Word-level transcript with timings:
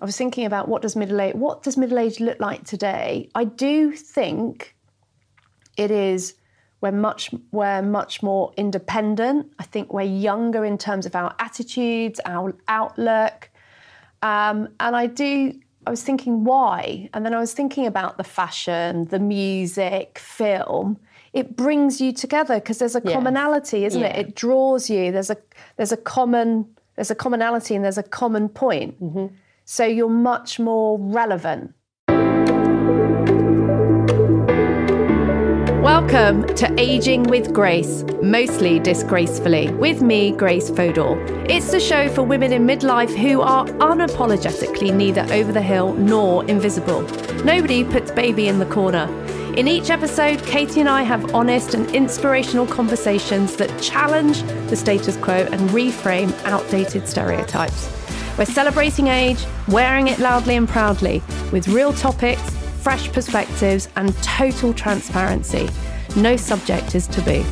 I 0.00 0.04
was 0.04 0.16
thinking 0.16 0.46
about 0.46 0.68
what 0.68 0.82
does 0.82 0.96
middle 0.96 1.20
age 1.20 1.34
what 1.34 1.62
does 1.62 1.76
middle 1.76 1.98
age 1.98 2.20
look 2.20 2.40
like 2.40 2.64
today. 2.64 3.28
I 3.34 3.44
do 3.44 3.92
think 3.92 4.74
it 5.76 5.90
is 5.90 6.34
we're 6.80 6.92
much 6.92 7.30
we're 7.52 7.82
much 7.82 8.22
more 8.22 8.52
independent. 8.56 9.52
I 9.58 9.64
think 9.64 9.92
we're 9.92 10.02
younger 10.02 10.64
in 10.64 10.78
terms 10.78 11.04
of 11.04 11.14
our 11.14 11.34
attitudes, 11.38 12.20
our 12.24 12.54
outlook, 12.68 13.50
um, 14.22 14.68
and 14.80 14.96
I 14.96 15.06
do. 15.06 15.54
I 15.86 15.90
was 15.90 16.02
thinking 16.02 16.44
why, 16.44 17.08
and 17.14 17.24
then 17.24 17.34
I 17.34 17.38
was 17.38 17.52
thinking 17.54 17.86
about 17.86 18.16
the 18.18 18.24
fashion, 18.24 19.06
the 19.06 19.18
music, 19.18 20.18
film. 20.18 20.98
It 21.32 21.56
brings 21.56 22.00
you 22.00 22.12
together 22.12 22.56
because 22.56 22.78
there's 22.78 22.96
a 22.96 23.02
Yeah. 23.04 23.12
commonality, 23.12 23.84
isn't 23.84 24.00
Yeah. 24.00 24.08
it? 24.08 24.28
It 24.28 24.34
draws 24.34 24.88
you. 24.90 25.12
There's 25.12 25.30
a 25.30 25.36
there's 25.76 25.92
a 25.92 25.96
common 25.98 26.66
there's 26.96 27.10
a 27.10 27.14
commonality 27.14 27.74
and 27.74 27.84
there's 27.84 27.98
a 27.98 28.02
common 28.02 28.48
point. 28.48 28.94
So 29.72 29.84
you're 29.84 30.08
much 30.08 30.58
more 30.58 30.98
relevant. 30.98 31.74
Welcome 35.80 36.52
to 36.56 36.74
Aging 36.76 37.22
with 37.22 37.52
Grace, 37.52 38.02
mostly 38.20 38.80
disgracefully, 38.80 39.70
with 39.74 40.02
me, 40.02 40.32
Grace 40.32 40.70
Fodor. 40.70 41.24
It's 41.48 41.70
the 41.70 41.78
show 41.78 42.08
for 42.08 42.24
women 42.24 42.52
in 42.52 42.66
midlife 42.66 43.16
who 43.16 43.42
are 43.42 43.64
unapologetically 43.64 44.92
neither 44.92 45.24
over 45.32 45.52
the 45.52 45.62
hill 45.62 45.94
nor 45.94 46.44
invisible. 46.46 47.02
Nobody 47.44 47.84
puts 47.84 48.10
baby 48.10 48.48
in 48.48 48.58
the 48.58 48.66
corner. 48.66 49.06
In 49.54 49.68
each 49.68 49.88
episode, 49.90 50.44
Katie 50.46 50.80
and 50.80 50.88
I 50.88 51.04
have 51.04 51.32
honest 51.32 51.74
and 51.74 51.88
inspirational 51.94 52.66
conversations 52.66 53.54
that 53.58 53.80
challenge 53.80 54.42
the 54.68 54.74
status 54.74 55.16
quo 55.18 55.46
and 55.52 55.70
reframe 55.70 56.34
outdated 56.44 57.06
stereotypes. 57.06 57.99
We're 58.40 58.46
celebrating 58.46 59.08
age, 59.08 59.44
wearing 59.68 60.08
it 60.08 60.18
loudly 60.18 60.56
and 60.56 60.66
proudly, 60.66 61.22
with 61.52 61.68
real 61.68 61.92
topics, 61.92 62.40
fresh 62.80 63.12
perspectives, 63.12 63.90
and 63.96 64.16
total 64.22 64.72
transparency. 64.72 65.68
No 66.16 66.36
subject 66.36 66.94
is 66.94 67.06
taboo. 67.06 67.44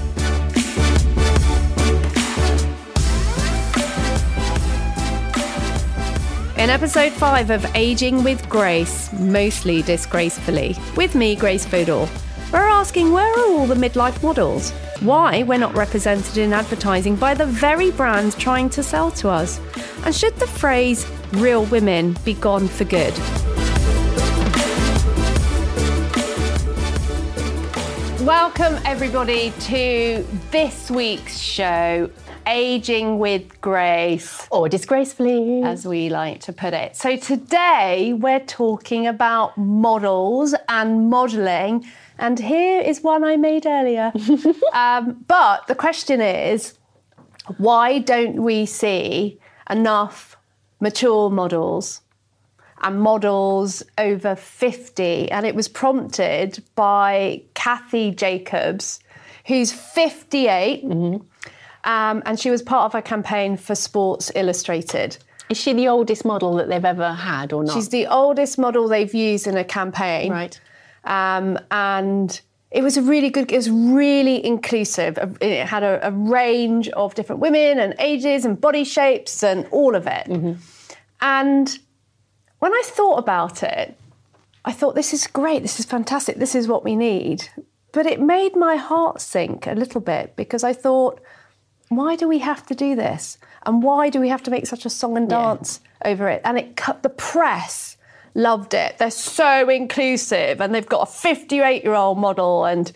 In 6.57 6.71
episode 6.71 7.12
5 7.12 7.51
of 7.51 7.67
Aging 7.77 8.25
with 8.25 8.49
Grace, 8.49 9.12
mostly 9.12 9.83
disgracefully, 9.83 10.75
with 10.97 11.15
me, 11.15 11.37
Grace 11.37 11.67
Fodor, 11.67 12.09
we're 12.53 12.59
asking 12.61 13.13
where 13.13 13.31
are 13.39 13.47
all 13.47 13.67
the 13.67 13.75
midlife 13.75 14.23
models? 14.23 14.71
Why 15.01 15.43
we're 15.43 15.59
not 15.59 15.75
represented 15.77 16.39
in 16.39 16.53
advertising 16.53 17.17
by 17.17 17.35
the 17.35 17.47
very 17.47 17.91
brands 17.91 18.35
trying 18.35 18.71
to 18.71 18.83
sell 18.83 19.11
to 19.13 19.29
us? 19.29 19.61
And 20.05 20.15
should 20.15 20.35
the 20.37 20.47
phrase 20.47 21.07
real 21.33 21.65
women 21.67 22.17
be 22.25 22.35
gone 22.35 22.67
for 22.69 22.85
good? 22.85 23.15
Welcome, 28.21 28.79
everybody, 28.85 29.53
to 29.61 30.25
this 30.51 30.91
week's 30.91 31.39
show, 31.39 32.11
Aging 32.47 33.19
with 33.19 33.61
Grace 33.61 34.47
Or 34.51 34.69
disgracefully. 34.69 35.62
as 35.62 35.87
we 35.87 36.09
like 36.11 36.41
to 36.41 36.53
put 36.53 36.75
it. 36.75 36.97
So 36.97 37.17
today 37.17 38.12
we're 38.15 38.41
talking 38.41 39.07
about 39.07 39.57
models 39.57 40.55
and 40.69 41.09
modelling, 41.09 41.87
and 42.19 42.39
here 42.39 42.81
is 42.81 43.03
one 43.03 43.25
I 43.25 43.37
made 43.37 43.67
earlier. 43.67 44.13
um, 44.73 45.25
but 45.27 45.67
the 45.67 45.75
question 45.75 46.21
is, 46.21 46.75
why 47.57 47.99
don't 47.99 48.43
we 48.43 48.67
see 48.67 49.39
enough 49.71 50.37
mature 50.81 51.31
models? 51.31 52.01
and 52.83 53.01
models 53.01 53.83
over 53.99 54.37
50. 54.37 55.31
And 55.31 55.47
it 55.47 55.55
was 55.55 55.69
prompted 55.69 56.63
by 56.75 57.43
Kathy 57.55 58.13
Jacobs, 58.13 59.01
who's 59.47 59.73
58. 59.73 60.84
Um, 60.84 62.23
and 62.25 62.39
she 62.39 62.51
was 62.51 62.62
part 62.62 62.84
of 62.84 62.95
a 62.95 63.03
campaign 63.03 63.57
for 63.57 63.75
Sports 63.75 64.31
Illustrated. 64.34 65.17
Is 65.49 65.57
she 65.57 65.73
the 65.73 65.89
oldest 65.89 66.25
model 66.25 66.57
that 66.57 66.69
they've 66.69 66.84
ever 66.84 67.12
had 67.12 67.53
or 67.53 67.65
not? 67.65 67.75
She's 67.75 67.89
the 67.89 68.07
oldest 68.07 68.59
model 68.59 68.87
they've 68.87 69.15
used 69.15 69.47
in 69.47 69.57
a 69.57 69.65
campaign. 69.65 70.31
Right. 70.31 70.61
Um, 71.09 71.59
and 71.71 72.41
it 72.71 72.83
was 72.83 72.97
a 72.97 73.03
really 73.03 73.31
good, 73.31 73.51
it 73.51 73.57
was 73.57 73.71
really 73.71 74.45
inclusive. 74.45 75.19
It 75.41 75.67
had 75.67 75.83
a, 75.83 76.07
a 76.07 76.13
range 76.13 76.89
of 76.91 77.15
different 77.15 77.41
women 77.41 77.81
and 77.81 77.95
ages 77.99 78.45
and 78.45 78.61
body 78.61 78.85
shapes 78.85 79.43
and 79.43 79.67
all 79.73 79.97
of 79.97 80.07
it. 80.07 80.29
And 81.21 81.79
when 82.61 82.73
I 82.73 82.83
thought 82.85 83.19
about 83.19 83.63
it, 83.63 83.99
I 84.65 84.73
thought, 84.73 84.95
this 84.95 85.15
is 85.15 85.27
great, 85.27 85.63
this 85.63 85.81
is 85.81 85.87
fantastic, 85.87 86.37
this 86.37 86.55
is 86.55 86.69
what 86.69 86.85
we 86.85 86.95
need. 86.95 87.49
But 87.93 88.05
it 88.05 88.21
made 88.21 88.55
my 88.55 88.77
heart 88.77 89.21
sink 89.21 89.67
a 89.67 89.73
little 89.73 90.03
bit 90.03 90.37
because 90.37 90.63
I 90.63 90.75
thought, 90.75 91.21
why 91.89 92.17
do 92.17 92.29
we 92.29 92.39
have 92.41 92.67
to 92.67 92.75
do 92.75 92.95
this? 92.95 93.39
And 93.65 93.83
why 93.83 94.11
do 94.11 94.21
we 94.21 94.29
have 94.29 94.43
to 94.43 94.51
make 94.51 94.67
such 94.67 94.85
a 94.85 94.91
song 94.91 95.17
and 95.17 95.29
dance 95.29 95.81
over 96.05 96.29
it? 96.29 96.43
And 96.45 96.59
it 96.59 96.77
cut 96.77 97.03
the 97.03 97.09
press 97.09 97.97
loved 98.38 98.72
it. 98.72 98.97
They're 98.99 99.10
so 99.10 99.69
inclusive 99.69 100.60
and 100.60 100.75
they've 100.75 100.88
got 100.88 101.09
a 101.09 101.10
58 101.10 101.82
year 101.82 101.94
old 101.94 102.19
model 102.19 102.65
and 102.65 102.91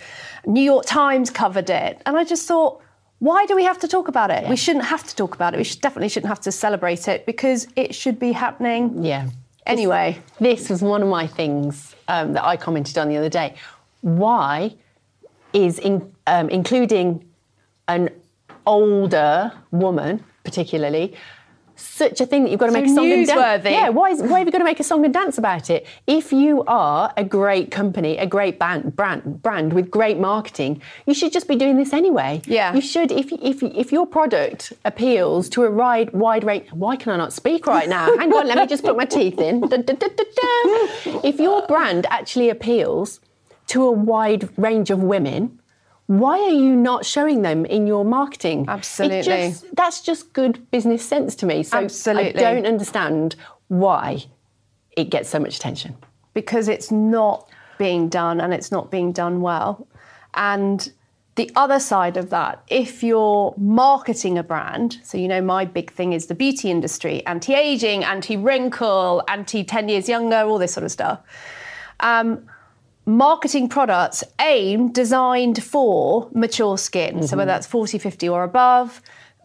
New 0.46 0.62
York 0.62 0.86
Times 0.86 1.30
covered 1.30 1.68
it. 1.68 2.00
And 2.06 2.16
I 2.16 2.24
just 2.24 2.46
thought, 2.48 2.80
why 3.18 3.44
do 3.46 3.54
we 3.54 3.64
have 3.64 3.78
to 3.80 3.88
talk 3.88 4.08
about 4.08 4.30
it? 4.30 4.48
We 4.48 4.56
shouldn't 4.56 4.86
have 4.86 5.04
to 5.04 5.14
talk 5.14 5.34
about 5.34 5.54
it. 5.54 5.58
We 5.58 5.64
should, 5.64 5.80
definitely 5.80 6.08
shouldn't 6.08 6.28
have 6.28 6.40
to 6.40 6.52
celebrate 6.52 7.06
it 7.08 7.26
because 7.26 7.68
it 7.76 7.94
should 7.94 8.18
be 8.18 8.32
happening 8.32 9.04
yeah. 9.04 9.28
anyway. 9.66 10.20
This 10.40 10.70
was 10.70 10.82
one 10.82 11.02
of 11.02 11.08
my 11.08 11.26
things 11.26 11.94
um, 12.08 12.32
that 12.32 12.44
I 12.44 12.56
commented 12.56 12.98
on 12.98 13.08
the 13.08 13.16
other 13.16 13.28
day. 13.28 13.54
Why 14.00 14.74
is 15.52 15.78
in, 15.78 16.12
um, 16.26 16.48
including 16.48 17.24
an 17.88 18.10
older 18.66 19.52
woman, 19.70 20.24
particularly, 20.44 21.14
such 21.82 22.20
a 22.20 22.26
thing 22.26 22.44
that 22.44 22.50
you've 22.50 22.60
got 22.60 22.66
to 22.66 22.72
So 22.72 22.80
make 22.80 22.90
a 22.90 22.94
song 22.94 23.12
and 23.12 23.26
dance? 23.26 23.64
Yeah, 23.64 23.88
why, 23.90 24.10
is, 24.10 24.22
why 24.22 24.38
have 24.38 24.48
you 24.48 24.52
got 24.52 24.58
to 24.58 24.64
make 24.64 24.80
a 24.80 24.84
song 24.84 25.04
and 25.04 25.12
dance 25.12 25.38
about 25.38 25.70
it? 25.70 25.86
If 26.06 26.32
you 26.32 26.64
are 26.66 27.12
a 27.16 27.24
great 27.24 27.70
company, 27.70 28.18
a 28.18 28.26
great 28.26 28.58
band, 28.58 28.96
brand, 28.96 29.42
brand 29.42 29.72
with 29.72 29.90
great 29.90 30.18
marketing, 30.18 30.82
you 31.06 31.14
should 31.14 31.32
just 31.32 31.48
be 31.48 31.56
doing 31.56 31.76
this 31.76 31.92
anyway. 31.92 32.42
Yeah. 32.46 32.74
You 32.74 32.80
should, 32.80 33.12
if, 33.12 33.32
if, 33.32 33.62
if 33.62 33.92
your 33.92 34.06
product 34.06 34.72
appeals 34.84 35.48
to 35.50 35.64
a 35.64 35.70
wide, 35.70 36.12
wide 36.12 36.44
range, 36.44 36.70
why 36.72 36.96
can 36.96 37.12
I 37.12 37.16
not 37.16 37.32
speak 37.32 37.66
right 37.66 37.88
now? 37.88 38.06
Hang 38.16 38.32
on, 38.32 38.46
let 38.46 38.58
me 38.58 38.66
just 38.66 38.84
put 38.84 38.96
my 38.96 39.04
teeth 39.04 39.38
in. 39.38 39.60
Da, 39.60 39.76
da, 39.76 39.94
da. 39.94 41.20
If 41.24 41.38
your 41.38 41.66
brand 41.66 42.06
actually 42.10 42.50
appeals 42.50 43.20
to 43.68 43.84
a 43.84 43.92
wide 43.92 44.48
range 44.58 44.90
of 44.90 45.02
women, 45.02 45.58
why 46.06 46.38
are 46.38 46.50
you 46.50 46.74
not 46.76 47.06
showing 47.06 47.42
them 47.42 47.64
in 47.64 47.86
your 47.86 48.04
marketing? 48.04 48.66
Absolutely. 48.68 49.22
just- 49.22 49.64
that's 49.76 50.00
just 50.00 50.32
good 50.32 50.70
business 50.70 51.04
sense 51.06 51.34
to 51.36 51.46
me. 51.46 51.62
So 51.62 51.78
Absolutely. 51.78 52.44
I 52.44 52.54
don't 52.54 52.66
understand 52.66 53.36
why 53.68 54.24
it 54.96 55.10
gets 55.10 55.28
so 55.30 55.38
much 55.38 55.56
attention. 55.56 55.96
because 56.34 56.66
it's 56.68 56.90
not 56.90 57.46
being 57.78 58.08
done 58.08 58.40
and 58.40 58.54
it's 58.54 58.70
not 58.72 58.90
being 58.90 59.12
done 59.12 59.40
well. 59.42 59.86
And 60.34 60.90
the 61.34 61.50
other 61.56 61.78
side 61.78 62.16
of 62.16 62.30
that, 62.30 62.62
if 62.68 63.02
you're 63.02 63.54
marketing 63.58 64.38
a 64.38 64.42
brand, 64.42 64.98
so 65.02 65.16
you 65.18 65.28
know 65.28 65.40
my 65.42 65.64
big 65.64 65.90
thing 65.92 66.12
is 66.12 66.26
the 66.26 66.34
beauty 66.34 66.70
industry, 66.70 67.24
anti-aging, 67.26 68.04
anti-wrinkle, 68.04 69.22
anti 69.28 69.62
10 69.64 69.88
years 69.88 70.08
younger, 70.08 70.36
all 70.36 70.58
this 70.58 70.72
sort 70.72 70.84
of 70.84 70.92
stuff. 70.92 71.20
Um, 72.00 72.46
marketing 73.06 73.68
products 73.68 74.22
aimed, 74.40 74.94
designed 74.94 75.62
for 75.62 76.28
mature 76.32 76.78
skin. 76.78 77.26
So 77.26 77.36
whether 77.36 77.50
mm-hmm. 77.50 77.56
that's 77.56 77.66
40, 77.66 77.98
50 77.98 78.28
or 78.28 78.44
above, 78.44 79.00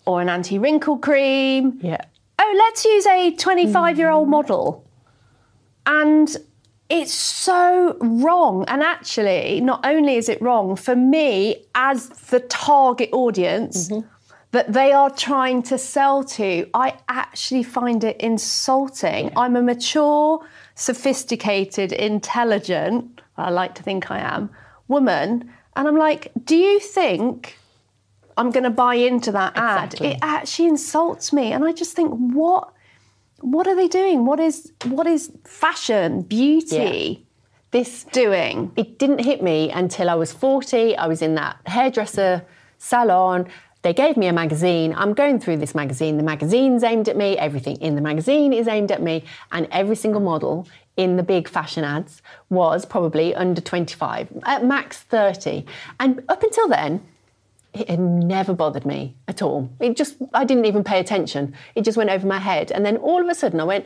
or 0.06 0.22
an 0.22 0.30
anti-wrinkle 0.30 1.00
cream. 1.00 1.80
Yeah. 1.82 2.02
Oh, 2.40 2.56
let's 2.58 2.86
use 2.86 3.06
a 3.08 3.36
25 3.36 3.98
year 3.98 4.10
old 4.10 4.28
mm. 4.28 4.32
model. 4.32 4.86
And 5.86 6.36
it's 6.90 7.14
so 7.14 7.98
wrong. 8.00 8.64
And 8.68 8.82
actually, 8.82 9.60
not 9.62 9.86
only 9.86 10.16
is 10.16 10.30
it 10.30 10.42
wrong 10.42 10.76
for 10.76 10.96
me 10.96 11.66
as 11.76 12.08
the 12.10 12.40
target 12.40 13.10
audience 13.12 13.90
mm-hmm. 13.90 14.08
that 14.52 14.72
they 14.72 14.94
are 14.94 15.10
trying 15.10 15.64
to 15.64 15.78
sell 15.78 16.24
to, 16.24 16.70
I 16.74 16.98
actually 17.10 17.64
find 17.64 18.04
it 18.04 18.18
insulting. 18.22 19.32
I'm 19.36 19.56
a 19.56 19.62
mature, 19.62 20.46
sophisticated, 20.76 21.92
intelligent, 21.92 23.17
I 23.38 23.50
like 23.50 23.76
to 23.76 23.84
think 23.84 24.10
I 24.12 24.20
am, 24.20 24.50
woman. 24.88 25.52
And 25.76 25.88
I'm 25.88 25.98
like, 25.98 26.32
do 26.44 26.56
you 26.56 26.80
think 26.80 27.58
I'm 28.36 28.50
going 28.52 28.64
to 28.64 28.70
buy 28.72 28.96
into 28.96 29.32
that 29.34 29.52
Exactly. 29.54 30.08
ad? 30.08 30.14
It 30.14 30.20
actually 30.22 30.70
insults 30.70 31.32
me. 31.32 31.52
And 31.54 31.64
I 31.66 31.72
just 31.72 31.96
think, 31.96 32.12
what? 32.12 32.74
What 33.42 33.68
are 33.68 33.76
they 33.76 33.88
doing? 33.88 34.26
What 34.26 34.40
is 34.40 34.72
what 34.86 35.06
is 35.06 35.32
fashion, 35.44 36.24
beauty 36.24 37.24
This 37.70 38.04
doing? 38.06 38.72
it 38.76 38.98
didn't 38.98 39.20
hit 39.20 39.44
me 39.44 39.70
until 39.70 40.10
I 40.10 40.16
was 40.16 40.34
40. 40.34 40.98
I 40.98 41.06
was 41.06 41.22
in 41.22 41.36
that 41.36 41.58
hairdresser 41.68 42.44
salon. 42.80 43.48
they 43.84 43.94
gave 43.94 44.18
me 44.18 44.26
a 44.26 44.34
magazine. 44.34 44.92
I'm 44.98 45.14
going 45.14 45.40
through 45.40 45.58
this 45.58 45.76
magazine. 45.76 46.18
The 46.18 46.24
magazine's 46.24 46.84
aimed 46.84 47.08
at 47.10 47.16
me. 47.16 47.38
Everything 47.38 47.76
in 47.80 47.94
the 47.94 48.02
magazine 48.02 48.54
is 48.54 48.68
aimed 48.68 48.92
at 48.92 49.04
me. 49.04 49.24
And 49.52 49.68
every 49.72 49.96
single 49.96 50.22
model 50.22 50.68
in 50.98 51.16
the 51.16 51.24
big 51.24 51.48
fashion 51.48 51.84
ads 51.84 52.22
was 52.50 52.86
probably 52.86 53.34
under 53.36 53.62
25, 53.62 54.42
at 54.44 54.66
max 54.66 54.98
30. 55.04 55.66
And 56.00 56.24
up 56.28 56.44
until 56.44 56.68
then, 56.68 57.06
it 57.74 57.90
had 57.90 58.00
never 58.00 58.54
bothered 58.54 58.86
me 58.86 59.16
at 59.28 59.42
all. 59.42 59.70
It 59.80 59.96
just, 59.96 60.16
I 60.34 60.44
didn't 60.44 60.66
even 60.66 60.84
pay 60.84 61.00
attention. 61.00 61.54
It 61.76 61.84
just 61.84 61.98
went 61.98 62.10
over 62.10 62.26
my 62.26 62.40
head. 62.40 62.72
And 62.72 62.86
then 62.86 62.98
all 62.98 63.22
of 63.22 63.30
a 63.30 63.36
sudden 63.36 63.60
I 63.60 63.64
went, 63.64 63.86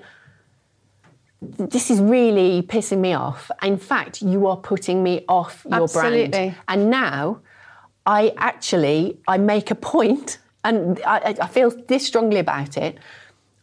this 1.41 1.89
is 1.89 1.99
really 1.99 2.61
pissing 2.61 2.99
me 2.99 3.13
off. 3.13 3.51
In 3.61 3.77
fact, 3.77 4.21
you 4.21 4.47
are 4.47 4.57
putting 4.57 5.03
me 5.03 5.25
off 5.27 5.65
your 5.69 5.83
Absolutely. 5.83 6.29
brand. 6.29 6.55
And 6.67 6.89
now 6.89 7.41
I 8.05 8.33
actually, 8.37 9.19
I 9.27 9.37
make 9.37 9.71
a 9.71 9.75
point, 9.75 10.37
and 10.63 11.01
I, 11.05 11.35
I 11.41 11.47
feel 11.47 11.71
this 11.87 12.05
strongly 12.05 12.39
about 12.39 12.77
it. 12.77 12.97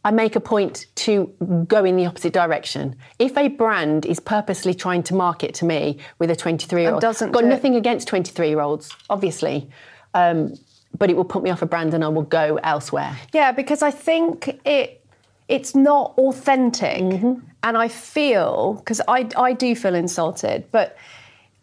I 0.05 0.11
make 0.11 0.37
a 0.37 0.41
point 0.41 0.87
to 0.97 1.27
go 1.69 1.85
in 1.85 1.97
the 1.97 2.06
opposite 2.06 2.33
direction. 2.33 2.97
If 3.19 3.37
a 3.37 3.49
brand 3.49 4.06
is 4.06 4.21
purposely 4.21 4.73
trying 4.75 5.03
to 5.05 5.15
market 5.15 5.55
to 5.55 5.65
me 5.65 5.99
with 6.19 6.31
a 6.31 6.37
23 6.37 6.83
year 6.83 6.93
old, 6.93 7.00
doesn't 7.03 7.33
got 7.33 7.41
do 7.41 7.47
it. 7.47 7.50
nothing 7.50 7.75
against 7.77 8.09
23 8.09 8.49
year 8.49 8.61
olds, 8.61 8.91
obviously, 9.11 9.69
um, 10.15 10.55
but 10.97 11.11
it 11.11 11.17
will 11.17 11.25
put 11.25 11.43
me 11.43 11.50
off 11.50 11.62
a 11.62 11.67
brand 11.67 11.93
and 11.95 12.05
I 12.05 12.09
will 12.09 12.23
go 12.23 12.59
elsewhere. 12.62 13.17
Yeah, 13.33 13.53
because 13.53 13.83
I 13.83 13.91
think 13.91 14.61
it 14.65 15.05
it's 15.49 15.75
not 15.75 16.12
authentic, 16.19 17.03
Mm-hmm. 17.03 17.41
and 17.62 17.77
I 17.77 17.89
feel 17.89 18.75
because 18.75 19.00
I 19.09 19.29
I 19.37 19.53
do 19.53 19.75
feel 19.75 19.95
insulted, 19.95 20.65
but 20.71 20.97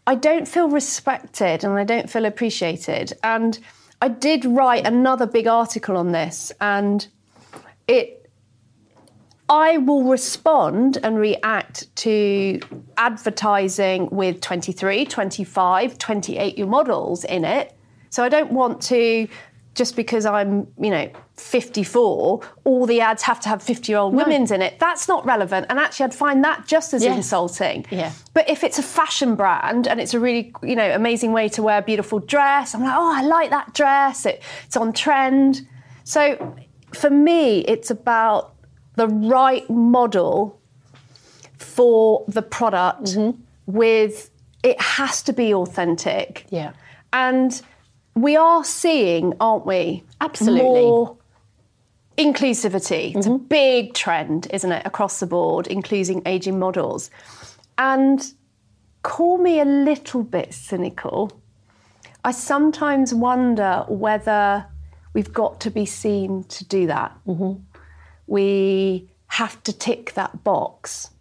I 0.08 0.16
don't 0.16 0.48
feel 0.48 0.68
respected 0.70 1.64
and 1.64 1.74
I 1.80 1.84
don't 1.84 2.10
feel 2.10 2.26
appreciated. 2.26 3.14
And 3.24 3.58
I 4.02 4.10
did 4.10 4.44
write 4.46 4.86
another 4.86 5.26
big 5.26 5.48
article 5.48 5.96
on 5.98 6.12
this, 6.12 6.52
and 6.60 7.08
it. 7.88 8.22
I 9.47 9.77
will 9.77 10.03
respond 10.03 10.97
and 11.03 11.18
react 11.18 11.95
to 11.97 12.59
advertising 12.97 14.09
with 14.09 14.42
23, 14.42 15.06
25, 15.06 15.97
28 15.97 16.57
year 16.57 16.68
models 16.68 17.24
in 17.24 17.45
it. 17.45 17.77
So 18.09 18.24
I 18.24 18.30
don't 18.30 18.51
want 18.51 18.81
to, 18.83 19.27
just 19.75 19.95
because 19.95 20.25
I'm, 20.25 20.68
you 20.80 20.89
know, 20.89 21.12
54, 21.36 22.42
all 22.63 22.86
the 22.88 23.01
ads 23.01 23.21
have 23.24 23.39
to 23.42 23.50
have 23.50 23.62
50 23.62 23.92
year 23.92 24.00
old 24.00 24.15
women's 24.15 24.50
in 24.50 24.63
it. 24.63 24.80
That's 24.80 25.07
not 25.07 25.25
relevant. 25.25 25.68
And 25.69 25.77
actually, 25.77 26.06
I'd 26.06 26.15
find 26.15 26.44
that 26.44 26.65
just 26.65 26.94
as 26.94 27.03
insulting. 27.03 27.86
Yeah. 27.91 28.13
But 28.33 28.50
if 28.50 28.63
it's 28.63 28.80
a 28.80 28.83
fashion 28.83 29.36
brand 29.36 29.88
and 29.88 30.00
it's 30.00 30.15
a 30.15 30.19
really, 30.19 30.53
you 30.63 30.75
know, 30.75 30.89
amazing 30.95 31.33
way 31.33 31.50
to 31.50 31.62
wear 31.62 31.80
a 31.80 31.83
beautiful 31.83 32.19
dress, 32.19 32.74
I'm 32.74 32.81
like, 32.81 32.95
oh, 32.95 33.13
I 33.15 33.21
like 33.21 33.51
that 33.51 33.75
dress. 33.75 34.25
It, 34.25 34.41
it's 34.65 34.77
on 34.77 34.91
trend. 34.91 35.68
So 36.03 36.56
for 36.94 37.09
me, 37.09 37.59
it's 37.62 37.91
about 37.91 38.55
the 38.95 39.07
right 39.07 39.69
model 39.69 40.59
for 41.57 42.24
the 42.27 42.42
product 42.42 43.03
Mm-hmm. 43.03 43.42
with 43.65 44.30
it 44.63 44.81
has 44.81 45.21
to 45.24 45.33
be 45.33 45.53
authentic. 45.53 46.45
Yeah. 46.50 46.74
And 47.13 47.62
we 48.15 48.36
are 48.36 48.63
seeing, 48.63 49.33
aren't 49.39 49.65
we? 49.65 50.03
Absolutely. 50.21 50.63
More 50.63 51.18
inclusivity. 52.18 53.15
It's 53.15 53.27
a 53.27 53.38
big 53.38 53.94
trend, 53.94 54.47
isn't 54.51 54.71
it, 54.71 54.86
across 54.86 55.19
the 55.19 55.27
board, 55.27 55.68
including 55.68 56.24
aging 56.25 56.57
models. 56.57 57.12
And 57.77 58.25
call 59.03 59.38
me 59.38 59.59
a 59.59 59.65
little 59.65 60.24
bit 60.24 60.53
cynical. 60.53 61.39
I 62.24 62.31
sometimes 62.31 63.13
wonder 63.13 63.86
whether 63.88 64.65
we've 65.13 65.31
got 65.31 65.59
to 65.62 65.69
be 65.69 65.86
seen 65.86 66.45
to 66.45 66.65
do 66.65 66.88
that. 66.88 67.15
We 68.27 69.10
have 69.27 69.62
to 69.63 69.74
tick 69.74 70.13
that 70.13 70.44
box. 70.44 71.12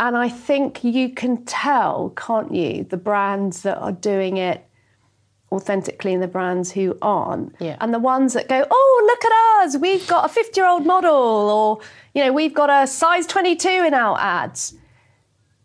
And 0.00 0.16
I 0.16 0.28
think 0.28 0.82
you 0.82 1.10
can 1.10 1.44
tell, 1.44 2.12
can't 2.16 2.52
you, 2.52 2.84
the 2.84 2.96
brands 2.96 3.62
that 3.62 3.78
are 3.78 3.92
doing 3.92 4.36
it 4.36 4.66
authentically 5.52 6.14
and 6.14 6.22
the 6.22 6.28
brands 6.28 6.72
who 6.72 6.96
aren't. 7.02 7.54
Yeah. 7.60 7.76
And 7.80 7.92
the 7.92 7.98
ones 7.98 8.32
that 8.32 8.48
go, 8.48 8.66
oh, 8.68 9.02
look 9.06 9.24
at 9.24 9.64
us, 9.64 9.76
we've 9.76 10.06
got 10.08 10.24
a 10.24 10.28
50 10.28 10.58
year 10.60 10.68
old 10.68 10.86
model, 10.86 11.12
or, 11.12 11.80
you 12.14 12.24
know, 12.24 12.32
we've 12.32 12.54
got 12.54 12.70
a 12.70 12.86
size 12.86 13.26
22 13.26 13.68
in 13.68 13.94
our 13.94 14.18
ads. 14.18 14.74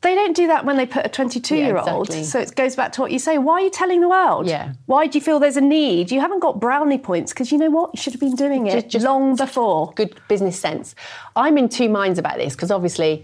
They 0.02 0.14
don't 0.14 0.36
do 0.36 0.46
that 0.48 0.64
when 0.64 0.78
they 0.78 0.86
put 0.86 1.06
a 1.06 1.10
22 1.10 1.56
year 1.56 1.78
old. 1.78 2.08
exactly. 2.10 2.24
So 2.24 2.40
it 2.40 2.56
goes 2.56 2.76
back 2.76 2.92
to 2.94 3.02
what 3.02 3.12
you 3.12 3.18
say. 3.18 3.38
Why 3.40 3.54
are 3.56 3.62
you 3.62 3.72
telling 3.72 4.00
the 4.02 4.08
world? 4.10 4.46
Yeah. 4.48 4.74
Why 4.86 5.08
do 5.08 5.18
you 5.18 5.24
feel 5.24 5.40
there's 5.40 5.58
a 5.58 5.62
need? 5.62 6.12
You 6.12 6.22
haven't 6.22 6.40
got 6.40 6.60
brownie 6.60 7.00
points 7.00 7.34
because 7.34 7.52
you 7.52 7.58
know 7.58 7.72
what? 7.72 7.92
You 7.96 8.02
should 8.02 8.14
have 8.14 8.20
been 8.20 8.36
doing 8.36 8.68
it 8.68 8.74
Just- 8.74 8.90
just- 8.90 9.06
long 9.06 9.36
before. 9.36 9.92
good 9.96 10.16
business 10.28 10.60
sense. 10.60 10.94
I'm 11.36 11.58
in 11.58 11.68
two 11.68 11.90
minds 11.90 12.20
about 12.20 12.38
this 12.38 12.56
because 12.56 12.70
obviously 12.70 13.24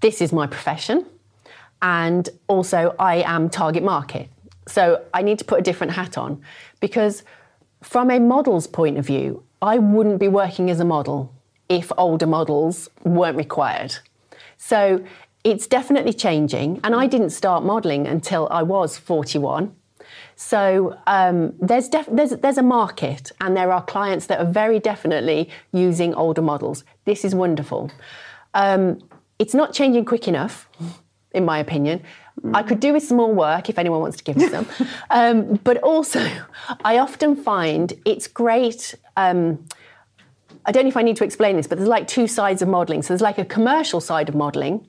this 0.00 0.20
is 0.20 0.32
my 0.32 0.46
profession 0.48 1.06
and 1.80 2.28
also 2.48 2.94
I 2.98 3.22
am 3.22 3.48
target 3.48 3.84
market. 3.84 4.28
So 4.66 5.02
I 5.14 5.22
need 5.22 5.38
to 5.38 5.44
put 5.44 5.60
a 5.60 5.62
different 5.62 5.92
hat 5.92 6.18
on 6.18 6.42
because 6.80 7.22
from 7.82 8.10
a 8.10 8.18
model's 8.18 8.66
point 8.66 8.98
of 8.98 9.06
view, 9.06 9.42
I 9.62 9.78
wouldn't 9.78 10.18
be 10.18 10.28
working 10.28 10.70
as 10.70 10.80
a 10.80 10.84
model 10.84 11.32
if 11.68 11.92
older 11.96 12.26
models 12.26 12.88
weren't 13.04 13.36
required. 13.36 13.94
So 14.56 15.02
it's 15.44 15.66
definitely 15.66 16.12
changing 16.12 16.80
and 16.84 16.94
I 16.94 17.06
didn't 17.06 17.30
start 17.30 17.64
modeling 17.64 18.06
until 18.06 18.48
I 18.50 18.62
was 18.62 18.98
41. 18.98 19.74
So 20.36 20.96
um, 21.06 21.52
there's, 21.60 21.88
def- 21.88 22.08
there's 22.10 22.30
there's 22.30 22.56
a 22.56 22.62
market, 22.62 23.30
and 23.42 23.54
there 23.54 23.70
are 23.70 23.82
clients 23.82 24.26
that 24.26 24.40
are 24.40 24.50
very 24.50 24.78
definitely 24.78 25.50
using 25.72 26.14
older 26.14 26.40
models. 26.40 26.82
This 27.04 27.26
is 27.26 27.34
wonderful. 27.34 27.90
Um, 28.54 29.00
it's 29.38 29.54
not 29.54 29.74
changing 29.74 30.06
quick 30.06 30.26
enough, 30.26 30.68
in 31.32 31.44
my 31.44 31.58
opinion. 31.58 32.02
I 32.54 32.62
could 32.62 32.80
do 32.80 32.94
with 32.94 33.02
some 33.02 33.18
more 33.18 33.32
work 33.32 33.68
if 33.68 33.78
anyone 33.78 34.00
wants 34.00 34.16
to 34.16 34.24
give 34.24 34.36
me 34.38 34.48
some. 34.48 34.66
um, 35.10 35.56
but 35.62 35.76
also, 35.78 36.26
I 36.84 36.98
often 36.98 37.36
find 37.36 37.92
it's 38.06 38.26
great. 38.26 38.94
Um, 39.16 39.66
I 40.64 40.72
don't 40.72 40.84
know 40.84 40.88
if 40.88 40.96
I 40.96 41.02
need 41.02 41.16
to 41.16 41.24
explain 41.24 41.56
this, 41.56 41.66
but 41.66 41.78
there's 41.78 41.88
like 41.88 42.08
two 42.08 42.26
sides 42.26 42.62
of 42.62 42.68
modelling. 42.68 43.02
So 43.02 43.08
there's 43.08 43.20
like 43.20 43.38
a 43.38 43.44
commercial 43.44 44.00
side 44.00 44.28
of 44.28 44.34
modelling, 44.34 44.86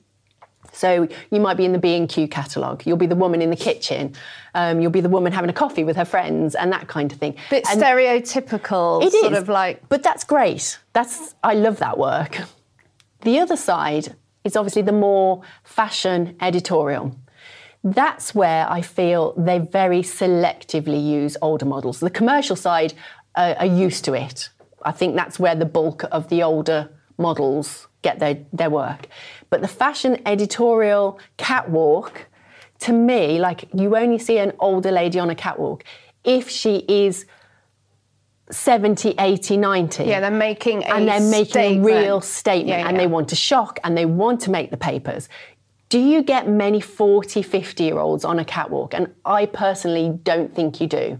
so 0.72 1.06
you 1.30 1.40
might 1.40 1.56
be 1.56 1.64
in 1.64 1.72
the 1.72 1.78
B&Q 1.78 2.28
catalogue. 2.28 2.82
You'll 2.86 2.96
be 2.96 3.06
the 3.06 3.16
woman 3.16 3.42
in 3.42 3.50
the 3.50 3.56
kitchen. 3.56 4.14
Um, 4.54 4.80
you'll 4.80 4.90
be 4.90 5.00
the 5.00 5.08
woman 5.08 5.32
having 5.32 5.50
a 5.50 5.52
coffee 5.52 5.84
with 5.84 5.96
her 5.96 6.04
friends 6.04 6.54
and 6.54 6.72
that 6.72 6.88
kind 6.88 7.12
of 7.12 7.18
thing. 7.18 7.36
Bit 7.50 7.66
And 7.70 7.80
stereotypical, 7.80 9.04
it 9.04 9.12
sort 9.12 9.32
is, 9.32 9.38
of 9.38 9.48
like 9.48 9.86
But 9.88 10.02
that's 10.02 10.24
great. 10.24 10.78
That's 10.92 11.34
I 11.42 11.54
love 11.54 11.78
that 11.78 11.98
work. 11.98 12.38
The 13.20 13.38
other 13.38 13.56
side 13.56 14.16
is 14.44 14.56
obviously 14.56 14.82
the 14.82 14.92
more 14.92 15.42
fashion 15.62 16.36
editorial. 16.40 17.16
That's 17.84 18.34
where 18.34 18.68
I 18.70 18.80
feel 18.80 19.34
they 19.36 19.58
very 19.58 20.02
selectively 20.02 21.04
use 21.04 21.36
older 21.42 21.66
models. 21.66 22.00
The 22.00 22.10
commercial 22.10 22.56
side 22.56 22.94
uh, 23.34 23.54
are 23.58 23.66
used 23.66 24.04
to 24.06 24.14
it. 24.14 24.50
I 24.84 24.92
think 24.92 25.16
that's 25.16 25.38
where 25.38 25.54
the 25.54 25.64
bulk 25.64 26.04
of 26.10 26.28
the 26.28 26.42
older 26.42 26.90
models 27.18 27.88
get 28.02 28.18
their, 28.18 28.38
their 28.52 28.70
work. 28.70 29.08
But 29.50 29.62
the 29.62 29.68
fashion 29.68 30.20
editorial 30.26 31.18
catwalk, 31.36 32.26
to 32.80 32.92
me, 32.92 33.38
like 33.38 33.68
you 33.72 33.96
only 33.96 34.18
see 34.18 34.38
an 34.38 34.52
older 34.58 34.90
lady 34.90 35.18
on 35.18 35.30
a 35.30 35.34
catwalk 35.34 35.84
if 36.24 36.48
she 36.48 36.84
is 36.88 37.26
70, 38.50 39.14
80, 39.18 39.56
90. 39.56 40.04
yeah, 40.04 40.20
they're 40.20 40.30
making 40.30 40.82
a 40.84 40.86
and 40.86 41.08
they're 41.08 41.20
making 41.20 41.44
statement. 41.46 41.96
a 41.96 42.02
real 42.02 42.20
statement 42.20 42.80
Yeah, 42.80 42.88
and 42.88 42.98
they 42.98 43.06
want 43.06 43.28
to 43.28 43.36
shock 43.36 43.78
and 43.82 43.96
they 43.96 44.04
want 44.04 44.40
to 44.42 44.50
make 44.50 44.70
the 44.70 44.76
papers. 44.76 45.28
Do 45.88 45.98
you 45.98 46.22
get 46.22 46.48
many 46.48 46.80
40, 46.80 47.42
50 47.42 47.84
year 47.84 47.98
olds 47.98 48.24
on 48.24 48.38
a 48.38 48.44
catwalk? 48.44 48.94
And 48.94 49.14
I 49.24 49.46
personally 49.46 50.18
don't 50.22 50.54
think 50.54 50.80
you 50.80 50.86
do. 50.86 51.18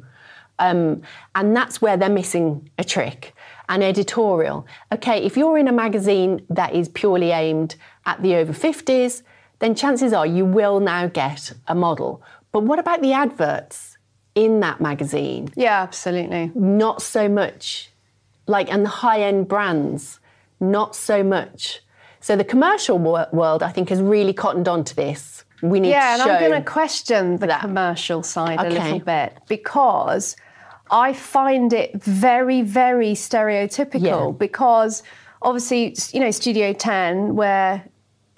Um, 0.58 1.02
and 1.34 1.56
that's 1.56 1.80
where 1.82 1.96
they're 1.96 2.08
missing 2.08 2.70
a 2.78 2.84
trick. 2.84 3.31
An 3.68 3.82
editorial. 3.82 4.66
Okay, 4.92 5.24
if 5.24 5.36
you're 5.36 5.56
in 5.58 5.68
a 5.68 5.72
magazine 5.72 6.44
that 6.50 6.74
is 6.74 6.88
purely 6.88 7.30
aimed 7.30 7.76
at 8.06 8.20
the 8.22 8.34
over 8.36 8.52
50s, 8.52 9.22
then 9.60 9.74
chances 9.74 10.12
are 10.12 10.26
you 10.26 10.44
will 10.44 10.80
now 10.80 11.06
get 11.06 11.52
a 11.68 11.74
model. 11.74 12.22
But 12.50 12.64
what 12.64 12.78
about 12.78 13.00
the 13.00 13.12
adverts 13.12 13.96
in 14.34 14.60
that 14.60 14.80
magazine? 14.80 15.48
Yeah, 15.54 15.80
absolutely. 15.82 16.50
not 16.54 17.00
so 17.02 17.28
much. 17.28 17.90
Like, 18.46 18.70
and 18.72 18.84
the 18.84 18.88
high 18.90 19.22
end 19.22 19.46
brands, 19.48 20.18
not 20.60 20.96
so 20.96 21.22
much. 21.22 21.80
So 22.20 22.36
the 22.36 22.44
commercial 22.44 22.98
wor- 22.98 23.28
world, 23.32 23.62
I 23.62 23.70
think, 23.70 23.88
has 23.88 24.00
really 24.02 24.32
cottoned 24.32 24.68
on 24.68 24.84
to 24.84 24.96
this. 24.96 25.44
We 25.62 25.78
need 25.80 25.88
to 25.90 25.94
show 25.94 25.98
Yeah, 25.98 26.14
and. 26.14 26.22
I'm 26.22 26.40
going 26.50 26.62
to 26.62 26.70
question 26.70 27.36
the 27.36 27.46
that. 27.46 27.60
commercial 27.60 28.22
side 28.24 28.58
a 28.58 28.68
little 28.68 28.98
bit 28.98 29.36
because 29.48 30.36
I 30.92 31.14
find 31.14 31.72
it 31.72 32.00
very, 32.02 32.62
very 32.62 33.12
stereotypical. 33.14 34.02
Yeah. 34.32 34.36
Because 34.38 35.02
obviously, 35.40 35.96
you 36.12 36.20
know, 36.20 36.30
Studio 36.30 36.72
10, 36.72 37.34
we're 37.34 37.82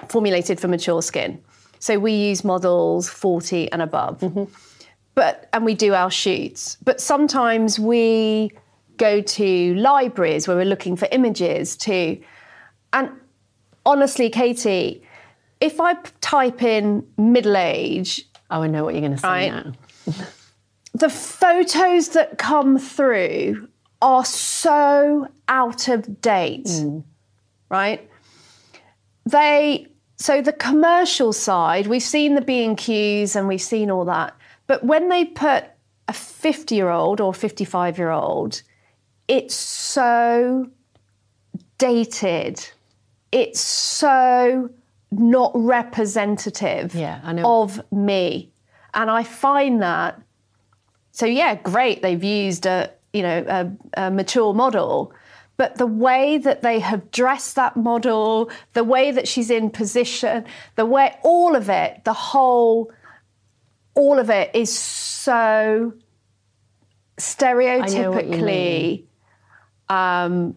formulated 0.08 0.61
for 0.61 0.68
mature 0.68 1.02
skin. 1.02 1.42
So 1.80 1.99
we 1.99 2.12
use 2.12 2.44
models 2.44 3.08
40 3.11 3.70
and 3.73 3.82
above. 3.82 4.20
Mm-hmm. 4.20 4.44
But 5.14 5.49
and 5.52 5.64
we 5.64 5.75
do 5.75 5.92
our 5.94 6.11
shoots. 6.11 6.78
But 6.82 7.00
sometimes 7.00 7.78
we 7.78 8.52
go 8.96 9.20
to 9.20 9.75
libraries 9.75 10.49
where 10.49 10.56
we're 10.56 10.64
looking 10.64 10.96
for 10.96 11.08
images 11.12 11.76
to, 11.78 12.18
and 12.92 13.11
honestly, 13.84 14.30
Katie, 14.30 15.02
if 15.61 15.80
I 15.80 15.94
type 16.20 16.62
in 16.62 17.06
middle 17.18 17.56
age, 17.56 18.25
Oh, 18.50 18.62
I 18.62 18.66
know 18.66 18.84
what 18.84 18.94
you're 18.94 19.00
going 19.00 19.12
to 19.12 19.18
say 19.18 19.26
Right. 19.50 19.52
now. 19.52 19.73
the 20.94 21.10
photos 21.10 22.10
that 22.10 22.38
come 22.38 22.78
through 22.78 23.68
are 24.00 24.24
so 24.24 25.28
out 25.48 25.88
of 25.88 26.20
date, 26.20 26.66
mm. 26.66 27.02
right? 27.68 28.08
They 29.26 29.88
so 30.16 30.40
the 30.40 30.52
commercial 30.52 31.32
side, 31.32 31.86
we've 31.88 32.02
seen 32.02 32.34
the 32.34 32.40
B 32.40 32.64
and 32.64 32.76
Qs 32.76 33.34
and 33.34 33.48
we've 33.48 33.60
seen 33.60 33.90
all 33.90 34.04
that, 34.04 34.34
but 34.66 34.84
when 34.84 35.08
they 35.08 35.24
put 35.24 35.64
a 36.06 36.12
fifty-year-old 36.12 37.20
or 37.20 37.34
fifty-five-year-old, 37.34 38.62
it's 39.26 39.54
so 39.54 40.68
dated. 41.78 42.66
It's 43.32 43.60
so 43.60 44.70
not 45.10 45.50
representative 45.54 46.94
Yeah, 46.94 47.20
of 47.44 47.80
me. 47.90 48.52
And 48.92 49.10
I 49.10 49.24
find 49.24 49.82
that 49.82 50.20
so 51.14 51.26
yeah, 51.26 51.54
great. 51.54 52.02
They've 52.02 52.23
used 52.23 52.66
a 52.66 52.90
you 53.12 53.23
know 53.23 53.44
a, 53.97 54.06
a 54.06 54.11
mature 54.11 54.52
model, 54.52 55.12
but 55.56 55.76
the 55.78 55.87
way 55.87 56.38
that 56.38 56.62
they 56.62 56.80
have 56.80 57.12
dressed 57.12 57.54
that 57.54 57.76
model, 57.76 58.50
the 58.73 58.83
way 58.83 59.12
that 59.12 59.28
she's 59.28 59.49
in 59.49 59.71
position, 59.71 60.44
the 60.75 60.85
way 60.85 61.16
all 61.23 61.54
of 61.54 61.71
it, 61.71 62.04
the 62.04 62.12
whole, 62.12 62.92
all 63.94 64.18
of 64.18 64.28
it 64.28 64.50
is 64.54 64.76
so 64.76 65.94
stereotypically 67.16 69.04
um, 69.88 70.56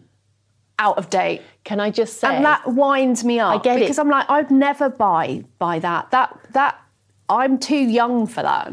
out 0.80 0.98
of 0.98 1.08
date. 1.10 1.42
Can 1.62 1.78
I 1.78 1.90
just 1.90 2.18
say? 2.18 2.34
And 2.34 2.44
that 2.44 2.66
winds 2.66 3.22
me 3.24 3.38
up. 3.38 3.60
I 3.60 3.62
get 3.62 3.76
it. 3.76 3.80
because 3.82 3.98
I'm 3.98 4.08
like, 4.08 4.28
I'd 4.28 4.50
never 4.50 4.88
buy 4.88 5.44
buy 5.60 5.78
that. 5.78 6.10
That 6.10 6.36
that 6.52 6.80
I'm 7.28 7.58
too 7.58 7.76
young 7.76 8.26
for 8.26 8.42
that. 8.42 8.72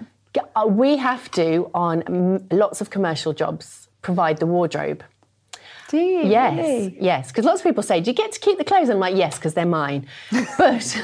Uh, 0.56 0.66
we 0.68 0.98
have 0.98 1.30
to, 1.32 1.70
on 1.74 2.46
lots 2.52 2.82
of 2.82 2.90
commercial 2.90 3.34
jobs, 3.34 3.90
provide 4.02 4.38
the 4.38 4.46
wardrobe. 4.46 5.04
Do 5.90 5.98
you? 5.98 6.24
Yes, 6.24 6.58
really? 6.58 6.98
yes. 7.00 7.28
Because 7.28 7.46
lots 7.46 7.62
of 7.62 7.64
people 7.64 7.84
say, 7.84 8.02
"Do 8.02 8.10
you 8.10 8.16
get 8.16 8.32
to 8.32 8.40
keep 8.40 8.58
the 8.58 8.64
clothes?" 8.64 8.90
And 8.90 8.94
I'm 8.94 9.00
like, 9.00 9.16
"Yes, 9.16 9.36
because 9.36 9.54
they're 9.54 9.66
mine." 9.66 10.08
but 10.58 11.04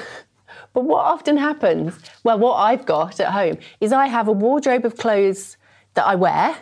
but 0.73 0.83
what 0.83 1.05
often 1.05 1.37
happens? 1.37 1.97
Well, 2.23 2.39
what 2.39 2.55
I've 2.55 2.85
got 2.85 3.19
at 3.19 3.31
home 3.31 3.57
is 3.79 3.93
I 3.93 4.07
have 4.07 4.27
a 4.27 4.31
wardrobe 4.31 4.85
of 4.85 4.97
clothes 4.97 5.57
that 5.93 6.05
I 6.05 6.15
wear, 6.15 6.57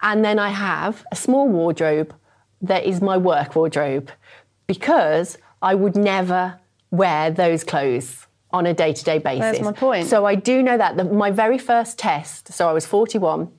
and 0.00 0.24
then 0.24 0.38
I 0.38 0.48
have 0.50 1.04
a 1.12 1.16
small 1.16 1.48
wardrobe 1.48 2.14
that 2.62 2.84
is 2.84 3.00
my 3.00 3.16
work 3.16 3.56
wardrobe 3.56 4.10
because 4.66 5.36
I 5.60 5.74
would 5.74 5.96
never 5.96 6.58
wear 6.90 7.30
those 7.30 7.64
clothes 7.64 8.26
on 8.52 8.66
a 8.66 8.74
day-to-day 8.74 9.18
basis. 9.18 9.60
my 9.60 9.72
point. 9.72 10.06
So 10.06 10.26
I 10.26 10.34
do 10.34 10.62
know 10.62 10.76
that 10.76 10.96
the, 10.96 11.04
my 11.04 11.30
very 11.30 11.58
first 11.58 11.98
test. 11.98 12.52
So 12.52 12.68
I 12.68 12.72
was 12.72 12.86
41. 12.86 13.50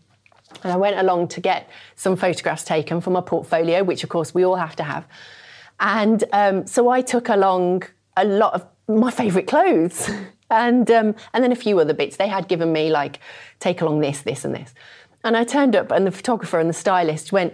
And 0.64 0.72
I 0.72 0.76
went 0.76 0.98
along 0.98 1.30
to 1.30 1.42
get 1.42 1.70
some 1.96 2.16
photographs 2.16 2.64
taken 2.64 3.02
for 3.02 3.10
my 3.10 3.22
portfolio, 3.22 3.84
which 3.84 4.04
of 4.04 4.10
course 4.10 4.34
we 4.34 4.46
all 4.46 4.56
have 4.56 4.76
to 4.76 4.84
have. 4.84 5.08
And 5.80 6.24
um, 6.32 6.68
so 6.68 6.90
I 6.90 7.02
took 7.02 7.30
along 7.30 7.84
a 8.16 8.24
lot 8.24 8.54
of 8.54 8.66
my 8.88 9.10
favourite 9.12 9.48
clothes 9.48 10.10
and, 10.50 10.90
um, 10.92 11.16
and 11.34 11.44
then 11.44 11.52
a 11.52 11.56
few 11.56 11.80
other 11.80 11.94
bits. 11.94 12.18
They 12.18 12.28
had 12.28 12.48
given 12.48 12.72
me, 12.72 12.90
like, 12.90 13.20
take 13.60 13.82
along 13.82 14.02
this, 14.02 14.22
this, 14.22 14.46
and 14.46 14.54
this. 14.54 14.74
And 15.24 15.38
I 15.38 15.44
turned 15.44 15.76
up, 15.76 15.92
and 15.92 16.06
the 16.06 16.12
photographer 16.12 16.60
and 16.60 16.70
the 16.70 16.74
stylist 16.74 17.32
went, 17.32 17.54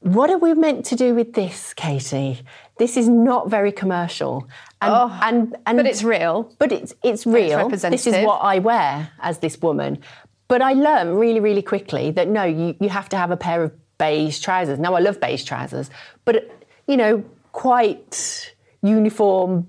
What 0.00 0.30
are 0.30 0.38
we 0.38 0.54
meant 0.54 0.84
to 0.86 0.96
do 0.96 1.14
with 1.14 1.32
this, 1.32 1.72
Katie? 1.74 2.42
This 2.78 2.96
is 2.96 3.08
not 3.08 3.50
very 3.50 3.72
commercial. 3.72 4.48
And, 4.80 4.92
oh, 4.92 5.20
and, 5.22 5.56
and, 5.66 5.76
But 5.76 5.86
it's 5.86 6.02
real. 6.02 6.52
but 6.58 6.72
it's 6.72 6.94
it's 7.02 7.26
real. 7.26 7.68
this 7.68 8.06
is 8.06 8.24
what 8.24 8.38
I 8.38 8.58
wear 8.58 9.10
as 9.20 9.38
this 9.38 9.60
woman. 9.60 9.98
But 10.48 10.62
I 10.62 10.72
learned 10.72 11.18
really, 11.18 11.40
really 11.40 11.62
quickly 11.62 12.10
that 12.12 12.28
no, 12.28 12.44
you, 12.44 12.74
you 12.80 12.88
have 12.88 13.08
to 13.10 13.16
have 13.16 13.30
a 13.30 13.36
pair 13.36 13.62
of 13.62 13.72
beige 13.98 14.40
trousers. 14.40 14.78
Now 14.78 14.94
I 14.94 15.00
love 15.00 15.20
beige 15.20 15.44
trousers, 15.44 15.90
but 16.24 16.50
you 16.86 16.96
know, 16.96 17.24
quite 17.52 18.54
uniform, 18.82 19.68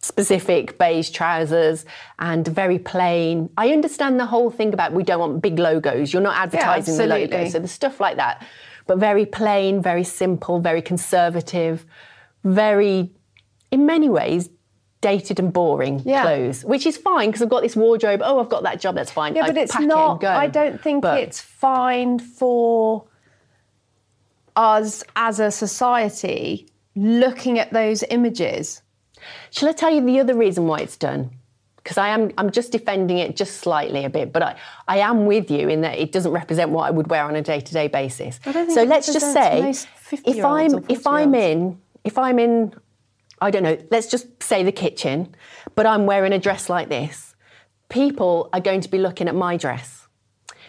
specific 0.00 0.78
beige 0.78 1.10
trousers 1.10 1.84
and 2.18 2.46
very 2.46 2.78
plain. 2.78 3.50
I 3.56 3.70
understand 3.70 4.18
the 4.18 4.26
whole 4.26 4.50
thing 4.50 4.72
about 4.72 4.92
we 4.92 5.02
don't 5.02 5.20
want 5.20 5.42
big 5.42 5.58
logos. 5.58 6.12
You're 6.12 6.22
not 6.22 6.36
advertising 6.36 6.96
the 6.96 7.02
absolutely. 7.04 7.38
logo, 7.38 7.50
so 7.50 7.58
the 7.58 7.68
stuff 7.68 8.00
like 8.00 8.16
that. 8.16 8.46
But 8.86 8.98
very 8.98 9.26
plain, 9.26 9.80
very 9.82 10.04
simple, 10.04 10.60
very 10.60 10.82
conservative, 10.82 11.86
very 12.44 13.10
in 13.70 13.86
many 13.86 14.08
ways 14.08 14.48
dated 15.00 15.38
and 15.38 15.52
boring 15.52 16.02
Yeah. 16.04 16.22
clothes, 16.22 16.64
which 16.64 16.84
is 16.86 16.96
fine 16.96 17.28
because 17.30 17.40
I've 17.42 17.48
got 17.48 17.62
this 17.62 17.74
wardrobe. 17.76 18.20
Oh, 18.22 18.38
I've 18.40 18.48
got 18.50 18.62
that 18.64 18.80
job. 18.80 18.94
That's 18.94 19.10
fine. 19.10 19.34
Yeah, 19.34 19.44
I 19.44 19.46
but 19.48 19.56
it's 19.56 19.72
pack 19.72 19.80
it 19.80 19.84
and 19.84 19.88
not. 19.90 20.20
go. 20.20 20.28
I 20.28 20.46
don't 20.46 20.80
think 20.80 21.02
But- 21.02 21.20
it's 21.20 21.40
fine 21.40 22.18
for 22.18 23.04
us 24.56 25.02
as 25.16 25.40
a 25.40 25.50
society 25.50 26.68
looking 26.96 27.58
at 27.58 27.72
those 27.72 28.02
images. 28.10 28.82
Shall 29.50 29.68
I 29.68 29.72
tell 29.72 29.90
you 29.90 30.04
the 30.04 30.20
other 30.20 30.34
reason 30.34 30.66
why 30.66 30.78
it's 30.80 30.96
done? 30.96 31.30
Because 31.76 31.96
I 31.96 32.08
am, 32.08 32.30
I'm 32.36 32.50
just 32.50 32.72
defending 32.72 33.16
it 33.18 33.36
just 33.36 33.56
slightly 33.58 34.04
a 34.04 34.10
bit, 34.10 34.32
but 34.34 34.42
I, 34.42 34.56
I 34.86 34.98
am 34.98 35.24
with 35.24 35.50
you 35.50 35.68
in 35.68 35.80
that 35.80 35.98
it 35.98 36.12
doesn't 36.12 36.32
represent 36.32 36.70
what 36.70 36.82
I 36.86 36.90
would 36.90 37.08
wear 37.08 37.24
on 37.24 37.36
a 37.36 37.42
day-to-day 37.42 37.88
basis. 37.88 38.38
I 38.44 38.52
don't 38.52 38.66
think 38.66 38.78
so 38.78 38.84
let's 38.84 39.10
just 39.10 39.32
say, 39.32 39.70
if 39.70 40.44
I'm 40.44 40.84
if 40.90 41.06
I'm 41.06 41.32
40-year-olds. 41.32 41.34
in 41.36 41.78
if 42.04 42.18
I'm 42.18 42.38
in, 42.38 42.74
I 43.40 43.50
don't 43.50 43.62
know, 43.62 43.78
let's 43.90 44.06
just 44.06 44.42
say 44.42 44.62
the 44.62 44.72
kitchen, 44.72 45.34
but 45.74 45.86
I'm 45.86 46.06
wearing 46.06 46.32
a 46.32 46.38
dress 46.38 46.68
like 46.68 46.88
this, 46.88 47.34
people 47.88 48.48
are 48.52 48.60
going 48.60 48.80
to 48.80 48.88
be 48.88 48.98
looking 48.98 49.28
at 49.28 49.34
my 49.34 49.56
dress. 49.56 50.06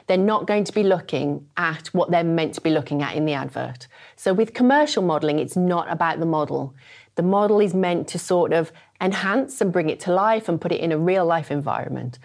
They're 0.08 0.18
not 0.18 0.48
going 0.48 0.66
to 0.66 0.74
be 0.74 0.84
looking 0.84 1.48
at 1.56 1.88
what 1.90 2.12
they're 2.12 2.24
meant 2.24 2.56
to 2.56 2.62
be 2.62 2.70
looking 2.70 3.02
at 3.02 3.16
in 3.16 3.26
the 3.26 3.34
advert. 3.34 3.88
So 4.16 4.34
with 4.34 4.54
commercial 4.54 5.04
modelling, 5.04 5.40
it's 5.40 5.56
not 5.56 5.90
about 5.90 6.20
the 6.20 6.26
model. 6.26 6.76
The 7.16 7.24
model 7.24 7.60
is 7.60 7.74
meant 7.74 8.08
to 8.10 8.20
sort 8.20 8.52
of 8.52 8.72
enhance 9.00 9.62
and 9.62 9.72
bring 9.72 9.90
it 9.90 10.00
to 10.02 10.14
life 10.14 10.50
and 10.50 10.60
put 10.60 10.72
it 10.72 10.82
in 10.82 10.92
a 10.92 10.98
real 10.98 11.26
life 11.26 11.52
environment, 11.52 12.20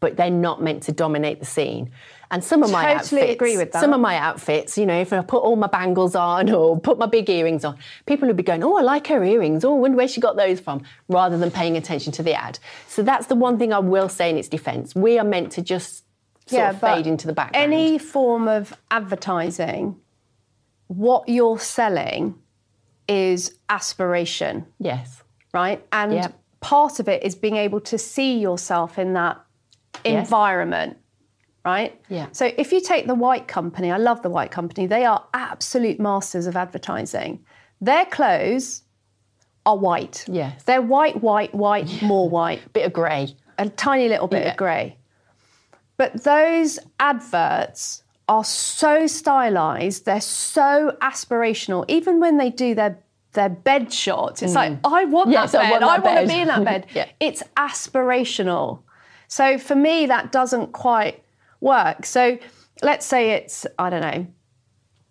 but 0.00 0.16
they're 0.16 0.30
not 0.30 0.62
meant 0.62 0.82
to 0.84 0.92
dominate 0.92 1.40
the 1.40 1.46
scene. 1.46 1.90
And 2.30 2.42
some 2.42 2.62
of 2.64 2.72
my 2.72 2.94
Totally 2.94 3.20
outfits, 3.22 3.34
agree 3.34 3.56
with 3.56 3.70
that. 3.72 3.80
some 3.80 3.92
of 3.92 4.00
my 4.00 4.16
outfits, 4.16 4.76
you 4.76 4.84
know, 4.84 5.00
if 5.00 5.12
I 5.12 5.20
put 5.22 5.44
all 5.44 5.54
my 5.54 5.68
bangles 5.68 6.16
on 6.16 6.50
or 6.50 6.78
put 6.78 6.98
my 6.98 7.06
big 7.06 7.30
earrings 7.30 7.64
on, 7.64 7.78
people 8.04 8.26
would 8.26 8.36
be 8.36 8.42
going, 8.42 8.64
"Oh, 8.64 8.76
I 8.76 8.82
like 8.82 9.06
her 9.06 9.22
earrings. 9.22 9.64
Oh, 9.64 9.76
I 9.76 9.78
wonder 9.78 9.96
where 9.96 10.08
she 10.08 10.20
got 10.20 10.36
those 10.36 10.58
from," 10.58 10.82
rather 11.08 11.38
than 11.38 11.52
paying 11.52 11.76
attention 11.76 12.12
to 12.14 12.22
the 12.24 12.34
ad. 12.34 12.58
So 12.88 13.02
that's 13.02 13.26
the 13.28 13.36
one 13.36 13.58
thing 13.58 13.72
I 13.72 13.78
will 13.78 14.08
say 14.08 14.28
in 14.28 14.36
its 14.36 14.48
defence. 14.48 14.94
We 14.94 15.18
are 15.20 15.24
meant 15.24 15.52
to 15.52 15.62
just 15.62 16.04
sort 16.46 16.64
of 16.68 16.80
fade 16.80 17.06
into 17.06 17.26
the 17.28 17.32
background. 17.32 17.72
Any 17.72 17.96
form 17.98 18.48
of 18.48 18.74
advertising, 18.90 19.96
what 20.88 21.28
you're 21.28 21.58
selling 21.60 22.34
is 23.08 23.54
aspiration, 23.68 24.66
yes, 24.80 25.22
right? 25.54 25.84
And 25.92 26.12
Yep. 26.14 26.32
part 26.60 26.98
of 26.98 27.08
it 27.08 27.22
is 27.22 27.36
being 27.36 27.56
able 27.56 27.80
to 27.82 27.98
see 27.98 28.38
yourself 28.38 28.98
in 28.98 29.12
that 29.14 29.40
Yes. 30.12 30.26
environment, 30.26 30.96
right? 31.64 32.00
Yeah. 32.08 32.26
So 32.32 32.50
if 32.56 32.72
you 32.72 32.80
take 32.80 33.06
the 33.06 33.14
White 33.14 33.48
Company, 33.48 33.90
I 33.90 33.96
love 33.98 34.22
the 34.22 34.30
White 34.30 34.50
Company, 34.50 34.86
they 34.86 35.04
are 35.04 35.24
absolute 35.34 35.98
masters 36.00 36.46
of 36.46 36.56
advertising. 36.56 37.44
Their 37.80 38.04
clothes 38.06 38.82
are 39.64 39.76
white. 39.76 40.24
Yes. 40.28 40.62
They're 40.64 40.80
white, 40.82 41.22
white, 41.22 41.54
white, 41.54 42.00
more 42.02 42.28
white 42.28 42.72
bit 42.72 42.86
of 42.86 42.92
grey. 42.92 43.34
a 43.58 43.68
tiny 43.70 44.06
little 44.08 44.28
bit 44.28 44.42
Yeah. 44.44 44.50
of 44.50 44.56
grey. 44.58 44.98
But 45.96 46.24
those 46.24 46.78
adverts 47.00 48.02
are 48.28 48.44
so 48.44 49.06
stylized, 49.06 50.04
they're 50.04 50.20
so 50.20 50.94
aspirational. 51.00 51.84
Even 51.88 52.20
when 52.20 52.36
they 52.36 52.50
do 52.50 52.74
their 52.74 52.98
their 53.32 53.48
bed 53.50 53.92
shots, 53.92 54.42
it's 54.42 54.54
like, 54.54 54.78
I 54.84 55.04
want 55.04 55.28
Mm. 55.28 55.32
Yes, 55.32 55.52
that 55.52 55.60
I 55.60 55.64
bed. 55.64 55.70
want 55.72 55.84
I 55.84 55.96
that 55.98 56.04
want 56.04 56.20
to 56.28 56.34
be 56.34 56.40
in 56.40 56.48
that 56.48 56.64
bed. 56.72 56.86
Yeah. 56.94 57.04
It's 57.20 57.42
aspirational. 57.56 58.80
So 59.28 59.58
for 59.58 59.74
me, 59.74 60.06
that 60.06 60.32
doesn't 60.32 60.72
quite 60.72 61.22
work. 61.60 62.06
So 62.06 62.38
let's 62.82 63.06
say 63.06 63.30
it's, 63.30 63.66
I 63.78 63.90
don't 63.90 64.02
know, 64.02 64.26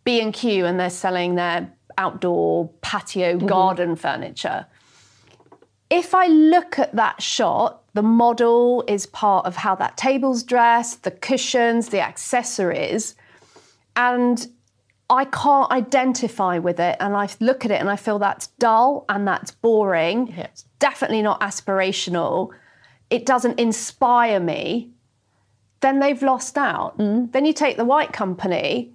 B 0.03 0.21
and 0.21 0.33
Q 0.33 0.65
and 0.65 0.79
they're 0.79 0.89
selling 0.89 1.35
their 1.35 1.71
outdoor 1.97 2.69
patio 2.81 3.37
Mm-hmm. 3.37 3.47
garden 3.47 3.95
furniture 3.95 4.65
if 5.89 6.15
I 6.15 6.27
look 6.27 6.79
at 6.79 6.95
that 6.95 7.21
shot, 7.21 7.83
the 7.93 8.01
model 8.01 8.83
is 8.87 9.05
part 9.05 9.45
of 9.45 9.55
how 9.55 9.75
that 9.75 9.97
table's 9.97 10.43
dressed, 10.43 11.03
the 11.03 11.11
cushions, 11.11 11.89
the 11.89 12.01
accessories, 12.01 13.15
and 13.95 14.47
I 15.09 15.25
can't 15.25 15.71
identify 15.71 16.57
with 16.57 16.79
it. 16.79 16.97
And 16.99 17.15
I 17.15 17.29
look 17.39 17.63
at 17.63 17.71
it 17.71 17.79
and 17.79 17.89
I 17.89 17.95
feel 17.95 18.19
that's 18.19 18.47
dull 18.59 19.05
and 19.07 19.27
that's 19.27 19.51
boring. 19.51 20.33
Yes. 20.35 20.49
It's 20.51 20.63
definitely 20.79 21.21
not 21.21 21.39
aspirational. 21.41 22.49
It 23.09 23.25
doesn't 23.25 23.59
inspire 23.59 24.39
me. 24.39 24.91
Then 25.81 25.99
they've 25.99 26.21
lost 26.21 26.57
out. 26.57 26.97
Mm. 26.97 27.31
Then 27.31 27.45
you 27.45 27.53
take 27.53 27.77
the 27.77 27.85
white 27.85 28.13
company, 28.13 28.93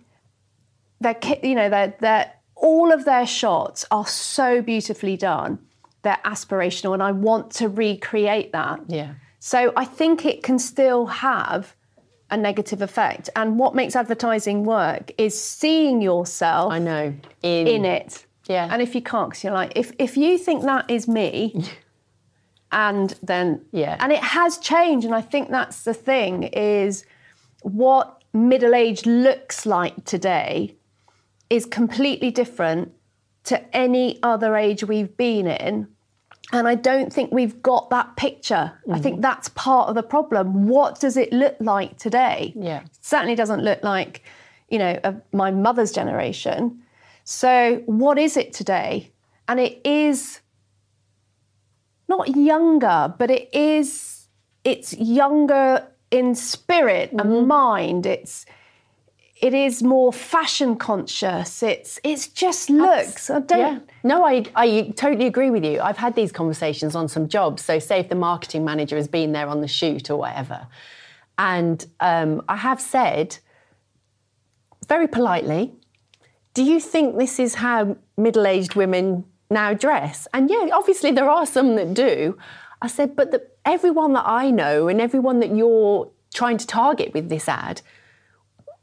they're, 1.00 1.18
you 1.42 1.54
know 1.54 1.68
they're, 1.70 1.94
they're, 2.00 2.32
all 2.56 2.92
of 2.92 3.04
their 3.04 3.26
shots 3.26 3.86
are 3.90 4.06
so 4.06 4.60
beautifully 4.60 5.16
done. 5.16 5.58
They're 6.02 6.18
aspirational, 6.24 6.94
and 6.94 7.02
I 7.02 7.12
want 7.12 7.52
to 7.52 7.68
recreate 7.68 8.52
that. 8.52 8.80
Yeah. 8.88 9.14
So 9.38 9.72
I 9.76 9.84
think 9.84 10.26
it 10.26 10.42
can 10.42 10.58
still 10.58 11.06
have 11.06 11.74
a 12.30 12.36
negative 12.36 12.82
effect. 12.82 13.30
And 13.34 13.58
what 13.58 13.74
makes 13.74 13.96
advertising 13.96 14.64
work 14.64 15.10
is 15.18 15.40
seeing 15.40 16.00
yourself 16.00 16.72
I 16.72 16.78
know. 16.78 17.14
In, 17.42 17.66
in 17.66 17.84
it. 17.84 18.26
Yeah. 18.46 18.68
And 18.70 18.82
if 18.82 18.94
you 18.94 19.02
can't, 19.02 19.30
because 19.30 19.44
you're 19.44 19.52
like, 19.52 19.72
if 19.76 19.92
if 19.98 20.16
you 20.16 20.38
think 20.38 20.64
that 20.64 20.90
is 20.90 21.08
me, 21.08 21.64
and 22.72 23.14
then 23.22 23.60
Yeah. 23.72 23.96
and 24.00 24.12
it 24.12 24.20
has 24.22 24.58
changed, 24.58 25.04
and 25.06 25.14
I 25.14 25.20
think 25.20 25.50
that's 25.50 25.82
the 25.84 25.94
thing 25.94 26.44
is 26.44 27.04
what 27.62 28.22
middle 28.32 28.74
age 28.74 29.06
looks 29.06 29.66
like 29.66 30.04
today 30.04 30.74
is 31.50 31.66
completely 31.66 32.30
different 32.30 32.92
to 33.44 33.76
any 33.76 34.18
other 34.22 34.56
age 34.56 34.84
we've 34.84 35.16
been 35.16 35.46
in. 35.46 35.88
And 36.52 36.66
I 36.66 36.74
don't 36.74 37.12
think 37.12 37.30
we've 37.32 37.62
got 37.62 37.90
that 37.90 38.16
picture. 38.16 38.72
I 38.86 38.90
Mm-hmm. 38.90 39.02
think 39.02 39.20
that's 39.20 39.48
part 39.50 39.88
of 39.88 39.94
the 39.94 40.02
problem. 40.02 40.66
What 40.68 41.00
does 41.00 41.16
it 41.16 41.32
look 41.32 41.56
like 41.60 41.96
today? 41.96 42.52
Yeah. 42.56 42.82
certainly 43.00 43.34
doesn't 43.36 43.62
look 43.62 43.82
like, 43.82 44.22
you 44.68 44.78
know, 44.78 44.98
of 45.04 45.20
my 45.32 45.50
mother's 45.50 45.92
generation. 45.92 46.80
So, 47.24 47.82
what 47.86 48.18
is 48.18 48.36
it 48.36 48.52
today? 48.52 49.10
And 49.48 49.60
it 49.60 49.80
is 49.84 50.39
not 52.14 52.26
younger, 52.52 52.98
but 53.20 53.28
it 53.38 53.46
is 53.54 54.28
it's 54.64 54.90
younger 55.20 55.66
in 56.18 56.34
spirit 56.34 57.08
Mm-hmm. 57.10 57.20
and 57.20 57.48
mind. 57.48 58.06
It's 58.16 58.34
it 59.48 59.54
is 59.54 59.82
more 59.82 60.12
fashion 60.12 60.76
conscious. 60.76 61.62
It's 61.62 61.92
it's 62.10 62.24
just 62.44 62.68
looks. 62.68 63.30
I 63.30 63.40
don't 63.40 63.58
Yeah. 63.58 63.78
No, 64.02 64.16
I, 64.32 64.34
I 64.64 64.92
totally 65.04 65.26
agree 65.32 65.50
with 65.56 65.64
you. 65.64 65.76
I've 65.88 65.96
had 66.06 66.14
these 66.14 66.32
conversations 66.40 66.94
on 66.94 67.06
some 67.08 67.26
jobs. 67.36 67.58
So, 67.64 67.78
say 67.78 68.00
if 68.00 68.08
the 68.14 68.20
marketing 68.30 68.64
manager 68.70 68.96
has 68.96 69.08
been 69.08 69.32
there 69.32 69.48
on 69.54 69.58
the 69.64 69.68
shoot 69.78 70.10
or 70.10 70.16
whatever, 70.24 70.58
and 71.38 71.78
um, 72.00 72.30
I 72.48 72.56
have 72.68 72.80
said 72.96 73.38
very 74.88 75.08
politely, 75.08 75.62
Do 76.54 76.62
you 76.72 76.80
think 76.92 77.16
this 77.16 77.38
is 77.38 77.54
how 77.54 77.96
middle 78.16 78.46
aged 78.46 78.74
women 78.74 79.24
now 79.50 79.74
dress? 79.74 80.26
And 80.32 80.48
yeah, 80.48 80.68
obviously 80.72 81.10
there 81.10 81.28
are 81.28 81.46
some 81.46 81.76
that 81.76 81.94
do. 81.94 82.38
I 82.82 82.86
said, 82.86 83.16
But 83.16 83.30
the, 83.30 83.46
everyone 83.64 84.12
that 84.14 84.26
I 84.26 84.50
know 84.50 84.88
and 84.88 85.00
everyone 85.00 85.40
that 85.40 85.54
you're 85.54 86.10
trying 86.32 86.58
to 86.58 86.66
target 86.66 87.12
with 87.12 87.28
this 87.28 87.48
ad 87.48 87.82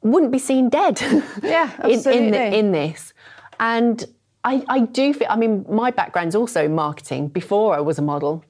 wouldn't 0.01 0.31
be 0.31 0.39
seen 0.39 0.69
dead 0.69 1.01
Yeah, 1.43 1.71
in, 1.83 1.91
in, 1.91 1.95
absolutely. 1.97 2.31
the, 2.31 2.57
in 2.57 2.71
this. 2.71 3.13
And 3.59 4.05
I, 4.43 4.63
I 4.69 4.79
do 4.81 5.13
feel, 5.13 5.27
I 5.29 5.35
mean, 5.35 5.65
my 5.69 5.91
background's 5.91 6.35
also 6.35 6.65
in 6.65 6.75
marketing 6.75 7.29
before 7.29 7.75
I 7.75 7.81
was 7.81 7.97
a 7.97 8.01
model. 8.01 8.45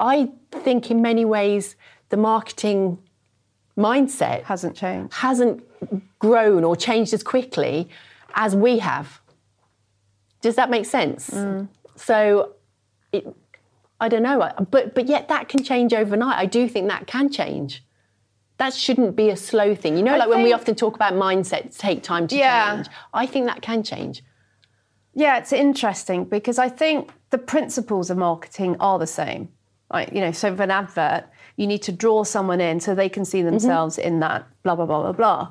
I 0.00 0.32
think 0.50 0.90
in 0.90 1.00
many 1.00 1.24
ways 1.24 1.76
the 2.08 2.16
marketing 2.16 2.98
mindset 3.78 4.42
hasn't 4.42 4.76
changed. 4.76 5.14
hasn't 5.14 5.64
grown 6.18 6.64
or 6.64 6.76
changed 6.76 7.14
as 7.14 7.22
quickly 7.22 7.88
as 8.34 8.56
we 8.56 8.78
have. 8.78 9.20
Does 10.44 10.56
that 10.56 10.68
make 10.68 10.84
sense? 10.84 11.30
Mm. 11.30 11.68
So, 11.96 12.52
it, 13.12 13.26
I 13.98 14.10
don't 14.10 14.22
know, 14.22 14.46
but 14.70 14.94
but 14.94 15.06
yet 15.08 15.28
that 15.28 15.48
can 15.48 15.64
change 15.64 15.94
overnight. 15.94 16.38
I 16.38 16.44
do 16.44 16.68
think 16.68 16.88
that 16.88 17.06
can 17.06 17.30
change. 17.30 17.82
That 18.58 18.74
shouldn't 18.74 19.16
be 19.16 19.30
a 19.30 19.36
slow 19.36 19.74
thing. 19.74 19.96
You 19.96 20.02
know, 20.02 20.12
I 20.14 20.18
like 20.18 20.28
when 20.28 20.42
we 20.42 20.52
often 20.52 20.74
talk 20.74 20.94
about 20.96 21.14
mindsets 21.14 21.78
take 21.78 22.02
time 22.02 22.28
to 22.28 22.36
Yeah. 22.36 22.74
change. 22.74 22.88
I 23.14 23.24
think 23.24 23.46
that 23.46 23.62
can 23.62 23.82
change. 23.82 24.22
Yeah, 25.14 25.38
it's 25.38 25.52
interesting 25.52 26.24
because 26.24 26.58
I 26.58 26.68
think 26.68 27.10
the 27.30 27.38
principles 27.38 28.10
of 28.10 28.18
marketing 28.18 28.76
are 28.80 28.98
the 28.98 29.06
same. 29.06 29.48
Like, 29.90 30.12
you 30.12 30.20
know, 30.20 30.32
so 30.32 30.54
for 30.54 30.62
an 30.62 30.70
advert, 30.70 31.24
you 31.56 31.66
need 31.66 31.82
to 31.84 31.92
draw 31.92 32.24
someone 32.24 32.60
in 32.60 32.80
so 32.80 32.94
they 32.94 33.08
can 33.08 33.24
see 33.24 33.40
themselves 33.40 33.96
in 33.96 34.20
that, 34.20 34.46
blah, 34.62 34.74
blah, 34.76 34.86
blah, 34.86 35.00
blah, 35.04 35.12
blah. 35.12 35.48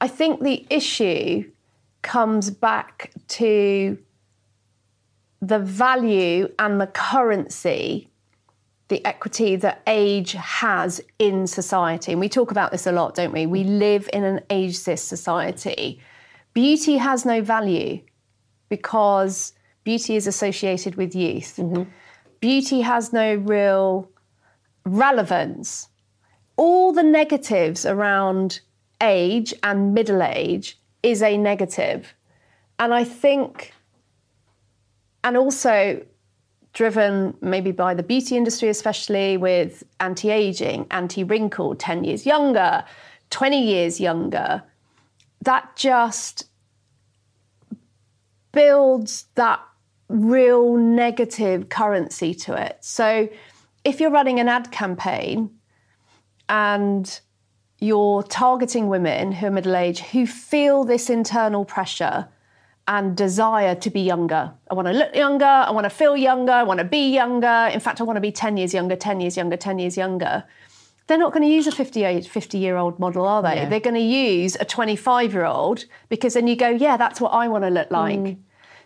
I 0.00 0.08
think 0.08 0.40
the 0.40 0.66
issue 0.70 1.50
comes 2.02 2.50
back 2.50 3.10
to 3.40 3.98
the 5.40 5.58
value 5.58 6.52
and 6.58 6.80
the 6.80 6.86
currency, 6.86 8.08
the 8.88 9.04
equity 9.04 9.56
that 9.56 9.82
age 9.86 10.32
has 10.32 11.00
in 11.18 11.46
society. 11.46 12.12
And 12.12 12.20
we 12.20 12.28
talk 12.28 12.50
about 12.50 12.72
this 12.72 12.86
a 12.86 12.92
lot, 12.92 13.14
don't 13.14 13.32
we? 13.32 13.46
We 13.46 13.64
live 13.64 14.08
in 14.12 14.24
an 14.24 14.40
ageist 14.50 15.06
society. 15.06 16.00
Beauty 16.52 16.96
has 16.96 17.24
no 17.24 17.40
value 17.40 18.00
because 18.68 19.52
beauty 19.84 20.16
is 20.16 20.26
associated 20.26 20.96
with 20.96 21.14
youth. 21.14 21.56
Mm-hmm. 21.56 21.84
Beauty 22.40 22.80
has 22.80 23.12
no 23.12 23.34
real 23.34 24.10
relevance. 24.84 25.88
All 26.56 26.92
the 26.92 27.02
negatives 27.02 27.86
around 27.86 28.60
age 29.00 29.54
and 29.62 29.94
middle 29.94 30.22
age 30.22 30.78
is 31.02 31.22
a 31.22 31.36
negative. 31.36 32.14
And 32.78 32.92
I 32.92 33.04
think, 33.04 33.72
and 35.24 35.36
also 35.36 36.04
driven 36.72 37.36
maybe 37.40 37.72
by 37.72 37.94
the 37.94 38.02
beauty 38.02 38.36
industry, 38.36 38.68
especially 38.68 39.36
with 39.36 39.82
anti 39.98 40.30
aging, 40.30 40.86
anti 40.90 41.24
wrinkle, 41.24 41.74
10 41.74 42.04
years 42.04 42.26
younger, 42.26 42.84
20 43.30 43.64
years 43.64 44.00
younger, 44.00 44.62
that 45.42 45.74
just 45.76 46.46
builds 48.52 49.26
that 49.34 49.60
real 50.08 50.76
negative 50.76 51.68
currency 51.68 52.34
to 52.34 52.54
it. 52.60 52.78
So 52.80 53.28
if 53.84 54.00
you're 54.00 54.10
running 54.10 54.40
an 54.40 54.48
ad 54.48 54.70
campaign 54.72 55.50
and 56.48 57.20
you're 57.78 58.22
targeting 58.24 58.88
women 58.88 59.32
who 59.32 59.46
are 59.46 59.50
middle 59.50 59.76
aged 59.76 60.04
who 60.06 60.26
feel 60.26 60.84
this 60.84 61.08
internal 61.08 61.64
pressure 61.64 62.28
and 62.90 63.16
desire 63.16 63.76
to 63.76 63.88
be 63.88 64.00
younger. 64.00 64.52
I 64.68 64.74
want 64.74 64.88
to 64.88 64.92
look 64.92 65.14
younger, 65.14 65.44
I 65.44 65.70
want 65.70 65.84
to 65.84 65.90
feel 65.90 66.16
younger, 66.16 66.50
I 66.50 66.64
want 66.64 66.78
to 66.78 66.84
be 66.84 67.14
younger. 67.14 67.70
In 67.72 67.78
fact, 67.78 68.00
I 68.00 68.04
want 68.04 68.16
to 68.16 68.20
be 68.20 68.32
10 68.32 68.56
years 68.56 68.74
younger, 68.74 68.96
10 68.96 69.20
years 69.20 69.36
younger, 69.36 69.56
10 69.56 69.78
years 69.78 69.96
younger. 69.96 70.42
They're 71.06 71.16
not 71.16 71.32
going 71.32 71.44
to 71.44 71.48
use 71.48 71.68
a 71.68 71.72
58, 71.72 72.26
50 72.26 72.58
year 72.58 72.76
old 72.76 72.98
model, 72.98 73.28
are 73.28 73.42
they? 73.42 73.54
Yeah. 73.54 73.68
They're 73.68 73.78
going 73.78 73.94
to 73.94 74.00
use 74.00 74.56
a 74.58 74.64
25 74.64 75.32
year 75.32 75.44
old 75.44 75.84
because 76.08 76.34
then 76.34 76.48
you 76.48 76.56
go, 76.56 76.68
yeah, 76.68 76.96
that's 76.96 77.20
what 77.20 77.28
I 77.28 77.46
want 77.46 77.62
to 77.62 77.70
look 77.70 77.92
like. 77.92 78.18
Mm. 78.18 78.38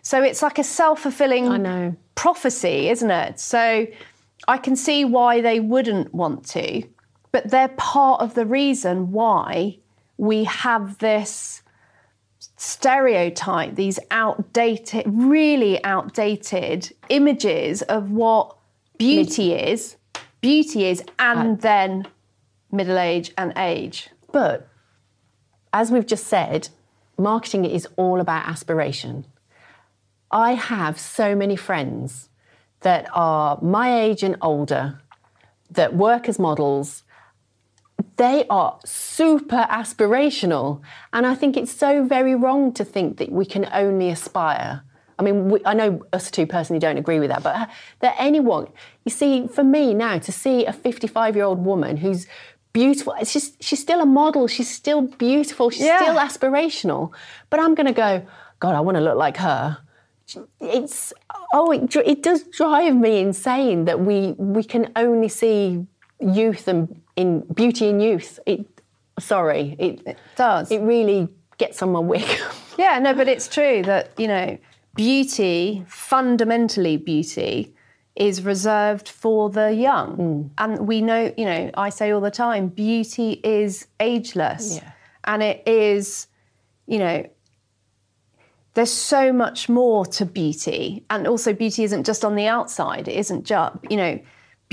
So 0.03 0.21
it's 0.21 0.43
like 0.43 0.59
a 0.59 0.63
self 0.63 1.01
fulfilling 1.01 1.97
prophecy, 2.13 2.89
isn't 2.89 3.09
it? 3.09 3.39
So 3.39 3.87
I 4.47 4.57
can 4.59 4.75
see 4.75 5.03
why 5.03 5.41
they 5.41 5.59
wouldn't 5.59 6.13
want 6.13 6.45
to, 6.49 6.83
but 7.31 7.49
they're 7.49 7.69
part 7.69 8.21
of 8.21 8.35
the 8.35 8.45
reason 8.45 9.11
why 9.11 9.79
we 10.17 10.43
have 10.43 10.99
this 10.99 11.63
stereotype, 12.57 13.75
these 13.75 13.99
outdated, 14.11 15.03
really 15.07 15.83
outdated 15.83 16.93
images 17.09 17.81
of 17.83 18.11
what 18.11 18.55
beauty 18.97 19.53
is, 19.53 19.97
beauty 20.41 20.85
is, 20.85 21.03
and 21.19 21.61
then 21.61 22.07
middle 22.71 22.97
age 22.97 23.31
and 23.37 23.53
age. 23.57 24.09
But 24.31 24.67
as 25.73 25.91
we've 25.91 26.05
just 26.05 26.27
said, 26.27 26.69
marketing 27.17 27.65
is 27.65 27.87
all 27.97 28.19
about 28.19 28.47
aspiration. 28.47 29.25
I 30.31 30.53
have 30.53 30.99
so 30.99 31.35
many 31.35 31.55
friends 31.55 32.29
that 32.81 33.07
are 33.13 33.59
my 33.61 34.01
age 34.01 34.23
and 34.23 34.37
older 34.41 34.99
that 35.71 35.95
work 35.95 36.29
as 36.29 36.39
models. 36.39 37.03
They 38.17 38.45
are 38.49 38.79
super 38.85 39.67
aspirational. 39.69 40.81
And 41.13 41.25
I 41.25 41.35
think 41.35 41.57
it's 41.57 41.71
so 41.71 42.03
very 42.05 42.35
wrong 42.35 42.73
to 42.73 42.85
think 42.85 43.17
that 43.17 43.31
we 43.31 43.45
can 43.45 43.67
only 43.73 44.09
aspire. 44.09 44.83
I 45.17 45.23
mean, 45.23 45.49
we, 45.49 45.59
I 45.65 45.73
know 45.73 46.01
us 46.11 46.29
two 46.29 46.45
personally 46.45 46.79
don't 46.79 46.97
agree 46.97 47.19
with 47.19 47.29
that, 47.29 47.43
but 47.43 47.69
that 47.99 48.15
anyone, 48.17 48.67
you 49.05 49.11
see, 49.11 49.47
for 49.47 49.63
me 49.63 49.93
now, 49.93 50.17
to 50.19 50.31
see 50.31 50.65
a 50.65 50.73
55 50.73 51.35
year 51.35 51.45
old 51.45 51.63
woman 51.63 51.97
who's 51.97 52.27
beautiful, 52.73 53.13
it's 53.19 53.31
just, 53.31 53.61
she's 53.63 53.79
still 53.79 54.01
a 54.01 54.05
model, 54.05 54.47
she's 54.47 54.69
still 54.69 55.01
beautiful, 55.03 55.69
she's 55.69 55.85
Yeah. 55.85 55.99
still 56.01 56.15
aspirational. 56.15 57.11
But 57.49 57.61
I'm 57.61 57.75
going 57.75 57.87
to 57.87 57.93
go, 57.93 58.25
God, 58.59 58.75
I 58.75 58.81
want 58.81 58.95
to 58.97 59.01
look 59.01 59.17
like 59.17 59.37
her. 59.37 59.77
It's, 60.59 61.13
oh, 61.53 61.71
it, 61.71 61.95
it 61.95 62.23
does 62.23 62.43
drive 62.43 62.95
me 62.95 63.19
insane 63.19 63.85
that 63.85 64.01
we, 64.01 64.33
we 64.37 64.63
can 64.63 64.91
only 64.97 65.29
see 65.29 65.85
youth 66.19 66.67
and 66.67 67.01
in 67.15 67.41
beauty 67.53 67.89
and 67.89 68.01
youth. 68.01 68.39
It, 68.45 68.65
sorry, 69.19 69.75
it, 69.79 70.17
does. 70.35 70.71
It 70.71 70.79
really 70.79 71.29
gets 71.57 71.81
on 71.81 71.91
my 71.91 71.99
wick. 71.99 72.41
Yeah, 72.77 72.99
no, 72.99 73.13
but 73.13 73.29
it's 73.29 73.47
true 73.47 73.83
that, 73.83 74.11
you 74.17 74.27
know, 74.27 74.57
beauty, 74.97 75.85
fundamentally 75.87 76.97
beauty, 76.97 77.73
is 78.17 78.43
reserved 78.43 79.07
for 79.07 79.49
the 79.49 79.73
young. 79.73 80.17
Mm. 80.17 80.49
And 80.57 80.87
we 80.87 81.01
know, 81.01 81.33
you 81.37 81.45
know, 81.45 81.71
I 81.75 81.89
say 81.89 82.11
all 82.11 82.19
the 82.19 82.31
time, 82.31 82.67
beauty 82.67 83.39
is 83.45 83.87
ageless. 84.01 84.75
Yeah. 84.75 84.91
And 85.23 85.41
it 85.41 85.65
is, 85.65 86.27
you 86.85 86.99
know, 86.99 87.29
there's 88.73 88.91
so 88.91 89.33
much 89.33 89.69
more 89.69 90.05
to 90.05 90.25
beauty. 90.25 91.03
And 91.09 91.27
also, 91.27 91.53
beauty 91.53 91.83
isn't 91.83 92.05
just 92.05 92.23
on 92.23 92.35
the 92.35 92.47
outside, 92.47 93.07
it 93.07 93.15
isn't 93.15 93.45
just, 93.45 93.77
you 93.89 93.97
know, 93.97 94.19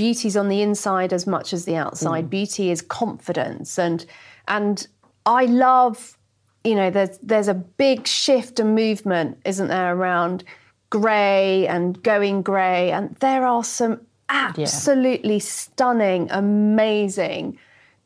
beauty's 0.02 0.36
on 0.36 0.48
the 0.48 0.62
inside 0.62 1.12
as 1.12 1.26
much 1.28 1.52
as 1.52 1.64
the 1.64 1.76
outside. 1.76 2.28
Beauty 2.28 2.72
is 2.72 2.82
confidence. 2.82 3.78
And, 3.78 4.04
and 4.48 4.88
I 5.26 5.44
love, 5.44 6.18
you 6.64 6.74
know, 6.74 6.90
there's, 6.90 7.18
there's 7.18 7.46
a 7.46 7.54
big 7.54 8.08
shift 8.08 8.58
and 8.58 8.74
movement, 8.74 9.38
isn't 9.44 9.68
there, 9.68 9.94
around 9.94 10.42
grey 10.90 11.68
and 11.68 12.02
going 12.02 12.42
grey. 12.42 12.90
And 12.90 13.14
there 13.26 13.46
are 13.46 13.62
some 13.62 14.00
absolutely 14.28 15.38
stunning, 15.38 16.28
amazing 16.30 17.56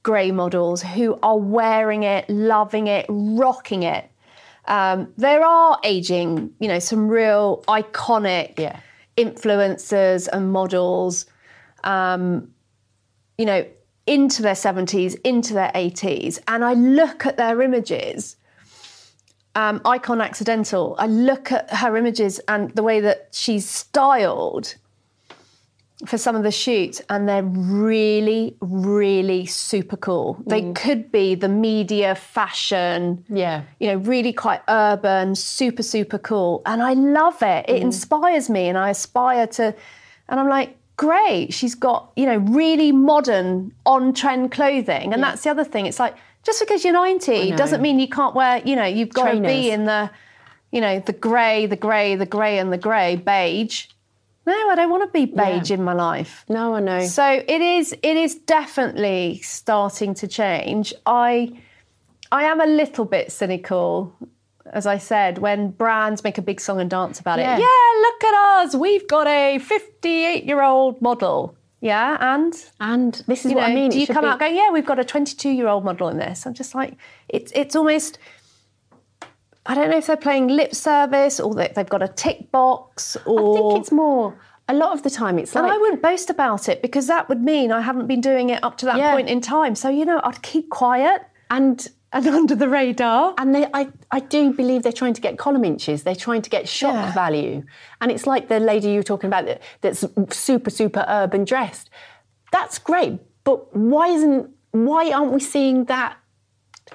grey 0.02 0.30
models 0.30 0.82
who 0.82 1.18
are 1.22 1.38
wearing 1.38 2.02
it, 2.02 2.28
loving 2.28 2.88
it, 2.88 3.06
rocking 3.08 3.84
it. 3.84 4.04
Um, 4.66 5.12
there 5.16 5.42
are 5.42 5.78
aging, 5.82 6.52
you 6.60 6.68
know, 6.68 6.78
some 6.78 7.08
real 7.08 7.64
iconic 7.68 8.58
Yeah. 8.58 8.80
influencers 9.16 10.28
and 10.30 10.52
models, 10.52 11.24
um, 11.86 12.50
you 13.38 13.46
know, 13.46 13.64
into 14.06 14.42
their 14.42 14.54
70s, 14.54 15.16
into 15.24 15.54
their 15.54 15.70
80s. 15.74 16.38
And 16.46 16.64
I 16.64 16.74
look 16.74 17.24
at 17.26 17.36
their 17.38 17.62
images, 17.62 18.36
um, 19.54 19.80
Icon 19.86 20.20
Accidental, 20.20 20.94
I 20.98 21.06
look 21.06 21.50
at 21.50 21.70
her 21.72 21.96
images 21.96 22.38
and 22.46 22.70
the 22.72 22.82
way 22.82 23.00
that 23.00 23.28
she's 23.32 23.68
styled 23.68 24.74
for 26.04 26.18
some 26.18 26.36
of 26.36 26.42
the 26.42 26.50
shoots, 26.50 27.00
and 27.08 27.26
they're 27.26 27.42
really, 27.42 28.54
really 28.60 29.46
super 29.46 29.96
cool. 29.96 30.36
They 30.46 30.70
could 30.74 31.10
be 31.10 31.34
the 31.34 31.48
media, 31.48 32.14
fashion, 32.14 33.24
Yeah. 33.30 33.62
you 33.80 33.86
know, 33.88 33.96
really 33.96 34.34
quite 34.34 34.60
urban, 34.68 35.34
super, 35.34 35.82
super 35.82 36.18
cool. 36.18 36.60
And 36.66 36.82
I 36.82 36.92
love 36.92 37.42
it. 37.42 37.64
It 37.66 37.80
inspires 37.80 38.50
me, 38.50 38.68
and 38.68 38.76
I 38.76 38.90
aspire 38.90 39.46
to. 39.46 39.74
And 40.28 40.38
I'm 40.38 40.48
like, 40.50 40.76
great. 40.96 41.52
She's 41.52 41.74
got, 41.74 42.12
you 42.16 42.26
know, 42.26 42.36
really 42.36 42.92
modern, 42.92 43.72
on 43.84 44.12
trend 44.12 44.52
clothing. 44.52 45.12
And 45.12 45.22
that's 45.22 45.42
the 45.42 45.50
other 45.50 45.64
thing. 45.64 45.86
It's 45.86 46.00
like, 46.00 46.16
just 46.42 46.60
because 46.60 46.84
you're 46.84 46.92
90 46.92 47.52
doesn't 47.52 47.82
mean 47.82 47.98
you 47.98 48.08
can't 48.08 48.34
wear, 48.34 48.62
you 48.64 48.76
know, 48.76 48.84
you've 48.84 49.10
got 49.10 49.32
to 49.32 49.40
be 49.40 49.70
in 49.70 49.84
the, 49.84 50.10
you 50.70 50.80
know, 50.80 51.00
the 51.00 51.12
grey, 51.12 51.66
the 51.66 51.76
grey, 51.76 52.14
the 52.14 52.26
grey, 52.26 52.58
and 52.58 52.72
the 52.72 52.78
grey, 52.78 53.16
beige. 53.16 53.86
No, 54.46 54.52
I 54.70 54.76
don't 54.76 54.90
want 54.90 55.02
to 55.02 55.12
be 55.12 55.26
beige 55.26 55.72
in 55.72 55.82
my 55.82 55.92
life. 55.92 56.44
No, 56.48 56.74
I 56.76 56.80
know. 56.80 57.04
So 57.04 57.26
it 57.26 57.60
is 57.60 57.92
it 57.92 58.16
is 58.16 58.36
definitely 58.36 59.40
starting 59.42 60.14
to 60.14 60.28
change. 60.28 60.94
I 61.04 61.52
I 62.30 62.44
am 62.44 62.60
a 62.60 62.66
little 62.66 63.06
bit 63.06 63.32
cynical, 63.32 64.14
as 64.72 64.86
I 64.86 64.98
said, 64.98 65.38
when 65.38 65.70
brands 65.70 66.24
make 66.24 66.38
a 66.38 66.42
big 66.42 66.60
song 66.60 66.80
and 66.80 66.90
dance 66.90 67.20
about 67.20 67.38
Yeah. 67.38 67.56
it. 67.56 67.60
Yeah, 67.60 68.00
look 68.00 68.24
at 68.24 68.34
us. 68.64 68.74
We've 68.74 69.06
got 69.08 69.26
a 69.26 69.58
58-year-old 69.58 71.00
model. 71.02 71.54
Yeah, 71.80 72.16
and 72.20 72.54
and 72.80 73.22
this 73.28 73.44
is 73.44 73.52
what 73.52 73.60
know, 73.60 73.66
I 73.66 73.74
mean. 73.74 73.90
do 73.90 74.00
you 74.00 74.06
come 74.06 74.22
be- 74.24 74.28
out 74.28 74.38
going, 74.40 74.56
yeah, 74.56 74.70
we've 74.70 74.86
got 74.86 74.98
a 74.98 75.04
22-year-old 75.04 75.84
model 75.84 76.08
in 76.08 76.16
this? 76.18 76.46
I'm 76.46 76.54
just 76.54 76.74
like, 76.74 76.96
it's 77.28 77.52
it's 77.54 77.76
almost 77.76 78.18
I 79.66 79.74
don't 79.74 79.90
know 79.90 79.98
if 79.98 80.06
they're 80.06 80.16
playing 80.16 80.48
lip 80.48 80.74
service 80.74 81.38
or 81.40 81.54
that 81.56 81.74
they've 81.74 81.88
got 81.88 82.02
a 82.02 82.08
tick 82.08 82.50
box 82.52 83.16
or 83.26 83.56
I 83.56 83.60
think 83.70 83.80
it's 83.82 83.92
more. 83.92 84.38
A 84.68 84.74
lot 84.74 84.92
of 84.94 85.02
the 85.04 85.10
time, 85.10 85.38
it's 85.38 85.54
and 85.54 85.64
like 85.64 85.74
I 85.74 85.78
wouldn't 85.78 86.02
boast 86.02 86.28
about 86.30 86.68
it 86.68 86.82
because 86.82 87.06
that 87.06 87.28
would 87.28 87.40
mean 87.42 87.70
I 87.70 87.80
haven't 87.82 88.06
been 88.08 88.20
doing 88.20 88.50
it 88.50 88.64
up 88.64 88.78
to 88.78 88.86
that 88.86 88.96
Yeah. 88.96 89.12
point 89.14 89.28
in 89.28 89.40
time. 89.40 89.74
So, 89.76 89.88
you 89.88 90.04
know, 90.04 90.20
I'd 90.24 90.42
keep 90.42 90.70
quiet 90.70 91.22
and 91.50 91.86
and 92.16 92.26
under 92.40 92.54
the 92.54 92.68
radar. 92.68 93.34
and 93.38 93.54
they, 93.54 93.66
I, 93.72 93.88
I 94.10 94.20
do 94.20 94.52
believe 94.52 94.82
they're 94.82 95.00
trying 95.02 95.14
to 95.14 95.20
get 95.20 95.38
column 95.38 95.64
inches. 95.64 96.02
They're 96.02 96.14
trying 96.28 96.42
to 96.42 96.50
get 96.50 96.68
shock 96.68 96.94
Yeah. 96.94 97.12
value, 97.12 97.64
and 98.00 98.10
it's 98.10 98.26
like 98.26 98.48
the 98.48 98.60
lady 98.60 98.88
you 98.90 98.98
were 99.00 99.10
talking 99.12 99.28
about 99.28 99.44
that, 99.46 99.62
that's 99.82 100.04
super 100.30 100.70
super 100.70 101.04
urban 101.08 101.44
dressed. 101.44 101.90
That's 102.52 102.78
great, 102.78 103.20
but 103.44 103.58
why 103.76 104.08
isn't 104.08 104.50
why 104.72 105.10
aren't 105.12 105.32
we 105.32 105.40
seeing 105.40 105.84
that 105.86 106.16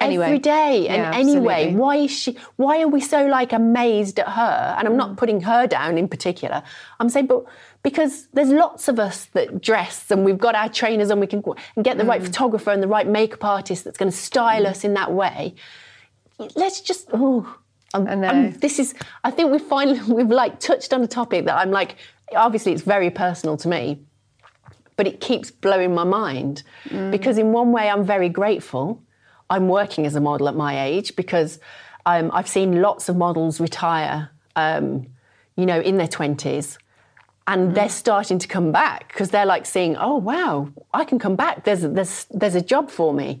Anyway. 0.00 0.24
every 0.24 0.38
day 0.38 0.88
and 0.88 1.02
Yeah, 1.02 1.12
anyway? 1.14 1.52
absolutely. 1.52 1.76
Why 1.82 1.96
is 1.96 2.10
she? 2.10 2.38
Why 2.56 2.80
are 2.82 2.88
we 2.88 3.00
so 3.00 3.26
like 3.26 3.52
amazed 3.52 4.18
at 4.18 4.28
her? 4.28 4.74
And 4.78 4.88
I'm 4.88 4.94
Mm. 4.94 5.04
not 5.04 5.16
putting 5.18 5.42
her 5.42 5.66
down 5.66 5.98
in 5.98 6.08
particular. 6.08 6.62
I'm 6.98 7.08
saying, 7.10 7.26
but 7.26 7.44
because 7.82 8.28
there's 8.32 8.50
lots 8.50 8.86
of 8.88 8.98
us 8.98 9.26
that 9.32 9.60
dress 9.60 10.10
and 10.10 10.24
we've 10.24 10.38
got 10.38 10.54
our 10.54 10.68
trainers 10.68 11.10
and 11.10 11.20
we 11.20 11.26
can 11.26 11.42
and 11.76 11.84
get 11.84 11.96
the 11.98 12.04
Mm. 12.04 12.08
right 12.08 12.22
photographer 12.22 12.70
and 12.70 12.82
the 12.82 12.88
right 12.88 13.06
makeup 13.06 13.44
artist 13.44 13.84
that's 13.84 13.98
going 13.98 14.10
to 14.10 14.16
style 14.16 14.66
us 14.66 14.84
in 14.84 14.94
that 14.94 15.12
way 15.12 15.54
let's 16.56 16.80
just 16.80 17.08
oh 17.12 17.56
I'm, 17.94 18.08
I 18.08 18.14
know. 18.14 18.28
I'm- 18.28 18.52
this 18.52 18.78
is 18.78 18.94
i 19.24 19.30
think 19.30 19.50
we've 19.50 19.60
finally 19.62 20.00
we've 20.12 20.30
like 20.30 20.58
touched 20.60 20.92
on 20.92 21.02
a 21.02 21.06
topic 21.06 21.44
that 21.46 21.56
i'm 21.56 21.70
like 21.70 21.96
obviously 22.34 22.72
it's 22.72 22.82
very 22.82 23.10
personal 23.10 23.56
to 23.58 23.68
me 23.68 24.00
but 24.96 25.06
it 25.06 25.20
keeps 25.20 25.50
blowing 25.50 25.94
my 25.94 26.04
mind 26.04 26.62
Mm. 26.88 27.10
because 27.10 27.36
in 27.38 27.52
one 27.52 27.72
way 27.72 27.88
i'm 27.88 28.04
very 28.04 28.28
grateful 28.28 29.02
i'm 29.50 29.68
working 29.68 30.06
as 30.06 30.14
a 30.16 30.20
model 30.20 30.48
at 30.48 30.54
my 30.56 30.84
age 30.84 31.14
because 31.16 31.58
um, 32.06 32.30
i've 32.32 32.48
seen 32.48 32.80
lots 32.82 33.08
of 33.08 33.16
models 33.16 33.60
retire 33.60 34.30
um, 34.56 35.06
you 35.56 35.66
know 35.66 35.80
in 35.80 35.96
their 35.98 36.08
20s 36.08 36.78
and 37.52 37.74
they're 37.74 37.88
starting 37.88 38.38
to 38.38 38.48
come 38.48 38.72
back 38.72 39.08
because 39.08 39.28
they're 39.30 39.46
like 39.46 39.66
seeing, 39.66 39.94
oh 39.96 40.16
wow, 40.16 40.68
I 40.94 41.04
can 41.04 41.18
come 41.18 41.36
back. 41.36 41.64
There's 41.64 41.82
there's 41.82 42.26
there's 42.30 42.54
a 42.54 42.62
job 42.62 42.90
for 42.90 43.12
me. 43.12 43.40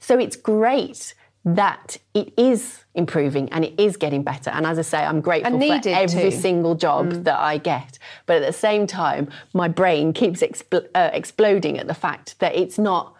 So 0.00 0.18
it's 0.18 0.36
great 0.36 1.14
that 1.44 1.96
it 2.14 2.32
is 2.36 2.84
improving 2.94 3.48
and 3.52 3.64
it 3.64 3.74
is 3.78 3.96
getting 3.96 4.22
better. 4.22 4.50
And 4.50 4.66
as 4.66 4.78
I 4.78 4.82
say, 4.82 4.98
I'm 4.98 5.20
grateful 5.20 5.58
for 5.60 5.88
every 5.88 6.30
to. 6.30 6.40
single 6.46 6.74
job 6.74 7.24
that 7.24 7.38
I 7.38 7.58
get. 7.58 7.98
But 8.26 8.42
at 8.42 8.46
the 8.46 8.52
same 8.52 8.86
time, 8.86 9.28
my 9.52 9.68
brain 9.68 10.12
keeps 10.12 10.40
expl- 10.40 10.88
uh, 10.94 11.10
exploding 11.12 11.78
at 11.78 11.86
the 11.86 11.94
fact 11.94 12.38
that 12.40 12.54
it's 12.54 12.78
not 12.78 13.14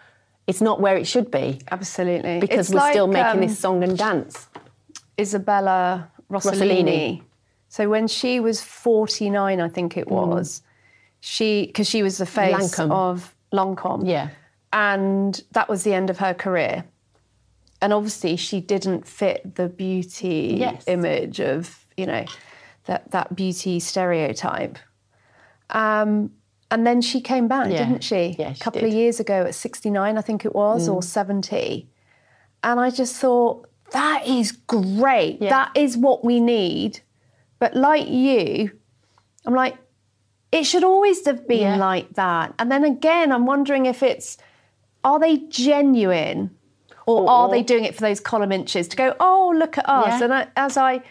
it's 0.48 0.60
not 0.60 0.80
where 0.80 0.96
it 0.96 1.06
should 1.06 1.30
be 1.30 1.60
Absolutely. 1.70 2.40
because 2.40 2.66
It's 2.66 2.74
we're 2.74 2.90
still 2.90 3.06
making 3.06 3.40
um, 3.42 3.46
this 3.46 3.58
song 3.58 3.84
and 3.84 3.96
dance. 3.96 4.48
Isabella 5.18 6.10
Rossellini. 6.28 7.22
Rossellini. 7.22 7.22
So 7.72 7.88
when 7.88 8.06
she 8.06 8.38
was 8.38 8.60
49, 8.60 9.58
I 9.58 9.66
think 9.70 9.96
it 9.96 10.06
was, 10.10 10.60
she, 11.20 11.64
because 11.68 11.88
she 11.88 12.02
was 12.02 12.18
the 12.18 12.26
face 12.26 12.54
Lancome. 12.54 12.90
of 12.92 13.34
Lancome. 13.50 14.06
Yeah. 14.06 14.28
And 14.74 15.42
that 15.52 15.70
was 15.70 15.82
the 15.82 15.94
end 15.94 16.10
of 16.10 16.18
her 16.18 16.34
career. 16.34 16.84
And 17.80 17.94
obviously, 17.94 18.36
she 18.36 18.60
didn't 18.60 19.06
fit 19.06 19.54
the 19.54 19.70
beauty 19.70 20.56
Yes. 20.60 20.84
image 20.86 21.40
of, 21.40 21.86
you 21.96 22.04
know, 22.04 22.26
that, 22.84 23.10
that 23.12 23.34
beauty 23.34 23.80
stereotype. 23.80 24.78
Um, 25.70 26.30
and 26.70 26.86
then 26.86 27.00
she 27.00 27.22
came 27.22 27.48
back, 27.48 27.70
Yeah. 27.70 27.86
didn't 27.86 28.04
she? 28.04 28.36
Yeah, 28.38 28.50
a 28.50 28.54
couple 28.54 28.82
did. 28.82 28.88
Mm. 28.88 28.92
of 28.92 28.98
years 28.98 29.18
ago 29.18 29.46
at 29.46 29.54
69, 29.54 30.18
I 30.18 30.20
think 30.20 30.44
it 30.44 30.54
was, 30.54 30.90
or 30.90 31.02
70. 31.02 31.88
And 32.62 32.78
I 32.78 32.90
just 32.90 33.16
thought, 33.16 33.66
that 33.92 34.26
is 34.26 34.52
great. 34.52 35.40
Yeah. 35.40 35.48
That 35.48 35.70
is 35.74 35.96
what 35.96 36.22
we 36.22 36.38
need. 36.38 37.00
But 37.62 37.76
like 37.76 38.08
you, 38.08 38.72
I'm 39.46 39.54
like, 39.54 39.76
it 40.50 40.64
should 40.64 40.82
always 40.82 41.24
have 41.26 41.46
been 41.46 41.60
Yeah. 41.60 41.76
like 41.76 42.12
that. 42.14 42.52
And 42.58 42.72
then 42.72 42.82
again, 42.84 43.30
I'm 43.30 43.46
wondering 43.46 43.86
if 43.86 44.02
it's, 44.02 44.36
are 45.04 45.20
they 45.20 45.36
genuine 45.36 46.50
or, 47.06 47.20
Or- 47.22 47.30
are 47.30 47.48
they 47.48 47.62
doing 47.62 47.84
it 47.84 47.94
for 47.94 48.00
those 48.00 48.18
column 48.18 48.50
inches 48.50 48.88
to 48.88 48.96
go, 48.96 49.14
oh, 49.20 49.54
look 49.56 49.78
at 49.78 49.88
us? 49.88 50.18
Yeah. 50.18 50.24
And 50.24 50.34
I, 50.34 50.46
as 50.56 50.76
I, 50.76 51.02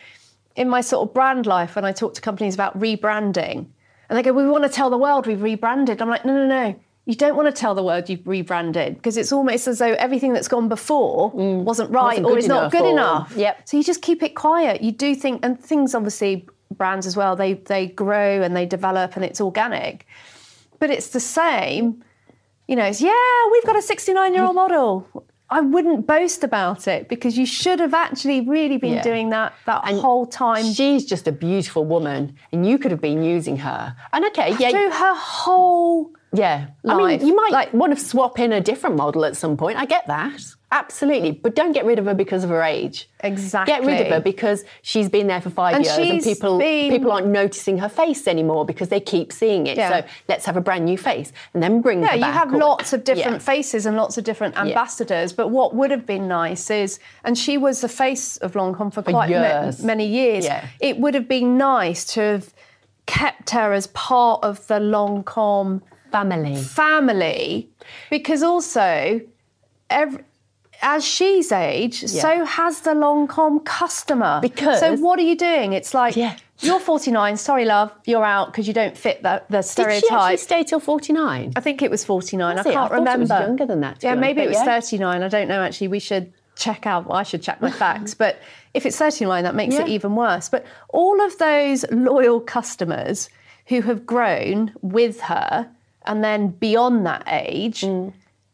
in 0.58 0.68
my 0.68 0.82
sort 0.82 1.08
of 1.08 1.14
brand 1.14 1.46
life, 1.46 1.78
when 1.78 1.86
I 1.86 1.94
talk 1.94 2.16
to 2.16 2.22
companies 2.22 2.54
about 2.54 2.78
rebranding, 2.78 3.68
and 4.10 4.18
they 4.18 4.22
go, 4.22 4.34
we 4.34 4.46
want 4.46 4.66
to 4.66 4.70
tell 4.70 4.90
the 4.90 4.98
world 4.98 5.28
we've 5.28 5.42
rebranded. 5.42 6.02
I'm 6.02 6.10
like, 6.10 6.26
no, 6.26 6.34
no, 6.36 6.48
no. 6.48 6.76
You 7.06 7.16
don't 7.16 7.36
want 7.36 7.54
to 7.54 7.60
tell 7.60 7.74
the 7.74 7.84
world 7.84 8.10
you've 8.10 8.26
rebranded 8.28 8.96
because 8.96 9.18
it's 9.18 9.32
almost 9.32 9.68
as 9.68 9.80
though 9.80 9.94
everything 9.94 10.34
that's 10.34 10.48
gone 10.48 10.70
before 10.70 11.32
wasn't 11.32 11.90
right 11.92 12.20
Mm. 12.20 12.24
Wasn't 12.24 12.26
or 12.26 12.38
is 12.38 12.48
not 12.48 12.72
good 12.72 12.84
or- 12.84 12.92
enough. 12.92 13.34
Yep. 13.36 13.68
So 13.68 13.78
you 13.78 13.84
just 13.84 14.02
keep 14.02 14.22
it 14.22 14.36
quiet. 14.36 14.82
You 14.82 14.92
do 14.92 15.16
think, 15.16 15.44
and 15.44 15.60
things 15.60 15.96
obviously, 15.96 16.48
brands 16.78 17.06
as 17.08 17.18
well, 17.18 17.36
they 17.36 17.54
they 17.56 17.88
grow 17.88 18.42
and 18.44 18.56
they 18.56 18.66
develop 18.66 19.16
and 19.16 19.26
it's 19.26 19.42
organic. 19.42 20.06
But 20.80 20.90
it's 20.92 21.10
the 21.10 21.20
same. 21.20 22.04
You 22.68 22.76
know, 22.76 22.86
it's, 22.86 23.02
yeah, 23.02 23.14
we've 23.52 23.66
got 23.66 23.76
a 23.76 23.82
69 23.82 24.34
year 24.34 24.44
old 24.44 24.56
model. 24.56 25.08
I 25.50 25.60
wouldn't 25.60 26.08
boast 26.08 26.46
about 26.46 26.88
it 26.88 27.10
because 27.10 27.38
you 27.38 27.46
should 27.46 27.82
have 27.82 27.94
actually 27.94 28.40
really 28.42 28.78
been 28.78 28.94
Yeah. 28.94 29.02
doing 29.02 29.32
that 29.32 29.52
that 29.66 29.84
whole 29.84 30.26
time 30.26 30.64
She's 30.72 31.04
just 31.04 31.28
a 31.28 31.32
beautiful 31.34 31.84
woman, 31.84 32.36
and 32.54 32.66
you 32.66 32.78
could 32.78 32.92
have 32.92 33.02
been 33.02 33.22
using 33.24 33.58
her. 33.58 33.96
And 34.14 34.24
okay, 34.28 34.56
yeah, 34.60 34.70
through 34.70 34.92
her 34.92 35.14
whole 35.16 36.12
Yeah. 36.34 36.68
I 36.88 36.96
mean, 36.96 37.26
you 37.28 37.36
might 37.36 37.52
Like- 37.52 37.74
want 37.74 37.98
to 37.98 38.04
swap 38.04 38.40
in 38.40 38.54
a 38.54 38.62
different 38.62 38.96
model 38.96 39.26
at 39.26 39.36
some 39.36 39.58
point. 39.58 39.78
I 39.78 39.86
get 39.86 40.08
that. 40.08 40.40
Absolutely. 40.74 41.32
But 41.32 41.54
don't 41.54 41.74
get 41.74 41.84
rid 41.86 42.00
of 42.00 42.06
her 42.06 42.14
because 42.14 42.46
of 42.46 42.50
her 42.50 42.64
age. 42.64 43.10
Exactly. 43.22 43.74
Get 43.74 43.84
rid 43.84 44.00
of 44.00 44.08
her 44.08 44.22
because 44.22 44.64
she's 44.82 45.10
been 45.10 45.28
there 45.28 45.42
for 45.42 45.50
five 45.50 45.76
And 45.76 45.84
years 45.84 45.98
and 45.98 46.24
people 46.24 46.58
been- 46.58 46.90
people 46.90 47.12
aren't 47.12 47.28
noticing 47.28 47.80
her 47.80 47.90
face 47.90 48.26
anymore 48.26 48.64
because 48.66 48.88
they 48.88 49.02
keep 49.02 49.34
seeing 49.34 49.68
it. 49.68 49.76
Yeah. 49.78 49.90
So 50.04 50.08
let's 50.30 50.46
have 50.46 50.56
a 50.56 50.62
brand 50.62 50.86
new 50.86 50.98
face 50.98 51.34
and 51.54 51.62
then 51.62 51.82
bring 51.82 52.02
Yeah, 52.02 52.14
you 52.14 52.24
have 52.24 52.54
or- 52.54 52.58
lots 52.60 52.94
of 52.94 53.04
different 53.04 53.40
Yeah. 53.42 53.54
faces 53.54 53.86
and 53.86 53.98
lots 53.98 54.18
of 54.18 54.24
different 54.24 54.58
ambassadors. 54.58 55.34
But 55.34 55.50
what 55.50 55.76
would 55.76 55.92
have 55.92 56.06
been 56.06 56.30
nice 56.30 56.70
is, 56.72 57.00
and 57.26 57.38
she 57.38 57.58
was 57.58 57.82
the 57.82 57.90
face 57.90 58.38
of 58.38 58.54
Lancome 58.54 58.94
for 58.94 59.02
quite 59.02 59.30
ma- 59.30 59.36
years. 59.64 59.84
many 59.84 60.06
years. 60.06 60.46
Yeah. 60.46 60.64
It 60.80 60.98
would 61.02 61.16
have 61.16 61.28
been 61.28 61.58
nice 61.58 62.06
to 62.14 62.22
have 62.22 62.54
kept 63.08 63.50
her 63.50 63.74
as 63.74 63.88
part 63.88 64.42
of 64.44 64.66
the 64.68 64.80
Lancome 64.80 65.82
family. 66.12 66.56
family, 66.56 67.70
because 68.10 68.44
also, 68.44 69.22
every, 69.90 70.24
as 70.82 71.06
she's 71.06 71.52
aged, 71.52 72.10
so 72.10 72.46
has 72.46 72.82
the 72.82 72.92
Lancome 72.92 73.64
customer. 73.66 74.40
Because- 74.42 74.80
so 74.80 74.96
what 74.98 75.20
are 75.20 75.24
you 75.24 75.36
doing? 75.38 75.74
It's 75.74 75.94
like 75.94 76.16
Yeah. 76.16 76.36
you're 76.60 76.80
49. 76.80 77.38
Sorry, 77.38 77.66
love, 77.66 77.92
you're 78.06 78.26
out 78.26 78.48
because 78.48 78.68
you 78.68 78.74
don't 78.74 78.98
fit 78.98 79.22
the, 79.24 79.44
the 79.50 79.58
Did 79.58 79.64
stereotype. 79.64 80.04
she 80.10 80.16
actually 80.16 80.38
stay 80.38 80.64
till 80.64 80.80
49? 80.80 81.54
I 81.56 81.60
think 81.60 81.82
it 81.82 81.92
was 81.92 82.04
49. 82.04 82.58
Was 82.58 82.66
I 82.66 82.72
can't 82.74 82.76
I 82.78 82.82
thought 82.82 82.92
it 82.92 83.20
was 83.20 83.30
remember. 83.30 83.48
younger 83.48 83.66
than 83.66 83.82
that, 83.82 83.98
yeah, 84.02 84.12
honest, 84.12 84.22
maybe 84.22 84.42
it 84.42 84.48
was 84.50 84.58
yeah. 84.58 84.66
39. 84.66 85.24
I 85.24 85.28
don't 85.28 85.48
know 85.48 85.62
actually. 85.64 85.88
We 85.90 86.00
should 86.00 86.34
check 86.56 86.86
out. 86.86 87.08
Well, 87.08 87.18
I 87.18 87.24
should 87.24 87.42
check 87.42 87.62
my 87.62 87.72
facts. 87.72 88.14
But 88.14 88.38
if 88.74 88.86
it's 88.86 88.98
39, 88.98 89.44
that 89.46 89.56
makes 89.56 89.76
it 89.76 89.88
even 89.88 90.16
worse. 90.16 90.50
But 90.50 90.66
all 90.90 91.20
of 91.22 91.38
those 91.38 91.86
loyal 91.92 92.40
customers 92.40 93.30
who 93.68 93.82
have 93.82 94.06
grown 94.06 94.72
with 94.82 95.22
her 95.22 95.70
and 96.06 96.24
then 96.24 96.50
beyond 96.50 97.06
that 97.06 97.24
age, 97.28 97.82
Mm. 97.82 98.14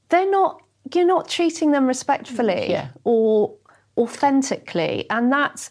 they're 0.10 0.30
not. 0.30 0.62
You're 0.94 1.06
not 1.06 1.28
treating 1.28 1.72
them 1.72 1.86
respectfully 1.86 2.70
Yeah. 2.70 2.88
or 3.04 3.54
authentically, 3.98 5.06
and 5.10 5.32
that's 5.32 5.70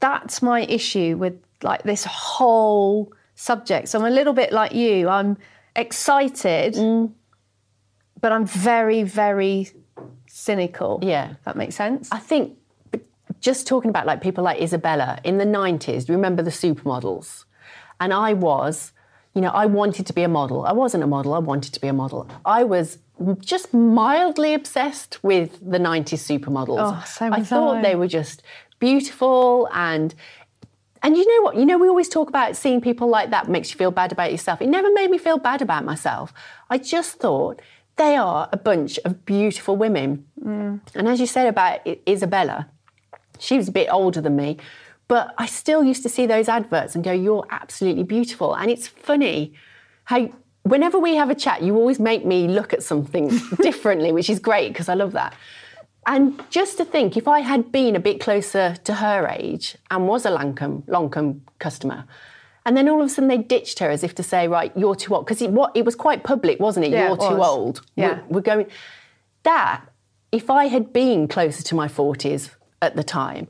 that's 0.00 0.42
my 0.42 0.60
issue 0.62 1.16
with 1.16 1.34
like 1.62 1.82
this 1.82 2.04
whole 2.04 3.12
subject. 3.34 3.88
So 3.88 3.98
I'm 3.98 4.04
a 4.04 4.10
little 4.10 4.32
bit 4.34 4.52
like 4.52 4.72
you. 4.72 5.08
I'm 5.08 5.36
excited, 5.74 6.74
Mm. 6.74 7.10
but 8.20 8.30
I'm 8.32 8.46
very, 8.46 9.02
very 9.02 9.70
cynical. 10.26 11.00
Yeah. 11.02 11.34
That 11.44 11.56
makes 11.56 11.74
sense. 11.74 12.08
I 12.12 12.18
think 12.18 12.56
just 13.40 13.66
talking 13.66 13.88
about 13.88 14.06
like 14.06 14.20
people 14.20 14.44
like 14.44 14.60
Isabella 14.60 15.18
in 15.24 15.38
the 15.38 15.44
90s, 15.46 16.04
do 16.04 16.12
you 16.12 16.16
remember 16.18 16.42
the 16.42 16.50
supermodels? 16.50 17.44
And 18.00 18.12
I 18.12 18.32
was, 18.34 18.92
you 19.34 19.40
know, 19.40 19.50
I 19.50 19.66
wanted 19.66 20.06
to 20.06 20.12
be 20.12 20.22
a 20.22 20.28
model. 20.28 20.64
I 20.64 20.72
wasn't 20.72 21.04
a 21.04 21.06
model, 21.06 21.34
I 21.34 21.38
wanted 21.38 21.74
to 21.74 21.80
be 21.80 21.88
a 21.88 21.92
model. 21.92 22.28
I 22.44 22.64
was 22.64 22.98
just 23.40 23.74
mildly 23.74 24.54
obsessed 24.54 25.22
with 25.22 25.58
the 25.60 25.78
90s 25.78 26.40
supermodels. 26.40 26.78
Oh, 26.80 27.04
so 27.06 27.30
I 27.32 27.42
thought 27.42 27.82
they 27.82 27.94
were 27.94 28.08
just 28.08 28.42
beautiful 28.78 29.68
and 29.72 30.14
and 31.02 31.16
you 31.16 31.24
know 31.24 31.42
what? 31.44 31.56
You 31.56 31.64
know, 31.64 31.78
we 31.78 31.88
always 31.88 32.08
talk 32.08 32.28
about 32.28 32.56
seeing 32.56 32.80
people 32.80 33.08
like 33.08 33.30
that 33.30 33.48
makes 33.48 33.70
you 33.70 33.76
feel 33.76 33.92
bad 33.92 34.10
about 34.10 34.32
yourself. 34.32 34.60
It 34.60 34.68
never 34.68 34.92
made 34.92 35.10
me 35.10 35.18
feel 35.18 35.38
bad 35.38 35.62
about 35.62 35.84
myself. 35.84 36.32
I 36.70 36.78
just 36.78 37.18
thought 37.18 37.60
they 37.96 38.16
are 38.16 38.48
a 38.52 38.56
bunch 38.56 38.98
of 39.04 39.24
beautiful 39.24 39.76
women. 39.76 40.26
Mm. 40.42 40.80
And 40.96 41.08
as 41.08 41.20
you 41.20 41.26
said 41.26 41.46
about 41.46 41.86
Isabella, 42.08 42.68
she 43.38 43.56
was 43.56 43.68
a 43.68 43.72
bit 43.72 43.88
older 43.92 44.20
than 44.20 44.34
me, 44.34 44.58
but 45.08 45.34
I 45.38 45.46
still 45.46 45.82
used 45.82 46.02
to 46.02 46.08
see 46.08 46.26
those 46.26 46.48
adverts 46.48 46.94
and 46.94 47.02
go, 47.02 47.12
You're 47.12 47.46
absolutely 47.50 48.04
beautiful. 48.04 48.54
And 48.54 48.70
it's 48.70 48.86
funny 48.86 49.54
how 50.04 50.30
whenever 50.62 50.98
we 50.98 51.16
have 51.16 51.30
a 51.30 51.34
chat, 51.34 51.62
you 51.62 51.74
always 51.76 51.98
make 51.98 52.24
me 52.24 52.46
look 52.46 52.72
at 52.72 52.82
something 52.82 53.28
differently, 53.62 54.12
which 54.12 54.30
is 54.30 54.38
great 54.38 54.68
because 54.68 54.88
I 54.88 54.94
love 54.94 55.12
that. 55.12 55.34
And 56.06 56.42
just 56.50 56.78
to 56.78 56.84
think, 56.84 57.16
if 57.16 57.28
I 57.28 57.40
had 57.40 57.70
been 57.70 57.94
a 57.96 58.00
bit 58.00 58.20
closer 58.20 58.76
to 58.84 58.94
her 58.94 59.26
age 59.28 59.76
and 59.90 60.08
was 60.08 60.24
a 60.24 60.30
Lancome, 60.30 60.82
Longcombe 60.86 61.42
customer, 61.58 62.04
and 62.64 62.76
then 62.76 62.88
all 62.88 63.00
of 63.00 63.06
a 63.06 63.08
sudden 63.08 63.28
they 63.28 63.38
ditched 63.38 63.78
her 63.78 63.90
as 63.90 64.02
if 64.02 64.14
to 64.14 64.22
say, 64.22 64.48
right, 64.48 64.72
you're 64.76 64.94
too 64.94 65.14
old. 65.14 65.26
Because 65.26 65.42
it, 65.42 65.50
what, 65.50 65.74
it 65.74 65.84
was 65.84 65.94
quite 65.94 66.22
public, 66.22 66.60
wasn't 66.60 66.86
it? 66.86 66.92
Yeah, 66.92 67.08
you're 67.08 67.16
it 67.16 67.20
too 67.20 67.36
was. 67.36 67.48
old. 67.48 67.82
Yeah. 67.94 68.20
We're, 68.28 68.36
we're 68.36 68.40
going. 68.40 68.66
That, 69.42 69.82
if 70.32 70.50
I 70.50 70.66
had 70.66 70.92
been 70.92 71.28
closer 71.28 71.62
to 71.62 71.74
my 71.74 71.88
40s 71.88 72.50
at 72.80 72.96
the 72.96 73.04
time, 73.04 73.48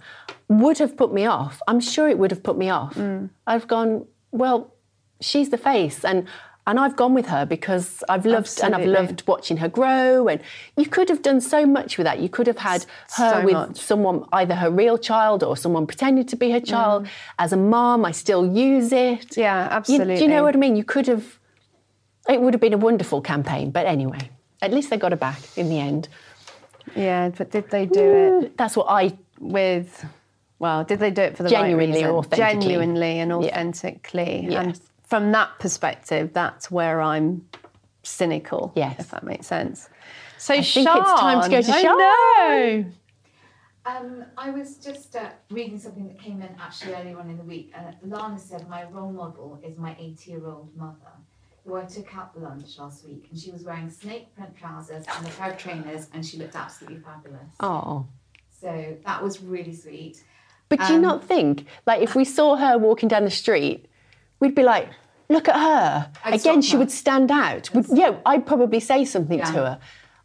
would 0.49 0.79
have 0.79 0.97
put 0.97 1.13
me 1.13 1.27
off. 1.27 1.61
I'm 1.69 1.81
sure 1.81 2.09
it 2.09 2.19
would 2.19 2.31
have 2.31 2.43
put 2.43 2.57
me 2.57 2.71
off. 2.71 2.95
Mm. 2.95 3.31
I've 3.47 3.69
gone, 3.69 4.07
well, 4.33 4.73
she's 5.21 5.51
the 5.51 5.59
face. 5.59 6.05
And 6.05 6.27
and 6.67 6.79
I've 6.79 6.97
gone 6.97 7.15
with 7.15 7.25
her 7.29 7.47
because 7.47 8.05
I've 8.11 8.27
loved 8.27 8.61
and 8.63 8.75
I've 8.75 8.85
loved 8.87 9.23
watching 9.27 9.57
her 9.57 9.71
grow. 9.71 10.29
And 10.29 10.43
you 10.77 10.85
could 10.85 11.09
have 11.09 11.23
done 11.23 11.41
so 11.41 11.65
much 11.65 11.97
with 11.97 12.05
that. 12.05 12.19
You 12.21 12.29
could 12.29 12.47
have 12.47 12.59
had 12.59 12.85
her 13.17 13.31
So 13.41 13.43
with 13.43 13.55
much. 13.55 13.79
someone, 13.81 14.27
either 14.35 14.55
her 14.55 14.71
real 14.71 14.99
child 14.99 15.43
or 15.43 15.57
someone 15.57 15.87
pretending 15.87 16.27
to 16.27 16.37
be 16.37 16.51
her 16.51 16.61
child. 16.61 17.05
Mm. 17.05 17.09
As 17.39 17.55
a 17.55 17.57
mom, 17.57 18.05
I 18.05 18.11
still 18.11 18.45
use 18.55 18.93
it. 18.93 19.35
Yeah, 19.35 19.83
You- 19.89 20.05
do 20.05 20.13
you 20.13 20.29
know 20.29 20.43
what 20.43 20.55
I 20.55 20.59
mean? 20.59 20.77
You 20.77 20.85
could 20.85 21.07
have. 21.07 21.39
It 22.29 22.43
would 22.43 22.53
have 22.53 22.61
been 22.61 22.75
a 22.75 22.79
wonderful 22.79 23.23
campaign. 23.23 23.71
But 23.71 23.87
anyway, 23.87 24.29
at 24.61 24.71
least 24.71 24.91
they 24.91 24.99
got 24.99 25.13
her 25.13 25.17
back 25.17 25.41
in 25.57 25.71
the 25.71 25.79
end. 25.81 26.09
Yeah, 26.95 27.31
but 27.31 27.51
did 27.51 27.71
they 27.71 27.87
do 27.87 28.41
it 28.43 28.59
That's 28.59 28.77
what 28.77 28.89
I. 28.91 29.17
with? 29.41 30.05
Well, 30.59 30.85
did 30.85 30.99
they 30.99 31.11
do 31.11 31.23
it 31.23 31.37
for 31.37 31.43
the 31.45 31.49
Genuinely 31.51 31.87
right 32.03 32.11
reason? 32.11 32.11
authentically. 32.11 32.61
Genuinely 32.63 33.19
and 33.21 33.31
Yeah. 33.31 33.37
authentically. 33.37 34.47
Yes. 34.51 34.65
And 34.65 34.81
from 35.05 35.33
that 35.33 35.51
perspective, 35.59 36.33
that's 36.33 36.71
where 36.71 37.01
I'm 37.01 37.47
cynical. 38.03 38.73
Yes. 38.75 38.99
if 38.99 39.11
that 39.11 39.23
makes 39.25 39.47
sense. 39.47 39.89
So 40.39 40.55
I 40.55 40.63
think 40.63 40.89
it's 40.89 41.21
time 41.21 41.43
to 41.43 41.49
go 41.49 41.63
to 41.63 41.73
I 41.73 41.81
Sian. 41.81 41.99
know. 41.99 42.85
Um, 43.87 44.25
I 44.37 44.51
was 44.51 44.77
just 44.77 45.17
uh, 45.17 45.31
reading 45.51 45.79
something 45.79 46.07
that 46.09 46.19
came 46.19 46.43
in 46.43 46.55
actually 46.61 46.95
earlier 46.95 47.19
on 47.19 47.31
in 47.31 47.39
the 47.39 47.43
week, 47.45 47.73
and 47.75 47.97
Lana 48.13 48.39
said 48.39 48.69
my 48.69 48.85
role 48.85 49.13
model 49.13 49.59
is 49.65 49.79
my 49.79 49.91
80-year-old 49.93 50.77
mother, 50.77 50.97
who 51.65 51.75
I 51.77 51.85
took 51.87 52.15
out 52.15 52.35
for 52.35 52.41
lunch 52.41 52.79
last 52.79 53.07
week, 53.07 53.29
and 53.31 53.41
she 53.41 53.51
was 53.51 53.65
wearing 53.65 53.89
snake 53.89 54.35
print 54.37 54.55
trousers 54.57 55.07
and 55.17 55.27
a 55.27 55.31
pair 55.31 55.53
of 55.53 55.57
trainers, 55.59 56.09
and 56.13 56.25
she 56.25 56.37
looked 56.37 56.55
absolutely 56.55 57.01
fabulous. 57.01 57.49
Oh. 57.61 58.07
So 58.61 58.97
that 59.07 59.23
was 59.23 59.41
really 59.43 59.75
sweet. 59.75 60.23
But 60.69 60.81
do 60.81 60.87
you 60.89 60.97
Um, 60.97 61.03
not 61.03 61.25
think, 61.25 61.67
like, 61.87 62.03
if 62.03 62.15
we 62.15 62.25
saw 62.25 62.57
her 62.57 62.77
walking 62.79 63.09
down 63.09 63.25
the 63.25 63.31
street, 63.31 63.87
we'd 64.41 64.55
be 64.55 64.63
like, 64.63 64.89
look 65.29 65.49
at 65.49 65.57
her. 65.57 66.11
I'd 66.25 66.35
Again, 66.41 66.61
she 66.63 66.73
her. 66.73 66.79
would 66.79 66.91
stand 66.91 67.31
out. 67.31 67.73
Would, 67.75 67.87
yeah, 67.93 68.17
I'd 68.27 68.47
probably 68.47 68.81
say 68.81 69.05
something 69.05 69.41
to 69.41 69.53
her. 69.53 69.79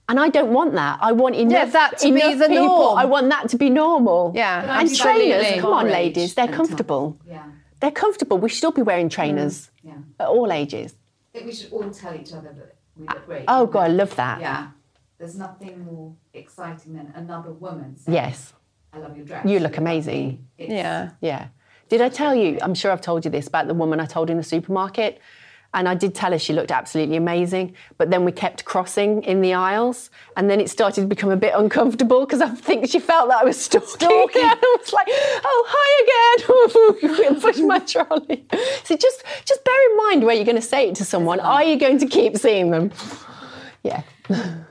And 0.10 0.20
I 0.20 0.28
don't 0.28 0.52
want 0.52 0.74
that. 0.74 1.00
I 1.02 1.14
want 1.14 1.36
enough, 1.36 1.72
that 1.72 1.98
to 2.00 2.12
be 2.14 2.34
the 2.34 2.48
people. 2.48 2.66
norm. 2.68 2.98
I 2.98 3.06
want 3.06 3.30
that 3.30 3.48
to 3.50 3.58
be 3.58 3.70
normal. 3.70 4.34
Yeah, 4.36 4.80
And 4.80 4.94
trainers, 4.94 5.62
come 5.62 5.72
on, 5.74 5.88
ladies, 5.88 6.36
they're 6.36 6.50
comfortable. 6.50 7.18
Yeah, 7.26 7.46
They're 7.80 7.92
comfortable. 7.92 8.38
We 8.38 8.50
should 8.50 8.66
all 8.66 8.72
be 8.74 8.82
wearing 8.82 9.08
trainers 9.08 9.72
yeah. 9.82 9.94
at 10.20 10.28
all 10.28 10.52
ages. 10.52 10.94
I 11.34 11.38
think 11.38 11.48
we 11.48 11.54
should 11.54 11.72
all 11.72 11.90
tell 11.90 12.14
each 12.14 12.34
other 12.34 12.52
that 12.54 12.76
we 12.98 13.08
look 13.08 13.26
great. 13.26 13.46
Oh, 13.48 13.66
God, 13.66 13.84
I 13.84 13.88
love 13.88 14.14
that. 14.18 14.42
Yeah. 14.42 14.68
There's 15.18 15.36
nothing 15.38 15.86
more 15.86 16.14
exciting 16.34 16.94
than 16.96 17.14
another 17.16 17.52
woman 17.54 17.98
saying, 17.98 18.14
Yes, 18.14 18.52
I 18.94 19.00
love 19.00 19.16
your 19.18 19.26
dress. 19.26 19.46
You 19.46 19.60
look 19.60 19.78
amazing." 19.78 20.46
It's- 20.58 20.76
Yeah. 20.76 21.10
yeah. 21.22 21.48
Did 21.90 22.02
I 22.02 22.10
tell 22.10 22.34
you? 22.36 22.58
I'm 22.62 22.74
sure 22.74 22.92
I've 22.92 23.02
told 23.02 23.26
you 23.26 23.32
this 23.32 23.48
about 23.48 23.68
the 23.68 23.74
woman 23.74 24.00
I 24.00 24.06
told 24.06 24.30
in 24.30 24.38
the 24.38 24.44
supermarket. 24.44 25.20
And 25.76 25.90
I 25.90 25.96
did 25.96 26.14
tell 26.14 26.32
her 26.32 26.38
she 26.38 26.54
looked 26.54 26.70
absolutely 26.72 27.16
amazing. 27.18 27.74
But 27.98 28.12
then 28.12 28.26
we 28.26 28.32
kept 28.32 28.64
crossing 28.64 29.24
in 29.24 29.42
the 29.42 29.56
aisles. 29.56 30.12
And 30.38 30.48
then 30.48 30.62
it 30.62 30.70
started 30.70 31.02
to 31.02 31.08
become 31.08 31.32
a 31.32 31.36
bit 31.36 31.54
uncomfortable 31.56 32.26
because 32.28 32.42
I 32.42 32.50
think 32.50 32.88
she 32.90 33.00
felt 33.00 33.30
that 33.30 33.42
I 33.42 33.44
was 33.44 33.60
stalking. 33.60 33.90
Stalking. 33.90 34.42
And 34.44 34.60
I 34.64 34.78
was 34.80 34.94
like, 34.94 35.08
oh, 35.10 35.66
hi 35.76 37.20
again. 37.26 37.40
Push 37.42 37.58
my 37.60 37.80
trolley. 37.80 38.46
So 38.84 38.96
just, 38.96 39.24
just 39.46 39.64
bear 39.64 39.92
in 39.92 39.98
mind 39.98 40.24
where 40.26 40.36
you're 40.36 40.46
going 40.46 40.58
to 40.58 40.62
say 40.62 40.90
it 40.90 40.96
to 40.96 41.06
someone. 41.06 41.40
Are 41.40 41.64
you 41.64 41.78
going 41.78 41.98
to 42.00 42.06
keep 42.08 42.38
seeing 42.38 42.70
them? 42.70 42.92
Yeah. 43.84 44.04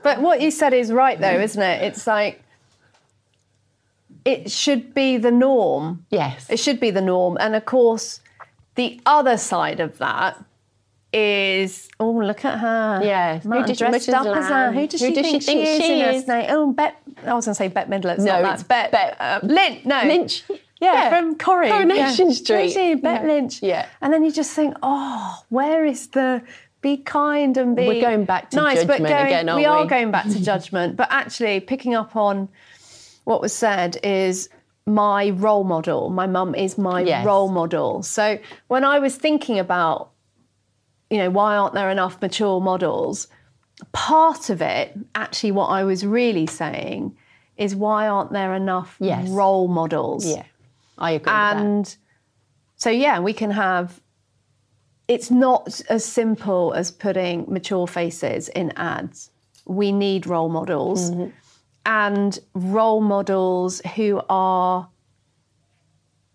But 0.03 0.21
what 0.21 0.39
you 0.41 0.51
said 0.51 0.73
is 0.73 0.91
right, 0.91 1.19
though, 1.19 1.39
isn't 1.39 1.61
it? 1.61 1.83
It's 1.83 2.07
like 2.07 2.42
it 4.25 4.49
should 4.51 4.93
be 4.93 5.17
the 5.17 5.31
norm. 5.31 6.05
Yes. 6.09 6.49
It 6.49 6.57
should 6.59 6.79
be 6.79 6.91
the 6.91 7.01
norm. 7.01 7.37
And 7.39 7.55
of 7.55 7.65
course, 7.65 8.21
the 8.75 8.99
other 9.05 9.37
side 9.37 9.79
of 9.79 9.97
that 9.97 10.43
is 11.11 11.89
oh, 11.99 12.11
look 12.11 12.43
at 12.43 12.59
her. 12.59 13.01
Yes. 13.03 13.43
Who 13.43 13.67
she- 13.67 13.73
dressed 13.75 14.09
up 14.09 14.25
as 14.25 14.47
her. 14.47 14.71
Who 14.71 14.87
does 14.87 15.01
Who 15.01 15.07
she 15.07 15.13
does 15.13 15.25
she 15.25 15.31
think, 15.39 15.43
think 15.43 15.83
she 15.83 16.01
is? 16.01 16.23
in 16.27 16.39
is? 16.41 16.45
Oh, 16.49 16.71
Bet. 16.71 16.95
I 17.25 17.33
was 17.33 17.45
going 17.45 17.53
to 17.53 17.55
say 17.55 17.67
Bette 17.67 17.89
Midler. 17.91 18.15
It's 18.15 18.23
No, 18.23 18.33
not 18.33 18.41
that. 18.41 18.53
it's 18.55 18.63
Bet. 18.63 18.91
Bet- 18.91 19.17
uh, 19.19 19.39
Lynch. 19.43 19.85
No. 19.85 20.01
Lynch. 20.05 20.43
Yeah, 20.49 20.93
Yeah. 20.93 21.09
from 21.09 21.35
Corrie. 21.37 21.69
Coronation 21.69 22.29
yeah. 22.29 22.33
Street. 22.33 22.69
She? 22.71 22.95
Bet 22.95 23.21
Yeah. 23.21 23.27
Lynch. 23.27 23.61
Yeah. 23.61 23.85
And 24.01 24.11
then 24.11 24.23
you 24.25 24.31
just 24.31 24.51
think, 24.53 24.75
oh, 24.81 25.43
where 25.49 25.85
is 25.85 26.07
the 26.07 26.41
be 26.81 26.97
kind 26.97 27.55
and 27.57 27.75
be 27.75 27.87
We're 27.87 28.01
going 28.01 28.25
back 28.25 28.49
to 28.49 28.57
nice, 28.57 28.79
but 28.83 28.97
judgment 28.97 29.13
going, 29.13 29.25
again, 29.27 29.49
aren't 29.49 29.61
we 29.61 29.65
are 29.65 29.85
going 29.85 30.11
back 30.11 30.25
to 30.25 30.43
judgment. 30.43 30.97
But 30.97 31.07
actually, 31.11 31.61
picking 31.61 31.95
up 31.95 32.15
on 32.17 32.49
what 33.23 33.41
was 33.41 33.53
said 33.53 33.97
is 34.03 34.49
my 34.85 35.29
role 35.31 35.63
model. 35.63 36.09
My 36.09 36.27
mum 36.27 36.55
is 36.55 36.77
my 36.77 37.01
Yes. 37.01 37.25
role 37.25 37.49
model. 37.49 38.03
So 38.03 38.37
when 38.67 38.83
I 38.83 38.99
was 38.99 39.15
thinking 39.15 39.59
about, 39.59 40.11
you 41.09 41.17
know, 41.17 41.29
why 41.29 41.55
aren't 41.55 41.73
there 41.73 41.89
enough 41.89 42.21
mature 42.21 42.59
models? 42.59 43.27
Part 43.93 44.49
of 44.49 44.61
it, 44.61 44.97
actually, 45.15 45.51
what 45.51 45.67
I 45.67 45.83
was 45.83 46.05
really 46.05 46.47
saying 46.47 47.15
is 47.57 47.75
why 47.75 48.07
aren't 48.07 48.31
there 48.33 48.53
enough 48.53 48.97
Yes. 48.99 49.29
role 49.29 49.67
models? 49.67 50.25
Yeah, 50.25 50.43
I 50.97 51.11
agree. 51.11 51.31
with 51.31 51.41
that. 51.41 51.57
And 51.57 51.97
so, 52.75 52.89
yeah, 52.89 53.19
we 53.19 53.33
can 53.33 53.51
have. 53.51 54.01
It's 55.07 55.29
not 55.29 55.81
as 55.89 56.05
simple 56.05 56.73
as 56.73 56.89
putting 56.91 57.45
mature 57.51 57.87
faces 57.87 58.49
in 58.49 58.71
ads. 58.77 59.31
We 59.65 59.91
need 59.91 60.25
role 60.27 60.49
models 60.49 61.11
Mm-hmm. 61.11 61.29
And 61.85 62.39
role 62.53 63.01
models 63.01 63.81
who 63.95 64.21
are 64.29 64.89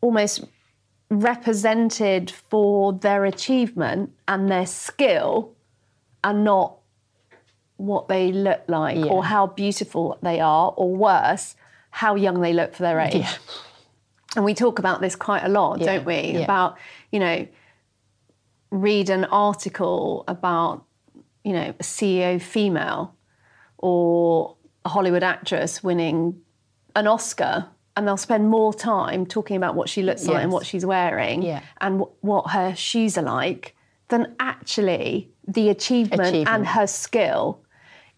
almost 0.01 0.45
represented 1.11 2.31
for 2.31 2.93
their 2.93 3.25
achievement 3.25 4.13
and 4.27 4.49
their 4.51 4.67
skill 4.67 5.55
and 6.23 6.45
not 6.45 6.77
what 7.77 8.09
they 8.09 8.33
look 8.33 8.63
like 8.69 8.99
or 9.07 9.25
how 9.25 9.47
beautiful 9.47 10.19
they 10.23 10.41
are 10.41 10.75
or 10.77 10.95
worse 10.95 11.55
how 11.91 12.15
young 12.15 12.41
they 12.41 12.53
look 12.53 12.75
for 12.75 12.83
their 12.83 13.01
age 13.01 13.15
Yeah. 13.15 13.33
and 14.37 14.45
we 14.45 14.53
talk 14.53 14.79
about 14.79 15.01
this 15.01 15.17
quite 15.17 15.45
a 15.45 15.49
lot, 15.49 15.79
Yeah, 15.81 15.87
don't 15.87 16.05
we? 16.05 16.33
yeah. 16.33 16.41
About, 16.41 16.77
you 17.11 17.21
know, 17.21 17.47
read 18.71 19.09
an 19.09 19.25
article 19.27 20.25
about, 20.29 20.85
you 21.45 21.53
know, 21.55 21.71
a 21.81 21.83
CEO 21.83 22.41
female 22.43 23.15
or 23.79 24.57
a 24.89 24.91
Hollywood 24.91 25.23
actress 25.23 25.83
winning 25.85 26.41
an 26.97 27.07
Oscar, 27.07 27.67
and 27.95 28.07
they'll 28.07 28.17
spend 28.17 28.49
more 28.49 28.73
time 28.73 29.27
talking 29.27 29.57
about 29.57 29.75
what 29.75 29.89
she 29.89 30.03
looks 30.03 30.27
like 30.27 30.43
and 30.43 30.51
what 30.53 30.65
she's 30.65 30.87
wearing 30.87 31.43
Yeah. 31.43 31.61
and 31.81 32.01
wh- 32.01 32.25
what 32.25 32.51
her 32.51 32.75
shoes 32.75 33.19
are 33.19 33.23
like 33.41 33.75
than 34.09 34.35
actually 34.41 35.31
the 35.47 35.69
achievement, 35.69 36.49
and 36.49 36.67
her 36.67 36.87
skill 36.87 37.61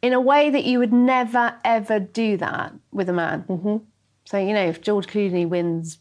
in 0.02 0.12
a 0.12 0.20
way 0.20 0.50
that 0.50 0.64
you 0.64 0.78
would 0.78 0.92
never 0.92 1.54
ever 1.64 1.98
do 1.98 2.36
that 2.36 2.72
with 2.92 3.08
a 3.08 3.12
man. 3.12 3.44
Mm-hmm. 3.48 3.76
So, 4.24 4.38
you 4.38 4.52
know, 4.54 4.66
if 4.66 4.80
George 4.80 5.06
Clooney 5.06 5.48
wins 5.48 5.98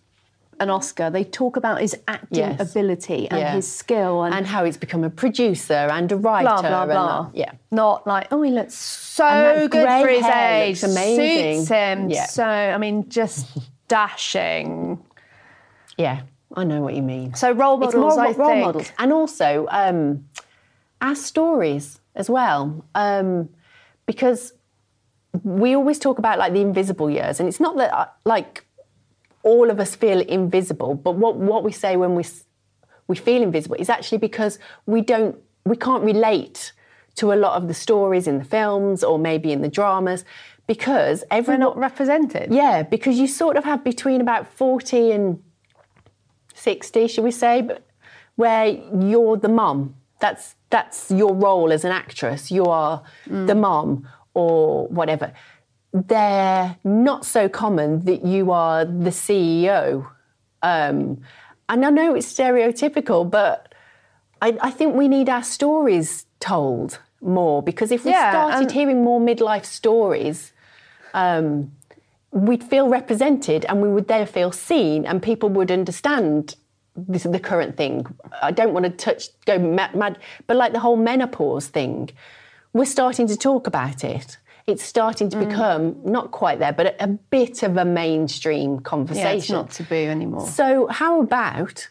an 0.59 0.69
Oscar, 0.69 1.09
they 1.09 1.23
talk 1.23 1.55
about 1.57 1.79
his 1.81 1.95
acting 2.07 2.39
Yes. 2.39 2.59
ability 2.71 3.29
and 3.29 3.39
Yeah. 3.39 3.53
his 3.53 3.71
skill 3.71 4.23
and, 4.23 4.33
and 4.35 4.45
how 4.45 4.65
he's 4.65 4.77
become 4.77 5.03
a 5.03 5.09
producer 5.09 5.73
and 5.73 6.11
a 6.11 6.17
writer. 6.17 6.43
blah, 6.47 6.61
blah, 6.61 6.81
and 6.83 6.91
blah. 6.91 7.29
yeah. 7.33 7.51
Not 7.71 8.05
like, 8.05 8.27
oh, 8.31 8.41
he 8.41 8.51
looks 8.51 8.73
so 8.75 9.67
good 9.69 9.87
for 9.87 10.07
his 10.07 10.25
age. 10.25 10.83
amazing. 10.83 11.57
Suits 11.59 11.69
him. 11.69 12.09
Yeah. 12.09 12.25
So, 12.25 12.43
I 12.45 12.77
mean, 12.77 13.09
just 13.09 13.47
dashing. 13.87 15.03
Yeah, 15.97 16.21
I 16.55 16.63
know 16.63 16.81
what 16.81 16.93
you 16.95 17.01
mean. 17.01 17.33
So, 17.35 17.51
role 17.51 17.81
it's 17.83 17.93
models, 17.93 18.15
more 18.15 18.25
I 18.25 18.31
role 18.31 18.49
think. 18.49 18.65
models, 18.65 18.91
and 18.97 19.11
also 19.13 19.67
um, 19.69 20.25
our 21.01 21.15
stories 21.15 21.99
as 22.15 22.29
well, 22.29 22.83
um, 22.95 23.49
because 24.05 24.53
we 25.43 25.75
always 25.75 25.99
talk 25.99 26.17
about 26.19 26.39
like 26.39 26.53
the 26.53 26.61
invisible 26.61 27.09
years, 27.09 27.39
and 27.39 27.47
it's 27.49 27.59
not 27.59 27.75
that 27.77 27.93
uh, 27.93 28.07
like 28.25 28.65
all 29.43 29.69
of 29.69 29.79
us 29.79 29.95
feel 29.95 30.19
invisible, 30.19 30.95
but 30.95 31.15
what 31.15 31.35
what 31.37 31.63
we 31.63 31.71
say 31.71 31.95
when 31.95 32.15
we 32.15 32.25
we 33.07 33.15
feel 33.15 33.41
invisible 33.41 33.75
is 33.79 33.89
actually 33.89 34.17
because 34.19 34.59
we 34.85 35.01
don't 35.01 35.35
we 35.65 35.75
can't 35.75 36.03
relate 36.03 36.73
to 37.15 37.33
a 37.33 37.35
lot 37.35 37.61
of 37.61 37.67
the 37.67 37.73
stories 37.73 38.27
in 38.27 38.37
the 38.37 38.45
films 38.45 39.03
or 39.03 39.19
maybe 39.19 39.51
in 39.51 39.61
the 39.61 39.67
dramas 39.67 40.23
because 40.67 41.23
everyone 41.31 41.59
not 41.59 41.77
represented. 41.77 42.53
yeah, 42.53 42.83
because 42.83 43.17
you 43.17 43.27
sort 43.27 43.57
of 43.57 43.63
have 43.63 43.83
between 43.83 44.21
about 44.21 44.47
40 44.47 45.11
and 45.11 45.43
60, 46.53 47.07
should 47.07 47.23
we 47.23 47.31
say, 47.31 47.61
but 47.61 47.83
where 48.35 48.67
you're 48.67 49.37
the 49.37 49.49
mum. 49.49 49.95
That's 50.19 50.55
that's 50.69 51.09
your 51.09 51.33
role 51.33 51.71
as 51.71 51.83
an 51.85 51.91
actress. 51.91 52.51
You 52.51 52.65
are 52.65 53.01
mm. 53.27 53.47
the 53.47 53.55
mum 53.55 54.07
or 54.33 54.87
whatever. 54.87 55.33
They're 55.91 56.77
not 56.83 57.25
so 57.25 57.49
common 57.49 58.05
that 58.05 58.23
you 58.25 58.51
are 58.51 58.85
the 58.85 59.09
CEO. 59.09 60.07
Um, 60.61 61.21
and 61.67 61.85
I 61.85 61.89
know 61.89 62.15
it's 62.15 62.31
stereotypical, 62.31 63.29
but 63.29 63.73
I, 64.41 64.57
I 64.61 64.71
think 64.71 64.95
we 64.95 65.07
need 65.07 65.29
our 65.29 65.43
stories 65.43 66.25
told 66.39 66.99
more 67.21 67.61
because 67.63 67.91
if 67.91 68.05
we 68.05 68.11
Yeah, 68.11 68.31
started 68.31 68.61
and- 68.63 68.71
hearing 68.71 69.03
more 69.03 69.19
midlife 69.19 69.65
stories, 69.65 70.51
um, 71.13 71.71
we'd 72.31 72.63
feel 72.63 72.87
represented 72.87 73.65
and 73.65 73.81
we 73.81 73.89
would 73.89 74.07
there 74.07 74.25
feel 74.27 74.51
seen 74.51 75.05
and 75.05 75.21
people 75.21 75.49
would 75.49 75.71
understand 75.71 76.55
this 76.95 77.25
is 77.25 77.31
the 77.31 77.39
current 77.39 77.77
thing. 77.77 78.05
I 78.41 78.51
don't 78.51 78.73
want 78.73 78.83
to 78.85 78.89
touch, 78.91 79.29
go 79.45 79.57
mad, 79.57 79.95
mad, 79.95 80.17
but 80.47 80.57
like 80.57 80.73
the 80.73 80.79
whole 80.79 80.97
menopause 80.97 81.67
thing, 81.67 82.09
we're 82.73 82.85
starting 82.85 83.25
to 83.27 83.37
talk 83.37 83.67
about 83.67 84.03
it. 84.03 84.37
It's 84.69 84.83
starting 84.83 85.29
to 85.31 85.37
Mm. 85.37 85.49
become 85.49 85.95
not 86.03 86.31
quite 86.31 86.59
there, 86.59 86.71
but 86.73 86.85
a, 86.87 87.03
a 87.05 87.07
bit 87.07 87.63
of 87.63 87.77
a 87.77 87.85
mainstream 87.85 88.79
conversation. 88.79 89.27
Yeah, 89.27 89.33
it's 89.33 89.49
not 89.49 89.71
taboo 89.71 89.95
anymore. 89.95 90.47
So, 90.47 90.87
how 90.87 91.21
about 91.21 91.89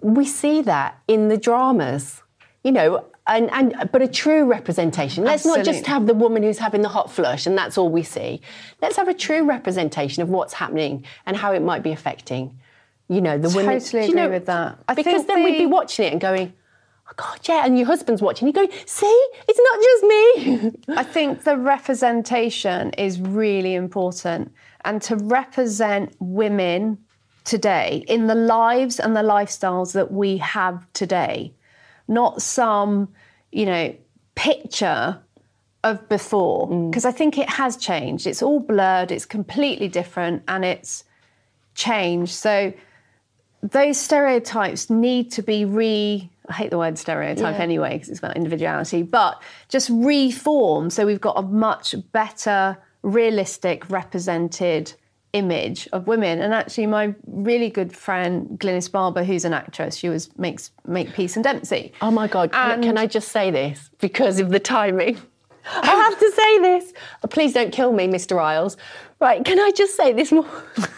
we 0.00 0.24
see 0.24 0.62
that 0.62 0.98
in 1.08 1.28
the 1.28 1.36
dramas, 1.36 2.22
you 2.62 2.72
know, 2.72 3.04
and, 3.26 3.50
and 3.50 3.90
but 3.92 4.00
a 4.00 4.08
true 4.08 4.44
representation. 4.44 5.24
Let's 5.24 5.44
not 5.44 5.64
just 5.64 5.86
have 5.86 6.06
the 6.06 6.14
woman 6.14 6.42
who's 6.42 6.58
having 6.58 6.82
the 6.82 6.88
hot 6.88 7.10
flush 7.10 7.46
and 7.46 7.58
that's 7.58 7.76
all 7.76 7.90
we 7.90 8.02
see. 8.02 8.40
Let's 8.80 8.96
have 8.96 9.08
a 9.08 9.14
true 9.14 9.44
representation 9.44 10.22
of 10.22 10.28
what's 10.30 10.54
happening 10.54 11.04
and 11.26 11.36
how 11.36 11.52
it 11.52 11.60
might 11.60 11.82
be 11.82 11.92
affecting, 11.92 12.58
you 13.08 13.20
know, 13.20 13.36
the 13.36 13.50
women. 13.50 13.80
Totally 13.80 14.06
Do 14.06 14.12
you 14.12 14.18
agree 14.18 14.34
with 14.38 14.46
that. 14.46 14.78
I 14.88 14.94
because 14.94 15.26
then 15.26 15.44
we'd 15.44 15.58
be 15.58 15.66
watching 15.66 16.06
it 16.06 16.12
and 16.12 16.20
going, 16.20 16.54
oh 17.08 17.12
God, 17.16 17.40
yeah, 17.48 17.64
and 17.64 17.78
your 17.78 17.86
husband's 17.86 18.22
watching, 18.22 18.48
you're 18.48 18.52
going, 18.52 18.70
see, 18.86 19.28
it's 19.48 19.60
not 19.60 19.82
just 19.82 20.02
me. 20.04 20.96
I 20.96 21.02
think 21.02 21.44
the 21.44 21.56
representation 21.56 22.90
is 22.92 23.20
really 23.20 23.74
important 23.74 24.52
and 24.84 25.00
to 25.02 25.16
represent 25.16 26.14
women 26.18 26.98
today 27.44 28.04
in 28.08 28.26
the 28.26 28.34
lives 28.34 29.00
and 29.00 29.16
the 29.16 29.22
lifestyles 29.22 29.92
that 29.94 30.12
we 30.12 30.36
have 30.38 30.86
today, 30.92 31.52
not 32.06 32.42
some, 32.42 33.08
you 33.52 33.64
know, 33.64 33.94
picture 34.34 35.18
of 35.84 36.08
before. 36.08 36.68
Mm. 36.68 36.90
Because 36.90 37.04
I 37.04 37.12
think 37.12 37.38
it 37.38 37.48
has 37.48 37.76
changed. 37.76 38.26
It's 38.26 38.42
all 38.42 38.60
blurred, 38.60 39.10
it's 39.10 39.24
completely 39.24 39.88
different, 39.88 40.42
and 40.46 40.64
it's 40.64 41.04
changed. 41.74 42.34
So 42.34 42.72
those 43.62 43.98
stereotypes 43.98 44.88
need 44.90 45.30
to 45.32 45.42
be 45.42 45.64
re 45.64 46.30
I 46.48 46.52
hate 46.54 46.70
the 46.70 46.78
word 46.78 46.96
stereotype 46.96 47.56
Yeah. 47.56 47.62
anyway 47.62 47.94
because 47.94 48.08
it's 48.08 48.20
about 48.20 48.36
individuality, 48.36 49.02
but 49.02 49.42
just 49.68 49.90
reform 49.90 50.88
so 50.90 51.04
we've 51.04 51.20
got 51.20 51.38
a 51.38 51.42
much 51.42 51.94
better, 52.12 52.78
realistic, 53.02 53.88
represented 53.90 54.94
image 55.34 55.86
of 55.92 56.06
women. 56.06 56.40
And 56.40 56.54
actually, 56.54 56.86
my 56.86 57.14
really 57.26 57.68
good 57.68 57.94
friend 57.94 58.58
Glynis 58.58 58.90
Barber, 58.90 59.24
who's 59.24 59.44
an 59.44 59.52
actress, 59.52 59.94
she 59.96 60.08
was 60.08 60.30
makes 60.38 60.70
make 60.86 61.12
Peace 61.12 61.36
and 61.36 61.44
Dempsey. 61.44 61.92
Oh 62.00 62.10
my 62.10 62.28
God, 62.28 62.50
can, 62.52 62.70
And- 62.70 62.82
can 62.82 62.96
I 62.96 63.06
just 63.06 63.28
say 63.28 63.50
this 63.50 63.90
because 64.00 64.40
of 64.40 64.48
the 64.48 64.58
timing? 64.60 65.18
I 65.70 65.86
have 65.86 66.18
to 66.18 66.32
say 66.32 66.58
this. 66.60 66.92
Please 67.28 67.52
don't 67.52 67.72
kill 67.72 67.92
me, 67.92 68.08
Mr. 68.08 68.40
Isles. 68.42 68.78
Right, 69.20 69.44
can 69.44 69.58
I 69.60 69.70
just 69.72 69.96
say 69.96 70.14
this 70.14 70.32
more? 70.32 70.46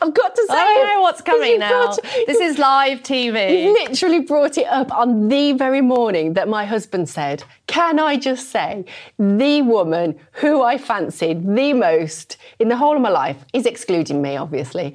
I've 0.00 0.14
got 0.14 0.34
to 0.36 0.42
say 0.46 0.54
I 0.54 0.94
know 0.94 1.02
what's 1.02 1.20
coming 1.22 1.58
now. 1.58 1.86
brought- 1.86 2.02
This 2.26 2.38
is 2.38 2.58
live 2.58 3.02
TV. 3.02 3.38
You 3.64 3.72
literally 3.72 4.20
brought 4.20 4.56
it 4.58 4.66
up 4.66 4.92
on 4.92 5.28
the 5.28 5.52
very 5.52 5.80
morning 5.80 6.34
that 6.34 6.48
my 6.48 6.64
husband 6.64 7.08
said, 7.08 7.42
Can 7.66 7.98
I 7.98 8.16
just 8.16 8.50
say, 8.50 8.84
the 9.18 9.62
woman 9.62 10.18
who 10.32 10.62
I 10.62 10.78
fancied 10.78 11.44
the 11.56 11.72
most 11.72 12.36
in 12.58 12.68
the 12.68 12.76
whole 12.76 12.96
of 12.96 13.02
my 13.02 13.10
life 13.10 13.44
is 13.52 13.66
excluding 13.66 14.22
me, 14.22 14.36
obviously. 14.36 14.94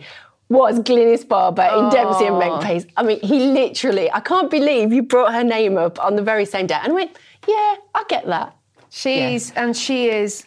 Was 0.50 0.80
Glynis 0.80 1.28
Barber 1.28 1.64
in 1.64 1.90
Dempsey 1.90 2.26
and 2.26 2.38
Makepeace. 2.38 2.86
I 2.96 3.04
mean, 3.04 3.20
he 3.22 3.40
literally, 3.52 4.12
I 4.12 4.20
can't 4.20 4.52
believe 4.52 4.94
you 4.94 5.02
brought 5.02 5.34
her 5.34 5.44
name 5.44 5.78
up 5.78 6.04
on 6.04 6.16
the 6.16 6.22
very 6.22 6.46
same 6.46 6.68
day. 6.68 6.78
And 6.82 6.92
I 6.92 6.96
went, 6.96 7.12
Yeah, 7.48 7.76
I 7.96 8.04
get 8.08 8.26
that. 8.28 8.56
She's 8.90 9.52
and 9.56 9.76
she 9.76 10.10
is 10.10 10.46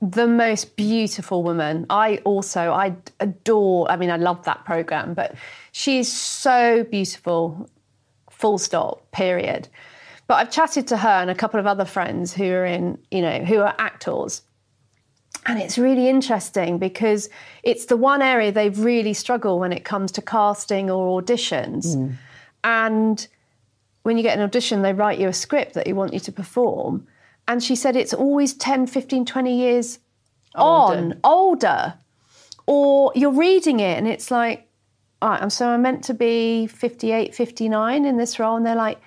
the 0.00 0.26
most 0.26 0.76
beautiful 0.76 1.42
woman. 1.42 1.86
I 1.90 2.18
also 2.18 2.72
I 2.72 2.96
adore. 3.20 3.90
I 3.90 3.96
mean, 3.96 4.10
I 4.10 4.16
love 4.16 4.44
that 4.44 4.64
program, 4.64 5.14
but 5.14 5.34
she's 5.72 6.10
so 6.10 6.84
beautiful. 6.84 7.68
Full 8.30 8.58
stop. 8.58 9.10
Period. 9.12 9.68
But 10.26 10.36
I've 10.36 10.50
chatted 10.50 10.86
to 10.88 10.96
her 10.96 11.08
and 11.08 11.28
a 11.28 11.34
couple 11.34 11.58
of 11.58 11.66
other 11.66 11.84
friends 11.84 12.32
who 12.32 12.44
are 12.44 12.64
in, 12.64 12.98
you 13.10 13.20
know, 13.20 13.44
who 13.44 13.58
are 13.58 13.74
actors. 13.78 14.42
And 15.46 15.58
it's 15.58 15.76
really 15.76 16.08
interesting 16.08 16.78
because 16.78 17.28
it's 17.62 17.86
the 17.86 17.96
one 17.96 18.22
area 18.22 18.52
they've 18.52 18.78
really 18.78 19.14
struggle 19.14 19.58
when 19.58 19.72
it 19.72 19.84
comes 19.84 20.12
to 20.12 20.22
casting 20.22 20.90
or 20.90 21.20
auditions. 21.20 21.96
Hmm. 21.96 22.14
And 22.62 23.26
when 24.02 24.16
you 24.16 24.22
get 24.22 24.38
an 24.38 24.44
audition, 24.44 24.82
they 24.82 24.92
write 24.92 25.18
you 25.18 25.28
a 25.28 25.32
script 25.32 25.74
that 25.74 25.86
you 25.86 25.94
want 25.94 26.12
you 26.12 26.20
to 26.20 26.32
perform. 26.32 27.06
And 27.50 27.60
she 27.62 27.74
said 27.74 27.96
it's 27.96 28.14
always 28.14 28.54
10, 28.54 28.86
15, 28.86 29.24
20 29.24 29.58
years 29.58 29.98
on, 30.54 31.18
older. 31.24 31.94
Or 32.66 33.10
you're 33.16 33.32
reading 33.32 33.80
it 33.80 33.98
and 33.98 34.06
it's 34.06 34.30
like, 34.30 34.68
all 35.20 35.30
right, 35.30 35.42
I'm 35.42 35.50
so 35.50 35.68
I'm 35.68 35.82
meant 35.82 36.04
to 36.04 36.14
be 36.14 36.68
58, 36.68 37.34
59 37.34 38.04
in 38.04 38.16
this 38.18 38.38
role. 38.38 38.56
And 38.56 38.64
they're 38.64 38.76
like, 38.76 39.00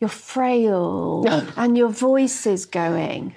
you're 0.00 0.08
frail 0.08 1.26
and 1.56 1.76
your 1.76 1.90
voice 1.90 2.46
is 2.46 2.64
going. 2.64 3.34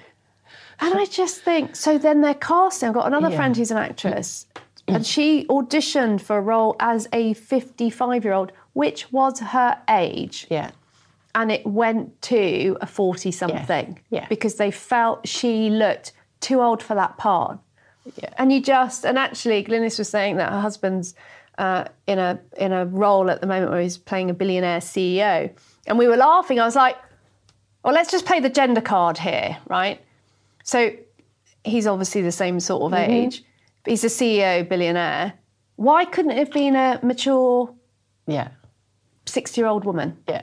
And 0.80 0.94
I 0.94 1.04
just 1.04 1.42
think, 1.42 1.76
so 1.76 1.98
then 1.98 2.22
they're 2.22 2.32
casting. 2.34 2.88
I've 2.88 2.94
got 2.94 3.06
another 3.06 3.28
Yeah. 3.28 3.36
friend 3.36 3.54
who's 3.56 3.70
an 3.70 3.76
actress, 3.78 4.46
and 4.86 5.04
she 5.04 5.44
auditioned 5.50 6.22
for 6.22 6.38
a 6.38 6.40
role 6.40 6.74
as 6.80 7.06
a 7.12 7.34
55 7.34 8.24
year 8.24 8.32
old, 8.32 8.52
which 8.72 9.12
was 9.12 9.40
her 9.40 9.76
age. 9.90 10.46
Yeah. 10.48 10.70
And 11.34 11.52
it 11.52 11.66
went 11.66 12.20
to 12.22 12.76
a 12.80 12.86
40 12.86 13.30
something 13.32 13.98
Yeah. 14.10 14.26
because 14.28 14.56
they 14.56 14.70
felt 14.70 15.26
she 15.28 15.70
looked 15.70 16.12
too 16.40 16.60
old 16.62 16.82
for 16.82 16.94
that 16.94 17.16
part. 17.18 17.58
Yeah. 18.16 18.30
And 18.38 18.52
you 18.52 18.60
just, 18.62 19.04
and 19.04 19.18
actually, 19.18 19.62
Glynis 19.62 19.98
was 19.98 20.08
saying 20.08 20.36
that 20.36 20.50
her 20.50 20.60
husband's 20.60 21.14
uh, 21.58 21.84
in 22.06 22.18
a 22.20 22.38
in 22.56 22.72
a 22.72 22.86
role 22.86 23.28
at 23.30 23.40
the 23.40 23.46
moment 23.46 23.72
where 23.72 23.80
he's 23.80 23.98
playing 23.98 24.30
a 24.30 24.34
billionaire 24.34 24.78
CEO, 24.78 25.50
and 25.88 25.98
we 25.98 26.06
were 26.06 26.16
laughing. 26.16 26.60
I 26.60 26.64
was 26.64 26.76
like, 26.76 26.96
"Well, 27.82 27.92
let's 27.92 28.10
just 28.12 28.24
play 28.26 28.38
the 28.38 28.48
gender 28.48 28.80
card 28.80 29.18
here, 29.18 29.58
right?" 29.66 30.00
So 30.62 30.92
he's 31.64 31.86
obviously 31.88 32.22
the 32.22 32.30
same 32.32 32.60
sort 32.60 32.84
of 32.84 32.94
age, 32.98 33.42
but 33.84 33.90
he's 33.90 34.04
a 34.04 34.08
CEO 34.08 34.62
billionaire. 34.68 35.32
Why 35.74 36.04
couldn't 36.04 36.30
it 36.30 36.38
have 36.38 36.52
been 36.52 36.76
a 36.76 37.00
mature 37.02 37.74
Yeah. 38.28 38.48
sixty-year-old 39.26 39.84
woman 39.84 40.16
Yeah. 40.28 40.42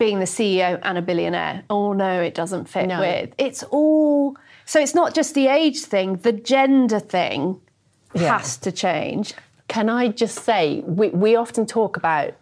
Being 0.00 0.18
the 0.18 0.24
CEO 0.26 0.80
and 0.82 0.98
a 0.98 1.02
billionaire? 1.02 1.62
Oh 1.70 1.92
no, 1.92 2.20
it 2.20 2.34
doesn't 2.34 2.68
fit 2.68 2.86
No. 2.88 2.98
with. 3.00 3.32
It's 3.38 3.62
all 3.70 4.36
so. 4.64 4.80
It's 4.80 4.94
not 4.94 5.14
just 5.14 5.34
the 5.34 5.46
age 5.46 5.80
thing; 5.82 6.16
the 6.16 6.32
gender 6.32 6.98
thing 6.98 7.60
Yeah. 8.14 8.36
has 8.38 8.56
to 8.58 8.72
change. 8.72 9.34
Can 9.68 9.88
I 9.88 10.08
just 10.08 10.40
say, 10.44 10.80
we, 10.84 11.10
we 11.10 11.36
often 11.36 11.64
talk 11.64 11.96
about 11.96 12.32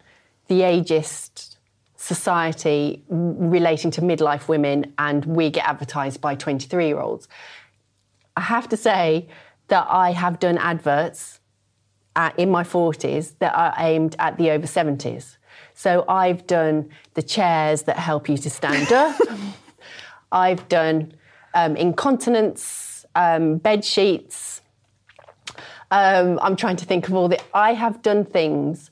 the 0.47 0.61
ageist 0.61 1.57
society 1.95 3.03
relating 3.09 3.91
to 3.91 4.01
midlife 4.01 4.47
women, 4.47 4.91
and 4.97 5.25
we 5.25 5.51
get 5.51 5.67
advertised 5.67 6.19
by 6.21 6.33
23 6.33 6.87
year 6.87 6.99
olds. 6.99 7.27
I 8.35 8.41
have 8.41 8.67
to 8.69 8.77
say 8.77 9.27
that 9.67 9.85
I 9.89 10.11
have 10.13 10.39
done 10.39 10.57
adverts 10.57 11.39
at, 12.15 12.39
in 12.39 12.49
my 12.49 12.63
40s 12.63 13.33
that 13.39 13.53
are 13.53 13.73
aimed 13.77 14.15
at 14.17 14.37
the 14.37 14.49
over 14.49 14.65
70s. 14.65 15.35
So 15.79 16.03
I've 16.09 16.45
done 16.45 16.89
the 17.13 17.23
chairs 17.23 17.83
that 17.83 17.95
help 17.95 18.27
you 18.27 18.37
to 18.39 18.49
stand 18.49 18.91
up. 18.91 19.17
I've 20.33 20.67
done 20.67 21.13
um, 21.53 21.77
incontinence, 21.77 23.05
um, 23.15 23.59
bed 23.59 23.85
sheets. 23.85 24.59
Um, 25.89 26.37
I'm 26.41 26.57
trying 26.57 26.75
to 26.75 26.85
think 26.85 27.07
of 27.07 27.13
all 27.13 27.29
the. 27.29 27.39
I 27.53 27.75
have 27.75 28.01
done 28.01 28.25
things 28.25 28.91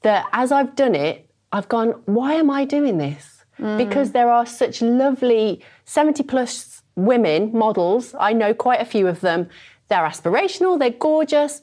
that, 0.00 0.24
as 0.32 0.50
I've 0.50 0.74
done 0.74 0.94
it, 0.94 1.28
I've 1.52 1.68
gone, 1.68 1.90
why 2.06 2.32
am 2.32 2.48
I 2.48 2.64
doing 2.64 2.96
this? 2.96 3.44
Because 3.76 4.12
there 4.12 4.30
are 4.30 4.46
such 4.46 4.80
lovely 4.80 5.62
70 5.84 6.22
plus 6.22 6.80
women 6.96 7.50
models. 7.52 8.14
I 8.18 8.32
know 8.32 8.54
quite 8.54 8.80
a 8.80 8.86
few 8.86 9.08
of 9.08 9.20
them. 9.20 9.50
They're 9.88 10.08
aspirational, 10.08 10.78
they're 10.78 10.88
gorgeous, 10.88 11.60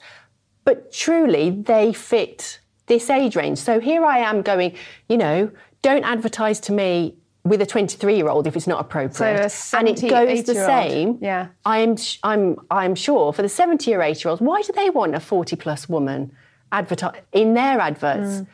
but 0.65 0.93
truly 0.93 1.49
they 1.49 1.93
fit 1.93 2.59
this 2.87 3.09
age 3.09 3.35
range. 3.35 3.57
So 3.57 3.79
here 3.79 4.05
I 4.05 4.19
am 4.19 4.41
going, 4.41 4.75
you 5.07 5.17
know, 5.17 5.51
don't 5.81 6.03
advertise 6.03 6.59
to 6.61 6.71
me 6.71 7.15
with 7.43 7.61
a 7.61 7.65
23 7.65 8.15
year 8.15 8.29
old 8.29 8.45
if 8.47 8.55
it's 8.55 8.67
not 8.67 8.81
appropriate. 8.81 9.51
So 9.51 9.75
a 9.75 9.79
and 9.79 9.87
it 9.89 10.01
goes 10.01 10.43
the 10.43 10.53
same. 10.55 11.17
Yeah. 11.21 11.47
I'm, 11.65 11.97
I'm, 12.23 12.57
I'm 12.69 12.95
sure 12.95 13.33
for 13.33 13.41
the 13.41 13.49
70 13.49 13.93
or 13.93 14.01
80 14.01 14.19
year 14.19 14.29
olds, 14.29 14.41
why 14.41 14.61
do 14.61 14.73
they 14.73 14.89
want 14.89 15.15
a 15.15 15.19
40 15.19 15.55
plus 15.55 15.89
woman 15.89 16.31
advertise 16.71 17.19
in 17.31 17.53
their 17.53 17.79
adverts? 17.79 18.41
Mm. 18.41 18.47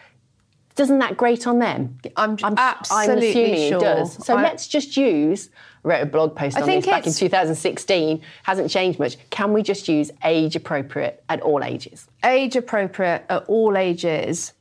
Doesn't 0.77 0.99
that 0.99 1.17
grate 1.17 1.47
on 1.47 1.59
them? 1.59 1.97
I'm 2.15 2.37
I'm 2.43 2.53
absolutely 2.57 3.29
assuming 3.31 3.69
sure. 3.69 3.77
it 3.79 3.81
does. 3.81 4.25
So 4.25 4.37
I- 4.37 4.43
let's 4.43 4.67
just 4.67 4.95
use. 4.95 5.49
I 5.83 5.87
wrote 5.89 6.03
a 6.03 6.05
blog 6.05 6.35
post 6.35 6.57
on 6.57 6.65
this 6.67 6.85
back 6.85 7.07
in 7.07 7.13
2016. 7.13 8.21
Hasn't 8.43 8.69
changed 8.69 8.99
much. 8.99 9.17
Can 9.29 9.53
we 9.53 9.63
just 9.63 9.87
use 9.87 10.11
age 10.23 10.55
appropriate 10.55 11.23
at 11.29 11.41
all 11.41 11.63
ages? 11.63 12.07
age 12.23 12.55
appropriate 12.55 13.25
at 13.29 13.43
all 13.47 13.75
ages 13.75 14.53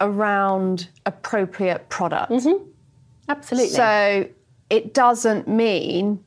around 0.00 0.88
appropriate 1.04 1.88
product. 1.90 2.32
Mm-hmm. 2.32 2.64
Absolutely. 3.28 3.70
So 3.70 4.28
it 4.70 4.94
doesn't 4.94 5.48
mean, 5.48 6.24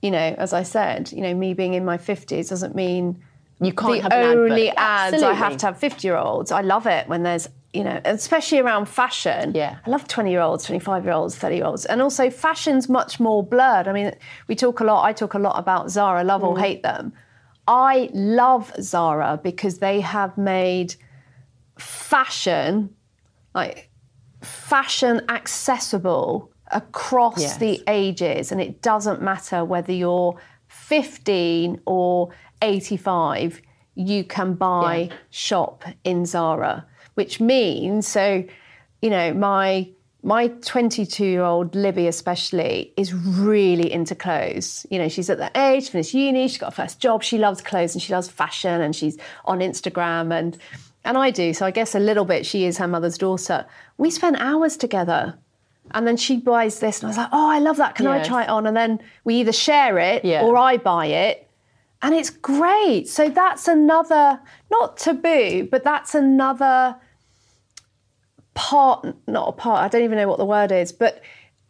you 0.00 0.10
know, 0.10 0.34
as 0.38 0.52
I 0.52 0.64
said, 0.64 1.12
you 1.12 1.20
know, 1.20 1.34
me 1.34 1.54
being 1.54 1.74
in 1.74 1.84
my 1.84 1.98
50s 1.98 2.48
doesn't 2.48 2.74
mean 2.74 3.22
you 3.60 3.72
can't 3.72 3.94
the 3.94 4.00
have 4.02 4.12
an 4.12 4.38
only 4.38 4.70
ads 4.70 5.22
I 5.22 5.34
have 5.34 5.56
to 5.58 5.66
have 5.66 5.78
50 5.78 6.06
year 6.08 6.16
olds. 6.16 6.50
I 6.50 6.62
love 6.62 6.86
it 6.86 7.06
when 7.08 7.22
there's, 7.22 7.48
you 7.72 7.82
know, 7.84 8.00
especially 8.04 8.58
around 8.58 8.86
fashion. 8.86 9.52
Yeah. 9.54 9.78
I 9.86 9.90
love 9.90 10.06
20 10.06 10.30
year 10.30 10.40
olds, 10.40 10.64
25 10.64 11.04
year 11.04 11.14
olds, 11.14 11.36
30 11.36 11.56
year 11.56 11.64
olds. 11.64 11.86
And 11.86 12.02
also, 12.02 12.28
fashion's 12.30 12.88
much 12.88 13.18
more 13.18 13.42
blurred. 13.42 13.88
I 13.88 13.92
mean, 13.92 14.12
we 14.46 14.54
talk 14.54 14.80
a 14.80 14.84
lot, 14.84 15.04
I 15.04 15.12
talk 15.12 15.34
a 15.34 15.38
lot 15.38 15.58
about 15.58 15.90
Zara, 15.90 16.22
love 16.22 16.42
Mm. 16.42 16.48
or 16.48 16.58
hate 16.58 16.82
them. 16.82 17.12
I 17.66 18.10
love 18.12 18.72
Zara 18.80 19.40
because 19.42 19.78
they 19.78 20.00
have 20.00 20.36
made 20.36 20.96
fashion, 21.78 22.90
like 23.54 23.90
fashion 24.42 25.22
accessible 25.28 26.50
across 26.72 27.40
Yes. 27.40 27.56
the 27.58 27.82
ages. 27.86 28.52
And 28.52 28.60
it 28.60 28.82
doesn't 28.82 29.22
matter 29.22 29.64
whether 29.64 29.92
you're 29.92 30.36
15 30.68 31.80
or 31.86 32.30
85, 32.60 33.60
you 33.94 34.24
can 34.24 34.54
buy 34.54 35.08
Yeah. 35.10 35.16
shop 35.30 35.84
in 36.04 36.24
Zara, 36.24 36.86
which 37.14 37.40
means 37.40 38.06
so, 38.06 38.44
you 39.00 39.10
know, 39.10 39.34
my 39.34 39.88
my 40.24 40.46
22 40.48 41.24
year 41.24 41.42
old 41.42 41.74
Libby, 41.74 42.06
especially, 42.06 42.92
is 42.96 43.12
really 43.12 43.92
into 43.92 44.14
clothes. 44.14 44.86
You 44.88 44.98
know, 44.98 45.08
she's 45.08 45.28
at 45.28 45.38
that 45.38 45.56
age, 45.56 45.90
finished 45.90 46.14
uni, 46.14 46.46
she's 46.46 46.58
got 46.58 46.68
a 46.72 46.76
first 46.76 47.00
job, 47.00 47.22
she 47.24 47.38
loves 47.38 47.60
clothes 47.60 47.94
and 47.94 48.00
she 48.02 48.12
loves 48.12 48.28
fashion 48.28 48.80
and 48.80 48.94
she's 48.94 49.18
on 49.44 49.58
Instagram 49.58 50.32
and 50.32 50.56
and 51.04 51.18
I 51.18 51.30
do. 51.30 51.52
So 51.52 51.66
I 51.66 51.72
guess 51.72 51.96
a 51.96 51.98
little 51.98 52.24
bit 52.24 52.46
she 52.46 52.64
is 52.64 52.78
her 52.78 52.86
mother's 52.86 53.18
daughter. 53.18 53.66
We 53.98 54.10
spent 54.10 54.36
hours 54.38 54.76
together. 54.76 55.38
And 55.90 56.06
then 56.06 56.16
she 56.16 56.36
buys 56.36 56.78
this, 56.78 57.00
and 57.00 57.06
I 57.06 57.10
was 57.10 57.16
like, 57.18 57.28
oh, 57.32 57.50
I 57.50 57.58
love 57.58 57.76
that. 57.78 57.96
Can 57.96 58.06
I 58.06 58.22
try 58.22 58.44
it 58.44 58.48
on? 58.48 58.66
And 58.66 58.76
then 58.76 59.00
we 59.24 59.34
either 59.40 59.52
share 59.52 59.98
it 59.98 60.24
Yeah. 60.24 60.42
or 60.42 60.56
I 60.56 60.76
buy 60.76 61.06
it. 61.06 61.50
And 62.00 62.14
it's 62.14 62.30
great. 62.30 63.08
So 63.08 63.28
that's 63.28 63.66
another, 63.66 64.40
not 64.70 64.96
taboo, 64.96 65.68
but 65.70 65.82
that's 65.82 66.14
another 66.14 66.96
part, 68.72 69.06
not 69.26 69.48
a 69.50 69.52
part, 69.52 69.84
I 69.84 69.88
don't 69.88 70.02
even 70.02 70.16
know 70.16 70.28
what 70.28 70.38
the 70.38 70.46
word 70.46 70.72
is, 70.72 70.92
but 70.92 71.20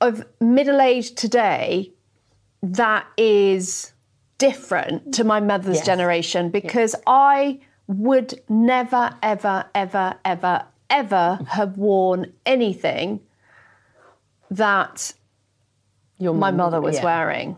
of 0.01 0.25
middle 0.41 0.81
age 0.81 1.15
today 1.15 1.93
that 2.63 3.07
is 3.17 3.93
different 4.39 5.15
to 5.15 5.25
my 5.25 5.41
mother's 5.41 5.79
Yes. 5.79 5.87
generation 5.87 6.51
because 6.51 6.95
I 7.07 7.59
would 7.89 8.41
never, 8.49 9.17
ever, 9.21 9.65
ever, 9.75 10.15
ever, 10.25 10.65
ever 10.91 11.39
have 11.49 11.77
worn 11.77 12.33
anything 12.47 13.21
that 14.51 15.13
Your 16.19 16.35
my 16.35 16.53
mother 16.53 16.81
was 16.81 16.97
yeah. 16.97 17.05
wearing 17.05 17.57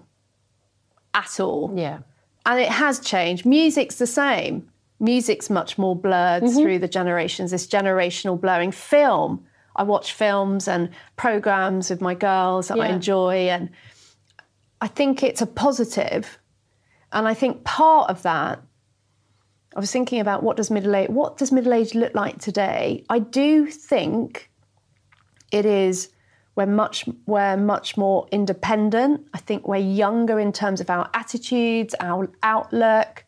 at 1.12 1.38
all. 1.38 1.70
Yeah. 1.76 1.98
And 2.46 2.60
it 2.60 2.70
has 2.70 2.98
changed. 2.98 3.44
Music's 3.44 3.96
the 3.96 4.06
same. 4.06 4.70
Music's 5.04 5.50
much 5.50 5.76
more 5.78 5.94
blurred 5.94 6.42
Mm-hmm. 6.42 6.58
through 6.60 6.78
the 6.80 6.88
generations, 6.88 7.50
this 7.50 7.66
generational 7.66 8.40
blurring. 8.40 8.72
Film, 8.72 9.44
I 9.76 9.82
watch 9.82 10.12
films 10.12 10.66
and 10.68 10.90
programs 11.16 11.90
with 11.90 12.00
my 12.00 12.14
girls 12.14 12.68
that 12.68 12.78
I 12.78 12.88
enjoy. 12.88 13.48
And 13.48 13.70
I 14.80 14.88
think 14.88 15.22
it's 15.22 15.42
a 15.42 15.46
positive. 15.46 16.38
And 17.12 17.28
I 17.28 17.34
think 17.34 17.64
part 17.64 18.10
of 18.10 18.22
that, 18.22 18.60
I 19.76 19.80
was 19.80 19.90
thinking 19.90 20.20
about 20.20 20.42
what 20.42 20.56
does 20.56 20.70
middle 20.70 20.94
age 20.94 21.10
what 21.10 21.36
does 21.36 21.50
middle 21.50 21.72
age 21.74 21.94
look 21.94 22.14
like 22.14 22.38
today? 22.38 23.04
I 23.08 23.18
do 23.18 23.66
think 23.66 24.50
it 25.50 25.66
is 25.66 26.10
we're 26.56 26.66
much 26.66 27.08
we're 27.26 27.56
much 27.56 27.96
more 27.96 28.28
independent. 28.30 29.26
I 29.34 29.38
think 29.38 29.66
we're 29.66 29.76
younger 29.76 30.38
in 30.38 30.52
terms 30.52 30.80
of 30.80 30.90
our 30.90 31.10
attitudes, 31.14 31.94
our 31.98 32.30
outlook, 32.44 33.24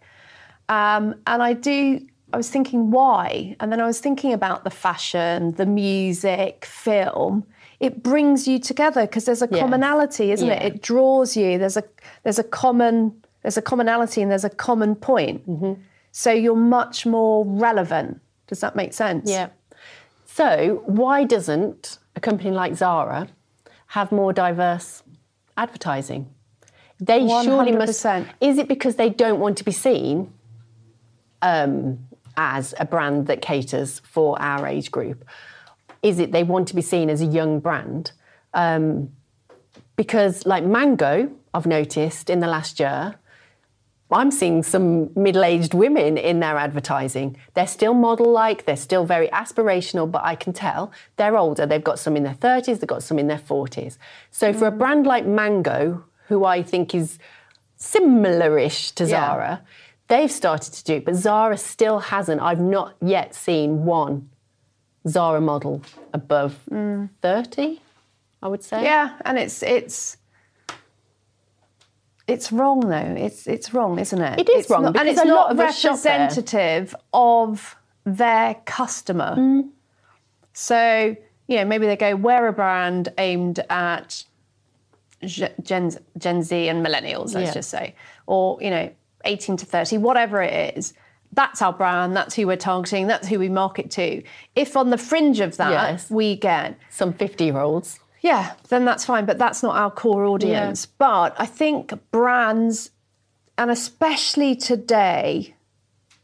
um, 0.69 1.15
and 1.27 1.43
I 1.43 1.53
do. 1.53 2.01
I 2.33 2.37
was 2.37 2.51
thinking 2.51 2.91
why, 2.91 3.57
and 3.61 3.71
then 3.71 3.81
I 3.81 3.87
was 3.87 4.01
thinking 4.01 4.33
about 4.33 4.65
the 4.65 4.71
fashion, 4.71 5.53
the 5.53 5.67
music, 5.67 6.65
film. 6.65 7.45
It 7.79 8.03
brings 8.03 8.49
you 8.49 8.59
together 8.59 9.03
because 9.03 9.27
there's 9.27 9.43
a 9.43 9.49
commonality, 9.49 10.33
isn't 10.33 10.47
Yeah. 10.49 10.55
it? 10.55 10.75
It 10.75 10.83
draws 10.83 11.37
you. 11.37 11.59
There's 11.59 11.77
a 11.77 11.85
there's 12.25 12.39
a 12.39 12.45
common 12.45 13.23
there's 13.43 13.57
a 13.57 13.63
commonality 13.63 14.23
and 14.23 14.31
there's 14.31 14.45
a 14.45 14.51
common 14.51 14.97
point. 14.97 15.43
So 16.11 16.33
you're 16.33 16.57
much 16.57 17.07
more 17.07 17.45
relevant. 17.47 18.21
Does 18.49 18.61
that 18.61 18.75
make 18.75 18.93
sense? 18.93 19.31
Yeah. 19.31 19.49
So 20.27 20.83
why 20.87 21.25
doesn't 21.25 21.99
a 22.17 22.21
company 22.21 22.51
like 22.51 22.75
Zara 22.75 23.29
have 23.89 24.11
more 24.11 24.33
diverse 24.33 25.03
advertising? 25.57 26.29
They 26.99 27.27
surely 27.29 27.73
must. 27.73 28.05
Is 28.41 28.59
it 28.59 28.69
because 28.69 28.97
they 28.97 29.11
don't 29.11 29.39
want 29.39 29.59
to 29.59 29.65
be 29.65 29.73
seen 29.73 30.33
um, 31.47 31.99
as 32.37 32.75
a 32.79 32.85
brand 32.85 33.27
that 33.29 33.41
caters 33.41 34.01
for 34.01 34.41
our 34.41 34.67
age 34.67 34.91
group? 34.91 35.25
is 36.07 36.21
it 36.21 36.31
they 36.31 36.45
want 36.45 36.69
to 36.69 36.75
be 36.75 36.83
seen 36.83 37.11
as 37.11 37.21
a 37.21 37.27
young 37.27 37.59
brand? 37.61 38.13
Um, 38.55 39.11
because 39.97 40.47
like 40.47 40.65
Mango, 40.65 41.31
I've 41.53 41.67
noticed 41.67 42.31
in 42.31 42.41
the 42.41 42.47
last 42.47 42.79
year, 42.79 43.17
I'm 44.11 44.31
seeing 44.31 44.63
some 44.63 45.11
middle 45.21 45.45
aged 45.45 45.75
women 45.75 46.17
in 46.17 46.39
their 46.39 46.57
advertising. 46.57 47.37
They're 47.55 47.67
still 47.67 47.93
model 47.93 48.31
like, 48.31 48.65
they're 48.65 48.77
still 48.77 49.05
very 49.05 49.27
aspirational, 49.29 50.09
but 50.09 50.23
I 50.25 50.37
can 50.37 50.53
tell 50.53 50.93
they're 51.17 51.37
older. 51.37 51.67
They've 51.67 51.83
got 51.83 51.99
some 51.99 52.17
in 52.17 52.23
their 52.23 52.35
30s, 52.35 52.79
they've 52.79 52.87
got 52.87 53.03
some 53.03 53.19
in 53.19 53.27
their 53.27 53.39
40s. 53.39 53.99
So 54.31 54.53
for 54.53 54.69
a 54.69 54.71
brand 54.71 55.09
like 55.09 55.27
Mango, 55.27 56.05
who 56.29 56.45
I 56.45 56.63
think 56.63 56.95
is 56.95 57.19
similar 57.75 58.59
ish 58.59 58.93
to 58.93 59.05
Yeah. 59.05 59.11
Zara, 59.11 59.63
they've 60.09 60.31
started 60.31 60.73
to 60.75 60.85
do 60.85 61.01
but 61.01 61.15
Zara 61.15 61.57
still 61.57 61.99
hasn't. 61.99 62.41
I've 62.41 62.61
not 62.61 62.95
yet 63.01 63.35
seen 63.35 63.85
one 63.85 64.29
Zara 65.09 65.41
model 65.41 65.83
above 66.13 66.57
30, 67.23 67.81
I 68.43 68.49
would 68.49 68.63
say. 68.63 68.83
Yeah, 68.85 69.17
and 69.25 69.39
it's 69.39 69.63
it's 69.63 70.17
it's 72.27 72.51
wrong 72.51 72.81
though. 72.81 73.15
It's 73.17 73.47
it's 73.47 73.73
wrong, 73.73 73.99
isn't 73.99 74.21
it? 74.21 74.41
It 74.41 74.49
is 74.51 74.63
It's 74.63 74.71
wrong 74.71 74.83
not, 74.85 74.97
and 74.97 75.09
it's 75.09 75.21
a 75.21 75.25
lot 75.25 75.35
not 75.35 75.53
of 75.53 75.61
us 75.61 75.79
shop 75.79 76.01
there. 76.03 76.19
representative 76.21 76.95
of 77.13 77.77
their 78.05 78.55
customer. 78.65 79.37
Mm. 79.37 79.69
So 80.53 81.17
you 81.49 81.57
know, 81.59 81.65
maybe 81.65 81.87
they 81.87 81.97
go 81.97 82.17
wear 82.17 82.49
a 82.49 82.53
brand 82.53 83.11
aimed 83.19 83.61
at 83.71 84.25
Gen 85.25 85.53
Gen, 85.63 85.97
Gen 86.19 86.43
Z 86.43 86.69
and 86.69 86.85
millennials, 86.85 87.35
let's 87.35 87.49
Yeah. 87.49 87.55
just 87.55 87.71
say, 87.71 87.95
or 88.27 88.59
you 88.61 88.71
know, 88.71 88.91
eighteen 89.27 89.57
to 89.59 89.67
thirty, 89.67 89.99
whatever 89.99 90.41
it 90.43 90.77
is. 90.77 90.95
That's 91.33 91.61
our 91.61 91.73
brand. 91.73 92.17
That's 92.17 92.35
who 92.35 92.47
we're 92.47 92.57
targeting. 92.57 93.09
That's 93.09 93.29
who 93.29 93.39
we 93.39 93.49
market 93.49 93.91
to. 93.93 94.23
If 94.55 94.77
on 94.77 94.91
the 94.91 94.97
fringe 94.99 95.41
of 95.41 95.57
that 95.59 95.71
Yes. 95.71 96.11
we 96.11 96.37
get 96.37 96.79
Some 96.89 97.13
50 97.13 97.45
year 97.45 97.59
olds. 97.59 97.99
yeah, 98.21 98.53
then 98.69 98.85
that's 98.85 99.05
fine, 99.05 99.27
but 99.27 99.37
that's 99.37 99.63
not 99.63 99.77
our 99.77 99.91
core 99.91 100.25
audience. 100.25 100.87
But 100.87 101.35
I 101.39 101.45
think 101.47 101.93
brands, 102.13 102.91
and 103.59 103.71
especially 103.71 104.55
today, 104.55 105.55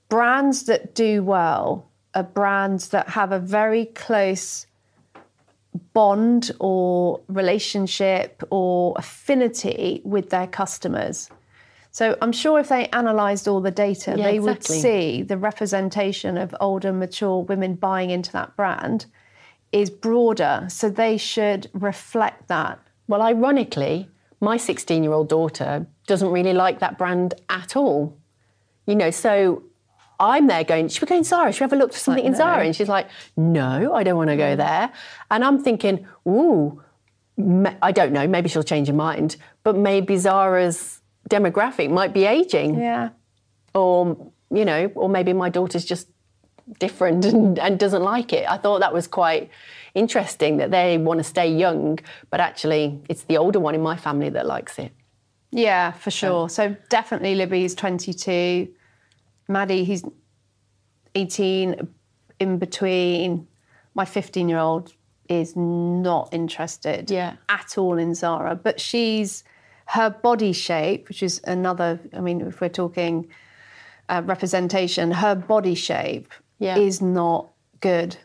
brands 0.08 0.62
that 0.64 0.94
do 0.94 1.22
well 1.22 1.88
are 2.14 2.22
brands 2.22 2.88
that 2.88 3.08
have 3.10 3.32
a 3.32 3.38
very 3.38 3.86
close 3.86 4.66
bond 5.92 6.50
or 6.60 7.20
relationship 7.28 8.42
or 8.50 8.94
affinity 8.96 10.00
with 10.04 10.30
their 10.30 10.46
customers. 10.46 11.28
So 11.92 12.16
I'm 12.22 12.32
sure 12.32 12.58
if 12.58 12.68
they 12.68 12.88
analysed 12.92 13.46
all 13.46 13.60
the 13.60 13.70
data, 13.70 14.14
Yeah, 14.16 14.24
they 14.24 14.36
exactly. 14.36 14.40
would 14.40 14.82
see 14.82 15.22
the 15.22 15.36
representation 15.36 16.38
of 16.38 16.54
older, 16.58 16.92
mature 16.92 17.42
women 17.42 17.74
buying 17.74 18.10
into 18.10 18.32
that 18.32 18.56
brand 18.56 19.06
is 19.72 19.90
broader. 19.90 20.66
So 20.68 20.88
they 20.88 21.18
should 21.18 21.68
reflect 21.74 22.48
that. 22.48 22.78
Well, 23.08 23.20
ironically, 23.20 24.08
my 24.40 24.56
16 24.56 25.02
year 25.04 25.12
old 25.12 25.28
daughter 25.28 25.86
doesn't 26.06 26.30
really 26.30 26.54
like 26.54 26.78
that 26.80 26.96
brand 26.96 27.34
at 27.50 27.76
all. 27.76 28.16
You 28.86 28.94
know, 28.96 29.10
so 29.10 29.62
I'm 30.18 30.46
there 30.46 30.64
going, 30.64 30.88
should 30.88 31.02
we 31.02 31.08
go 31.08 31.16
in 31.16 31.24
Zara? 31.24 31.52
Should 31.52 31.60
we 31.60 31.64
have 31.64 31.72
a 31.74 31.76
look 31.76 31.92
for 31.92 31.98
something 31.98 32.24
in 32.24 32.32
no. 32.32 32.38
Zara? 32.38 32.64
And 32.64 32.74
she's 32.74 32.88
like, 32.88 33.08
no, 33.36 33.92
I 33.92 34.02
don't 34.02 34.16
want 34.16 34.30
to 34.30 34.36
go 34.36 34.56
there. 34.56 34.90
And 35.30 35.44
I'm 35.44 35.62
thinking, 35.62 36.06
ooh, 36.26 36.82
I 37.82 37.92
don't 37.92 38.12
know, 38.12 38.26
maybe 38.26 38.48
she'll 38.48 38.62
change 38.62 38.88
her 38.88 38.94
mind, 38.94 39.36
but 39.62 39.76
maybe 39.76 40.16
Zara's 40.16 41.01
demographic 41.28 41.90
might 41.90 42.12
be 42.12 42.24
aging. 42.24 42.78
Yeah. 42.80 43.10
Or, 43.74 44.16
you 44.50 44.64
know, 44.64 44.90
or 44.94 45.08
maybe 45.08 45.32
my 45.32 45.48
daughter's 45.48 45.84
just 45.84 46.08
different 46.78 47.24
and, 47.30 47.58
and 47.58 47.78
doesn't 47.78 48.02
like 48.02 48.32
it. 48.32 48.48
I 48.48 48.56
thought 48.56 48.80
that 48.80 48.92
was 48.92 49.06
quite 49.06 49.50
interesting 49.94 50.56
that 50.58 50.70
they 50.70 50.98
want 50.98 51.18
to 51.18 51.24
stay 51.24 51.50
young, 51.52 51.98
but 52.30 52.40
actually 52.40 53.00
it's 53.08 53.24
the 53.24 53.36
older 53.38 53.60
one 53.60 53.74
in 53.74 53.82
my 53.82 53.96
family 53.96 54.30
that 54.30 54.46
likes 54.46 54.78
it. 54.78 54.92
Yeah, 55.50 55.92
for 55.92 56.10
sure. 56.10 56.48
So 56.48 56.74
definitely 56.88 57.34
Libby's 57.34 57.74
22. 57.74 58.68
Maddie, 59.48 59.84
he's 59.84 60.02
18, 61.14 61.88
in 62.40 62.58
between. 62.58 63.46
My 63.94 64.06
15 64.06 64.48
year 64.48 64.58
old 64.58 64.92
is 65.28 65.54
not 65.54 66.32
interested 66.32 67.10
Yeah. 67.10 67.36
at 67.48 67.76
all 67.76 67.98
in 67.98 68.14
Zara, 68.14 68.54
but 68.56 68.80
she's 68.80 69.44
her 69.92 70.08
body 70.08 70.54
shape, 70.54 71.06
which 71.08 71.22
is 71.22 71.42
another, 71.44 72.00
I 72.14 72.20
mean, 72.20 72.40
if 72.40 72.62
we're 72.62 72.70
talking 72.70 73.28
uh, 74.08 74.22
representation, 74.24 75.10
her 75.10 75.34
body 75.34 75.74
shape 75.74 76.32
Yeah. 76.58 76.78
is 76.78 77.02
not 77.02 77.50
good. 77.80 78.16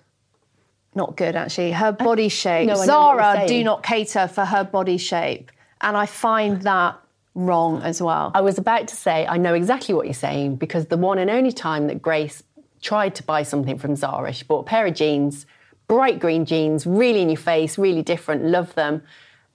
Not 0.95 1.17
good, 1.17 1.35
actually. 1.35 1.73
Her 1.73 1.91
body 1.91 2.29
shape. 2.29 2.67
no, 2.67 2.73
I 2.81 2.85
know 2.85 3.05
what 3.07 3.19
Zara 3.19 3.47
do 3.49 3.63
not 3.65 3.83
cater 3.83 4.29
for 4.29 4.45
her 4.45 4.63
body 4.63 4.97
shape. 4.97 5.51
And 5.81 5.97
I 5.97 6.05
find 6.05 6.61
that 6.61 6.95
wrong 7.35 7.83
as 7.83 8.01
well. 8.01 8.31
I 8.33 8.39
was 8.39 8.57
about 8.57 8.87
to 8.87 8.95
say, 8.95 9.27
I 9.27 9.35
know 9.37 9.53
exactly 9.53 9.93
what 9.93 10.05
you're 10.05 10.13
saying 10.13 10.55
because 10.55 10.85
the 10.85 10.95
one 10.97 11.17
and 11.19 11.29
only 11.29 11.51
time 11.51 11.87
that 11.87 12.01
Grace 12.01 12.43
tried 12.81 13.13
to 13.15 13.23
buy 13.23 13.43
something 13.43 13.77
from 13.77 13.93
Zara, 13.97 14.31
she 14.31 14.45
bought 14.45 14.61
a 14.61 14.69
pair 14.69 14.85
of 14.87 14.93
jeans, 14.93 15.45
bright 15.89 16.17
green 16.19 16.45
jeans, 16.45 16.87
really 16.87 17.21
in 17.21 17.29
your 17.29 17.37
face, 17.37 17.77
really 17.77 18.03
different, 18.03 18.45
love 18.45 18.73
them. 18.75 19.03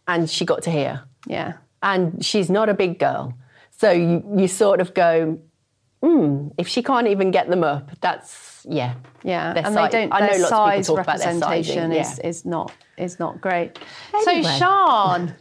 And 0.06 0.28
she 0.28 0.44
got 0.44 0.62
to 0.64 0.70
here. 0.70 1.04
Yeah. 1.26 1.54
And 1.82 2.24
she's 2.24 2.48
not 2.50 2.68
a 2.68 2.74
big 2.74 2.98
girl. 2.98 3.34
So 3.70 3.90
you, 3.90 4.22
you 4.36 4.48
sort 4.48 4.80
of 4.80 4.94
go, 4.94 5.38
hmm, 6.02 6.48
if 6.58 6.68
she 6.68 6.82
can't 6.82 7.08
even 7.08 7.30
get 7.30 7.48
them 7.48 7.64
up, 7.64 7.90
that's, 8.00 8.64
yeah. 8.68 8.94
Yeah, 9.24 9.54
Their 9.54 9.66
and 9.66 9.74
size- 9.74 9.90
they 9.92 9.98
don't. 10.00 10.12
I 10.12 10.20
know 10.20 10.26
their 10.26 10.38
lots 10.38 10.52
of 10.52 10.56
size 10.58 10.86
people 10.86 10.96
talk 10.96 11.04
about 11.04 11.18
their 11.18 11.34
representation 11.34 11.90
sizing, 11.90 12.12
is, 12.12 12.18
yeah. 12.18 12.26
is 12.28 12.44
not 12.44 12.72
is 12.96 13.18
not 13.18 13.40
great. 13.40 13.78
Anyway. 14.14 14.42
So 14.42 14.58
Sean, 14.58 15.34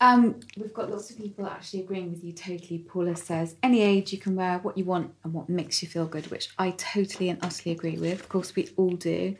Um, 0.00 0.40
we've 0.56 0.74
got 0.74 0.90
lots 0.90 1.10
of 1.10 1.16
people 1.16 1.46
actually 1.46 1.80
agreeing 1.80 2.10
with 2.10 2.22
you 2.22 2.32
totally. 2.32 2.78
Paula 2.78 3.16
says, 3.16 3.56
any 3.62 3.80
age 3.80 4.12
you 4.12 4.18
can 4.18 4.36
wear 4.36 4.58
what 4.58 4.76
you 4.76 4.84
want 4.84 5.12
and 5.24 5.32
what 5.32 5.48
makes 5.48 5.82
you 5.82 5.88
feel 5.88 6.06
good, 6.06 6.26
which 6.30 6.50
I 6.58 6.72
totally 6.72 7.28
and 7.30 7.38
utterly 7.42 7.74
agree 7.74 7.96
with. 7.96 8.20
Of 8.20 8.28
course, 8.28 8.54
we 8.54 8.68
all 8.76 8.90
do. 8.96 9.36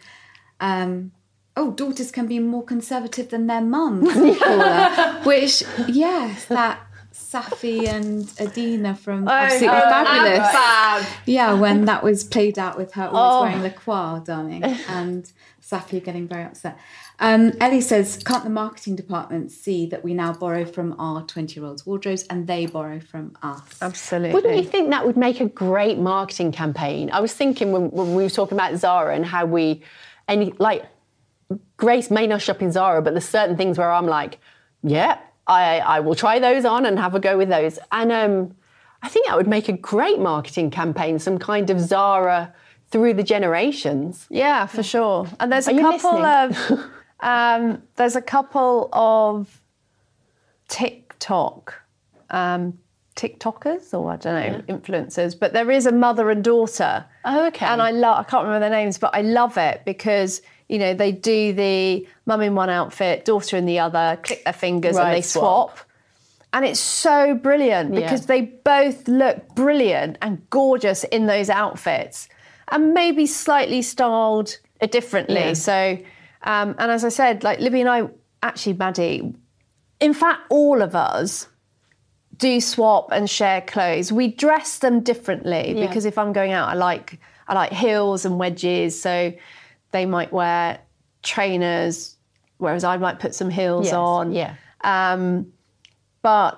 Um, 0.60 1.12
oh, 1.56 1.70
daughters 1.72 2.10
can 2.10 2.26
be 2.26 2.38
more 2.38 2.64
conservative 2.64 3.30
than 3.30 3.46
their 3.46 3.60
mums, 3.60 4.12
Paula. 4.38 5.20
which, 5.24 5.62
yes, 5.88 6.46
that 6.46 6.80
Saffy 7.12 7.86
and 7.86 8.28
Edina 8.40 8.94
from 8.94 9.28
Absolutely 9.28 9.68
Fabulous. 9.68 11.08
Yeah, 11.26 11.54
when 11.54 11.84
that 11.84 12.02
was 12.02 12.24
played 12.24 12.58
out 12.58 12.76
with 12.76 12.92
her 12.94 13.04
always 13.06 13.16
Oh. 13.16 13.42
wearing 13.42 13.62
Lacroix, 13.62 14.20
darling, 14.24 14.64
and 14.88 15.30
Saffy 15.60 16.00
getting 16.02 16.26
very 16.26 16.42
upset. 16.42 16.76
Um, 17.20 17.52
Ellie 17.60 17.80
says, 17.80 18.20
can't 18.24 18.42
the 18.42 18.50
marketing 18.50 18.96
department 18.96 19.52
see 19.52 19.86
that 19.86 20.02
we 20.02 20.12
now 20.14 20.32
borrow 20.32 20.64
from 20.64 20.96
our 20.98 21.22
20 21.22 21.58
year 21.60 21.68
olds' 21.68 21.86
wardrobes 21.86 22.24
and 22.24 22.48
they 22.48 22.66
borrow 22.66 22.98
from 22.98 23.36
us? 23.42 23.62
absolutely. 23.80 24.34
Wouldn't 24.34 24.56
you 24.56 24.64
think 24.64 24.90
that 24.90 25.06
would 25.06 25.16
make 25.16 25.40
a 25.40 25.46
great 25.46 25.98
marketing 25.98 26.50
campaign? 26.50 27.10
I 27.12 27.20
was 27.20 27.32
thinking 27.32 27.70
when, 27.70 27.90
when 27.92 28.16
we 28.16 28.24
were 28.24 28.30
talking 28.30 28.56
about 28.58 28.76
Zara 28.76 29.14
and 29.14 29.24
how 29.24 29.46
we, 29.46 29.82
any 30.26 30.52
like, 30.58 30.84
Grace 31.76 32.10
may 32.10 32.26
not 32.26 32.42
shop 32.42 32.62
in 32.62 32.72
Zara, 32.72 33.02
but 33.02 33.12
there's 33.12 33.28
certain 33.28 33.56
things 33.56 33.78
where 33.78 33.92
I'm 33.92 34.06
like, 34.06 34.38
yeah, 34.82 35.18
I, 35.46 35.78
I 35.80 36.00
will 36.00 36.14
try 36.14 36.38
those 36.38 36.64
on 36.64 36.86
and 36.86 36.98
have 36.98 37.14
a 37.14 37.20
go 37.20 37.36
with 37.36 37.48
those. 37.48 37.78
And 37.92 38.12
um, 38.12 38.54
I 39.02 39.08
think 39.08 39.26
that 39.26 39.36
would 39.36 39.48
make 39.48 39.68
a 39.68 39.72
great 39.72 40.18
marketing 40.18 40.70
campaign, 40.70 41.18
some 41.18 41.38
kind 41.38 41.70
of 41.70 41.80
Zara 41.80 42.54
through 42.88 43.14
the 43.14 43.22
generations. 43.22 44.26
Yeah, 44.30 44.66
for 44.66 44.82
sure. 44.82 45.26
And 45.40 45.52
there's 45.52 45.68
Are 45.68 45.74
a 45.74 45.80
couple 45.80 46.20
listening? 46.20 46.78
of 46.78 46.90
um, 47.20 47.82
there's 47.96 48.16
a 48.16 48.22
couple 48.22 48.88
of 48.92 49.60
TikTok 50.68 51.74
um, 52.30 52.78
TikTokers 53.16 53.94
or 53.94 54.10
I 54.10 54.16
don't 54.16 54.68
know 54.68 54.76
influencers, 54.76 55.38
but 55.38 55.52
there 55.52 55.70
is 55.70 55.86
a 55.86 55.92
mother 55.92 56.30
and 56.30 56.42
daughter. 56.42 57.04
Oh, 57.24 57.46
okay. 57.46 57.66
And 57.66 57.80
I 57.80 57.90
love 57.92 58.18
I 58.18 58.28
can't 58.28 58.44
remember 58.44 58.68
their 58.68 58.76
names, 58.76 58.98
but 58.98 59.14
I 59.14 59.20
love 59.20 59.56
it 59.56 59.82
because 59.84 60.42
you 60.68 60.78
know 60.78 60.94
they 60.94 61.12
do 61.12 61.52
the 61.52 62.06
mum 62.26 62.40
in 62.40 62.54
one 62.54 62.70
outfit, 62.70 63.24
daughter 63.24 63.56
in 63.56 63.66
the 63.66 63.78
other, 63.78 64.18
click 64.22 64.44
their 64.44 64.52
fingers 64.52 64.96
and 64.96 65.12
they 65.12 65.22
swap. 65.22 65.76
swap. 65.76 65.86
And 66.52 66.64
it's 66.64 66.80
so 66.80 67.34
brilliant 67.34 67.94
Yeah. 67.94 68.00
because 68.00 68.26
they 68.26 68.42
both 68.42 69.08
look 69.08 69.48
brilliant 69.56 70.18
and 70.22 70.48
gorgeous 70.50 71.02
in 71.04 71.26
those 71.26 71.50
outfits, 71.50 72.28
and 72.68 72.94
maybe 72.94 73.26
slightly 73.26 73.82
styled 73.82 74.56
differently. 74.90 75.36
Yeah. 75.36 75.52
So, 75.54 75.98
um, 76.44 76.74
and 76.78 76.90
as 76.92 77.04
I 77.04 77.08
said, 77.08 77.42
like 77.42 77.58
Libby 77.58 77.80
and 77.80 77.88
I, 77.90 78.08
actually, 78.42 78.74
Maddie, 78.74 79.34
in 80.00 80.14
fact, 80.14 80.42
all 80.50 80.80
of 80.82 80.94
us 80.94 81.48
do 82.36 82.60
swap 82.60 83.10
and 83.12 83.28
share 83.28 83.60
clothes. 83.60 84.12
We 84.12 84.28
dress 84.28 84.78
them 84.78 85.00
differently 85.00 85.72
Yeah. 85.76 85.86
because 85.86 86.04
if 86.04 86.18
I'm 86.18 86.32
going 86.32 86.52
out, 86.52 86.68
I 86.68 86.74
like 86.74 87.18
I 87.46 87.54
like 87.54 87.72
heels 87.72 88.24
and 88.24 88.38
wedges. 88.38 89.00
So 89.00 89.32
they 89.94 90.04
might 90.06 90.32
wear 90.32 90.80
trainers, 91.22 92.16
whereas 92.58 92.82
I 92.82 92.96
might 92.96 93.20
put 93.20 93.32
some 93.34 93.48
heels 93.48 93.86
Yes, 93.86 93.94
on. 93.94 94.32
yeah. 94.32 94.54
Um, 94.82 95.52
but 96.20 96.52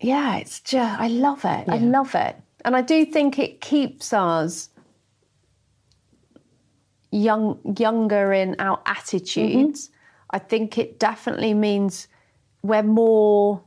yeah, 0.00 0.36
it's 0.38 0.60
just 0.60 1.00
I 1.00 1.06
love 1.06 1.44
it. 1.44 1.68
I 1.68 1.78
love 1.78 2.14
it, 2.14 2.34
and 2.64 2.74
I 2.76 2.82
do 2.82 3.04
think 3.04 3.38
it 3.38 3.60
keeps 3.60 4.12
us 4.12 4.68
young 7.12 7.58
younger 7.78 8.32
in 8.32 8.56
our 8.58 8.80
attitudes, 8.86 9.88
Mm-hmm. 9.88 9.96
I 10.32 10.38
think 10.38 10.78
it 10.78 11.00
definitely 11.00 11.54
means 11.54 12.06
we're 12.62 12.84
more 12.84 13.62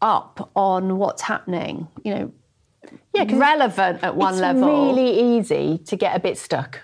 up 0.00 0.50
on 0.54 0.96
what's 0.96 1.20
happening. 1.22 1.88
You 2.04 2.14
know, 2.14 2.32
Yeah, 3.14 3.24
relevant 3.36 4.02
at 4.02 4.16
one 4.16 4.32
it's 4.34 4.40
level. 4.40 4.94
really 4.94 5.36
easy 5.38 5.78
to 5.86 5.96
get 5.96 6.16
a 6.16 6.20
bit 6.20 6.38
stuck. 6.38 6.80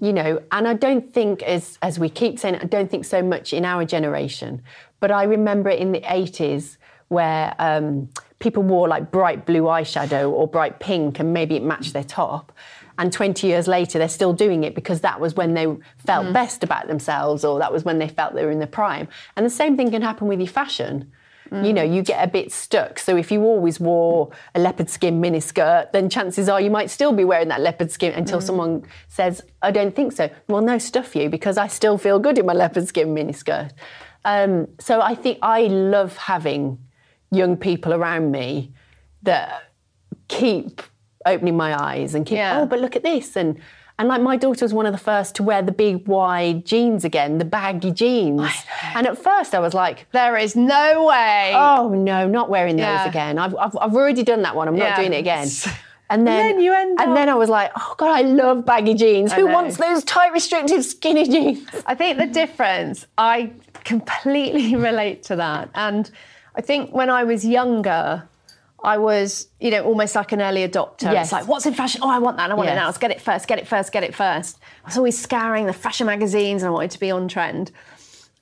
You 0.00 0.12
know, 0.12 0.42
and 0.52 0.68
I 0.68 0.74
don't 0.74 1.12
think 1.12 1.42
as 1.42 1.78
as 1.82 1.98
we 1.98 2.08
keep 2.08 2.38
saying, 2.38 2.56
I 2.56 2.64
don't 2.64 2.90
think 2.90 3.04
so 3.04 3.22
much 3.22 3.52
in 3.52 3.64
our 3.64 3.84
generation. 3.84 4.62
But 5.00 5.10
I 5.10 5.24
remember 5.24 5.70
in 5.70 5.92
the 5.92 6.02
eighties 6.12 6.78
where 7.08 7.54
um, 7.58 8.08
people 8.38 8.62
wore 8.62 8.88
like 8.88 9.10
bright 9.10 9.46
blue 9.46 9.62
eyeshadow 9.62 10.30
or 10.30 10.46
bright 10.46 10.80
pink, 10.80 11.18
and 11.18 11.32
maybe 11.32 11.56
it 11.56 11.62
matched 11.62 11.92
their 11.92 12.04
top. 12.04 12.52
And 12.98 13.12
20 13.12 13.46
years 13.46 13.68
later, 13.68 13.98
they're 13.98 14.08
still 14.08 14.32
doing 14.32 14.64
it 14.64 14.74
because 14.74 15.02
that 15.02 15.20
was 15.20 15.34
when 15.34 15.52
they 15.52 15.66
felt 15.98 16.32
best 16.32 16.64
about 16.64 16.86
themselves, 16.88 17.44
or 17.44 17.58
that 17.58 17.72
was 17.72 17.84
when 17.84 17.98
they 17.98 18.08
felt 18.08 18.34
they 18.34 18.44
were 18.44 18.50
in 18.50 18.58
their 18.58 18.66
prime. 18.66 19.08
And 19.36 19.44
the 19.44 19.50
same 19.50 19.76
thing 19.76 19.90
can 19.90 20.02
happen 20.02 20.28
with 20.28 20.40
your 20.40 20.48
fashion. 20.48 21.12
You 21.52 21.72
know, 21.72 21.82
you 21.82 22.02
get 22.02 22.22
a 22.22 22.30
bit 22.30 22.52
stuck. 22.52 22.98
So 22.98 23.16
if 23.16 23.30
you 23.30 23.42
always 23.42 23.78
wore 23.78 24.30
a 24.54 24.60
leopard 24.60 24.90
skin 24.90 25.20
miniskirt, 25.20 25.92
then 25.92 26.10
chances 26.10 26.48
are 26.48 26.60
you 26.60 26.70
might 26.70 26.90
still 26.90 27.12
be 27.12 27.24
wearing 27.24 27.48
that 27.48 27.60
leopard 27.60 27.90
skin 27.90 28.12
until 28.14 28.40
someone 28.40 28.84
says, 29.08 29.42
I 29.62 29.70
don't 29.70 29.94
think 29.94 30.12
so. 30.12 30.28
Well, 30.48 30.62
no, 30.62 30.78
stuff 30.78 31.14
you, 31.14 31.28
because 31.28 31.56
I 31.56 31.68
still 31.68 31.98
feel 31.98 32.18
good 32.18 32.38
in 32.38 32.46
my 32.46 32.52
leopard 32.52 32.88
skin 32.88 33.14
miniskirt. 33.14 33.70
Um, 34.24 34.68
so 34.80 35.00
I 35.00 35.14
think 35.14 35.38
I 35.42 35.62
love 35.62 36.16
having 36.16 36.78
young 37.30 37.56
people 37.56 37.94
around 37.94 38.30
me 38.32 38.72
that 39.22 39.70
keep 40.28 40.82
opening 41.24 41.56
my 41.56 41.80
eyes 41.80 42.14
and 42.14 42.26
keep, 42.26 42.36
Yeah. 42.38 42.60
oh, 42.60 42.66
but 42.66 42.80
look 42.80 42.96
at 42.96 43.02
this. 43.02 43.36
And 43.36 43.60
and 43.98 44.08
like 44.08 44.20
my 44.20 44.36
daughter 44.36 44.64
was 44.64 44.74
one 44.74 44.86
of 44.86 44.92
the 44.92 44.98
first 44.98 45.34
to 45.36 45.42
wear 45.42 45.62
the 45.62 45.72
big 45.72 46.06
wide 46.06 46.66
jeans 46.66 47.04
again, 47.04 47.38
the 47.38 47.44
baggy 47.44 47.90
jeans. 47.90 48.50
And 48.94 49.06
at 49.06 49.16
first 49.16 49.54
I 49.54 49.58
was 49.58 49.72
like, 49.72 50.06
there 50.12 50.36
is 50.36 50.54
no 50.54 51.04
way. 51.06 51.52
oh 51.54 51.88
no, 51.88 52.28
not 52.28 52.50
wearing 52.50 52.76
those 52.76 53.06
again. 53.06 53.38
I've, 53.38 53.54
I've, 53.56 53.76
I've 53.80 53.94
already 53.94 54.22
done 54.22 54.42
that 54.42 54.54
one. 54.54 54.68
I'm 54.68 54.76
not 54.76 54.96
doing 54.96 55.12
it 55.12 55.18
again. 55.18 55.48
And 56.08 56.26
then, 56.26 56.60
end 56.60 57.00
and 57.00 57.00
up- 57.00 57.16
then 57.16 57.28
I 57.28 57.34
was 57.34 57.48
like, 57.48 57.72
oh 57.76 57.94
god, 57.98 58.16
I 58.16 58.22
love 58.22 58.64
baggy 58.64 58.94
jeans. 58.94 59.32
Who 59.32 59.46
know. 59.46 59.54
wants 59.54 59.76
those 59.76 60.04
tight, 60.04 60.32
restrictive, 60.32 60.84
skinny 60.84 61.28
jeans? 61.28 61.68
I 61.84 61.94
think 61.94 62.18
the 62.18 62.26
difference, 62.26 63.06
I 63.18 63.50
completely 63.84 64.76
relate 64.88 65.24
to 65.24 65.36
that. 65.36 65.70
And 65.74 66.08
I 66.54 66.60
think 66.60 66.94
when 66.94 67.10
I 67.10 67.24
was 67.24 67.44
younger, 67.44 68.28
I 68.84 68.98
was, 68.98 69.48
you 69.60 69.70
know, 69.70 69.84
almost 69.84 70.14
like 70.14 70.32
an 70.32 70.40
early 70.42 70.66
adopter. 70.66 71.12
Yes. 71.12 71.26
It's 71.26 71.32
like, 71.32 71.48
what's 71.48 71.66
in 71.66 71.74
fashion? 71.74 72.02
Oh, 72.04 72.10
I 72.10 72.18
want 72.18 72.36
that. 72.36 72.50
I 72.50 72.54
want 72.54 72.68
it 72.68 72.74
now. 72.74 72.86
Let's 72.86 72.98
get 72.98 73.10
it 73.10 73.20
first, 73.20 73.48
get 73.48 73.58
it 73.58 73.66
first, 73.66 73.90
get 73.92 74.04
it 74.04 74.14
first. 74.14 74.58
I 74.84 74.88
was 74.88 74.96
always 74.96 75.18
scouring 75.20 75.66
the 75.66 75.72
fashion 75.72 76.06
magazines 76.06 76.62
and 76.62 76.68
I 76.68 76.70
wanted 76.72 76.90
to 76.92 77.00
be 77.00 77.10
on 77.10 77.26
trend. 77.26 77.72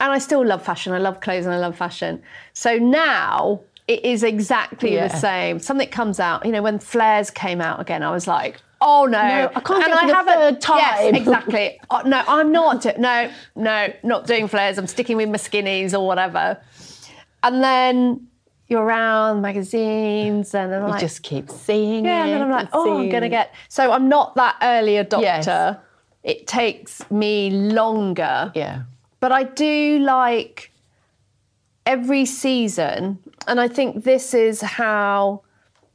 And 0.00 0.12
I 0.12 0.18
still 0.18 0.44
love 0.44 0.62
fashion. 0.62 0.92
I 0.92 0.98
love 0.98 1.20
clothes 1.20 1.46
and 1.46 1.54
I 1.54 1.58
love 1.58 1.76
fashion. 1.76 2.20
So 2.52 2.76
now 2.78 3.60
it 3.86 4.04
is 4.04 4.22
exactly 4.22 4.94
Yeah. 4.94 5.08
the 5.08 5.16
same. 5.16 5.60
Something 5.60 5.88
comes 5.88 6.18
out, 6.20 6.44
you 6.44 6.52
know, 6.52 6.62
when 6.62 6.78
flares 6.78 7.30
came 7.30 7.60
out 7.60 7.80
again, 7.80 8.02
I 8.02 8.10
was 8.10 8.26
like, 8.26 8.60
oh 8.80 9.06
no. 9.06 9.22
No, 9.22 9.50
I 9.54 9.60
can't 9.60 9.84
and 9.84 9.92
get 9.92 10.02
I 10.02 10.06
the 10.08 10.14
haven't, 10.14 10.34
third 10.34 10.60
time. 10.60 10.78
Yes, 10.78 11.16
exactly. 11.16 11.80
Oh, 11.90 12.02
no, 12.04 12.22
I'm 12.26 12.50
not. 12.50 12.82
do- 12.82 12.92
No, 12.98 13.30
no, 13.54 13.92
not 14.02 14.26
doing 14.26 14.48
flares. 14.48 14.78
I'm 14.78 14.86
sticking 14.88 15.16
with 15.16 15.28
my 15.28 15.36
skinnies 15.36 15.94
or 15.98 16.04
whatever. 16.06 16.60
And 17.42 17.62
then 17.62 18.26
you're 18.68 18.82
around 18.82 19.42
magazines 19.42 20.54
and 20.54 20.74
I'm 20.74 20.82
You 20.84 20.88
like, 20.88 21.00
just 21.00 21.22
keep 21.22 21.50
seeing 21.50 22.04
yeah, 22.04 22.24
it. 22.24 22.30
and 22.30 22.32
then 22.32 22.42
I'm 22.42 22.50
like, 22.50 22.66
and 22.66 22.70
oh, 22.72 22.98
I'm 22.98 23.08
going 23.08 23.22
to 23.22 23.28
get. 23.28 23.54
So 23.68 23.92
I'm 23.92 24.08
not 24.08 24.34
that 24.36 24.56
early 24.62 24.94
adopter. 24.94 25.22
Yes. 25.22 25.76
It 26.22 26.46
takes 26.46 27.08
me 27.10 27.50
longer. 27.50 28.50
Yeah. 28.54 28.84
But 29.20 29.32
I 29.32 29.44
do 29.44 29.98
like 29.98 30.70
every 31.86 32.24
season, 32.24 33.18
and 33.46 33.60
I 33.60 33.68
think 33.68 34.04
this 34.04 34.32
is 34.32 34.60
how 34.62 35.42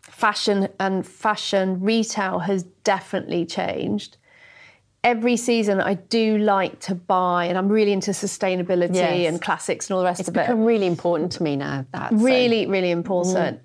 fashion 0.01 0.67
and 0.79 1.05
fashion 1.05 1.79
retail 1.81 2.39
has 2.39 2.63
definitely 2.83 3.45
changed. 3.45 4.17
Every 5.03 5.37
season, 5.37 5.79
I 5.79 5.93
do 5.93 6.37
like 6.37 6.79
to 6.81 6.95
buy, 6.95 7.45
and 7.45 7.57
I'm 7.57 7.69
really 7.69 7.93
into 7.93 8.11
sustainability 8.11 8.95
Yes. 8.95 9.29
and 9.31 9.41
classics 9.41 9.89
and 9.89 9.95
all 9.95 10.01
the 10.01 10.05
rest 10.05 10.19
It's 10.19 10.27
of 10.29 10.35
it 10.35 10.41
become 10.41 10.65
really 10.65 10.87
important 10.87 11.31
to 11.33 11.43
me 11.43 11.55
now. 11.55 11.85
That 11.93 12.09
so- 12.11 12.17
really, 12.17 12.65
really 12.67 12.91
important. 12.91 13.61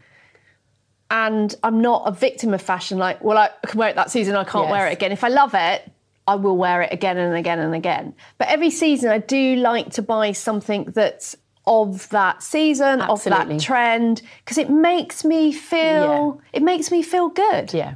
And 1.11 1.55
I'm 1.63 1.81
not 1.81 2.05
a 2.07 2.13
victim 2.13 2.55
of 2.55 2.63
fashion. 2.63 2.99
Like, 2.99 3.23
well, 3.23 3.37
I 3.39 3.51
can 3.67 3.79
wear 3.79 3.89
it 3.89 3.97
that 3.97 4.11
season. 4.11 4.37
I 4.37 4.45
can't 4.45 4.71
wear 4.71 4.87
it 4.87 4.93
again. 4.93 5.13
If 5.13 5.23
I 5.25 5.29
love 5.29 5.55
it, 5.55 5.91
I 6.27 6.37
will 6.37 6.57
wear 6.57 6.83
it 6.83 6.93
again 6.93 7.19
and 7.19 7.35
again 7.37 7.59
and 7.59 7.75
again. 7.75 8.15
But 8.39 8.49
every 8.49 8.71
season, 8.71 9.11
I 9.11 9.19
do 9.19 9.57
like 9.57 9.91
to 9.91 10.03
buy 10.03 10.33
something 10.33 10.85
that's 10.85 11.37
of 11.67 12.09
that 12.11 12.43
season, 12.43 13.01
of 13.01 13.25
that 13.25 13.59
trend, 13.61 14.23
because 14.45 14.59
it 14.59 14.71
makes 14.71 15.25
me 15.25 15.53
feel. 15.53 16.41
It 16.53 16.63
makes 16.63 16.91
me 16.91 17.03
feel 17.03 17.29
good 17.29 17.73
Yeah. 17.75 17.95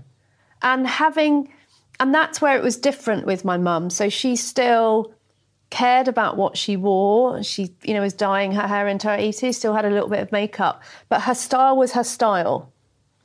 and 0.62 0.86
having 0.86 1.52
and 2.00 2.14
that's 2.14 2.40
where 2.40 2.56
it 2.56 2.62
was 2.62 2.76
different 2.76 3.26
with 3.26 3.44
my 3.44 3.56
mum 3.56 3.90
so 3.90 4.08
she 4.08 4.36
still 4.36 5.12
cared 5.70 6.08
about 6.08 6.36
what 6.36 6.56
she 6.56 6.76
wore 6.76 7.42
she 7.42 7.74
you 7.82 7.92
know 7.94 8.00
was 8.00 8.14
dyeing 8.14 8.52
her 8.52 8.66
hair 8.66 8.88
into 8.88 9.08
her 9.08 9.16
80s 9.16 9.54
still 9.54 9.74
had 9.74 9.84
a 9.84 9.90
little 9.90 10.08
bit 10.08 10.20
of 10.20 10.32
makeup 10.32 10.82
but 11.08 11.22
her 11.22 11.34
style 11.34 11.76
was 11.76 11.92
her 11.92 12.04
style 12.04 12.72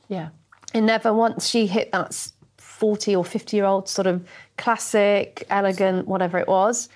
Yeah. 0.08 0.28
and 0.74 0.84
never 0.86 1.12
once 1.14 1.48
she 1.48 1.66
hit 1.66 1.90
that 1.92 2.14
40 2.58 3.16
or 3.16 3.24
50 3.24 3.56
year 3.56 3.64
old 3.64 3.88
sort 3.88 4.06
of 4.06 4.26
classic 4.58 5.44
elegant 5.48 6.06
whatever 6.06 6.38
it 6.38 6.48
was 6.48 6.88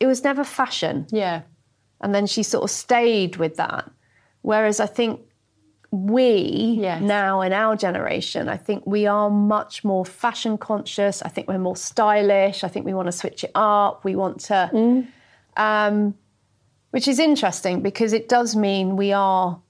it 0.00 0.06
was 0.06 0.22
never 0.22 0.44
fashion 0.44 1.06
Yeah. 1.10 1.42
and 2.00 2.14
then 2.14 2.26
she 2.26 2.42
sort 2.42 2.64
of 2.64 2.70
stayed 2.70 3.36
with 3.36 3.56
that. 3.56 3.90
Whereas 4.42 4.78
I 4.78 4.86
think 4.86 5.20
we 5.94 6.78
Yes. 6.80 7.00
now 7.00 7.40
in 7.40 7.52
our 7.52 7.76
generation, 7.76 8.48
I 8.48 8.56
think 8.56 8.84
we 8.86 9.06
are 9.06 9.30
much 9.30 9.84
more 9.84 10.04
fashion 10.04 10.58
conscious. 10.58 11.22
I 11.22 11.28
think 11.28 11.46
we're 11.48 11.58
more 11.58 11.76
stylish. 11.76 12.64
I 12.64 12.68
think 12.68 12.84
we 12.84 12.94
want 12.94 13.06
to 13.06 13.12
switch 13.12 13.44
it 13.44 13.52
up. 13.54 14.04
We 14.04 14.16
want 14.16 14.40
to, 14.48 15.04
um, 15.56 16.14
which 16.90 17.06
is 17.06 17.18
interesting 17.18 17.80
because 17.80 18.12
it 18.12 18.28
does 18.28 18.56
mean 18.56 18.96
we 18.96 19.12
are 19.12 19.60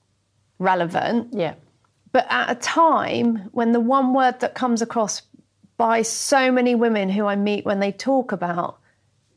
relevant. 0.59 1.29
Yeah. 1.33 1.55
But 2.13 2.27
at 2.31 2.51
a 2.51 2.55
time 2.55 3.49
when 3.53 3.73
the 3.73 3.81
one 3.81 4.15
word 4.15 4.41
that 4.41 4.55
comes 4.55 4.81
across 4.81 5.23
by 5.77 6.03
so 6.03 6.51
many 6.53 6.75
women 6.75 7.11
who 7.11 7.27
I 7.27 7.37
meet 7.37 7.65
when 7.65 7.81
they 7.81 7.93
talk 7.93 8.33
about 8.33 8.79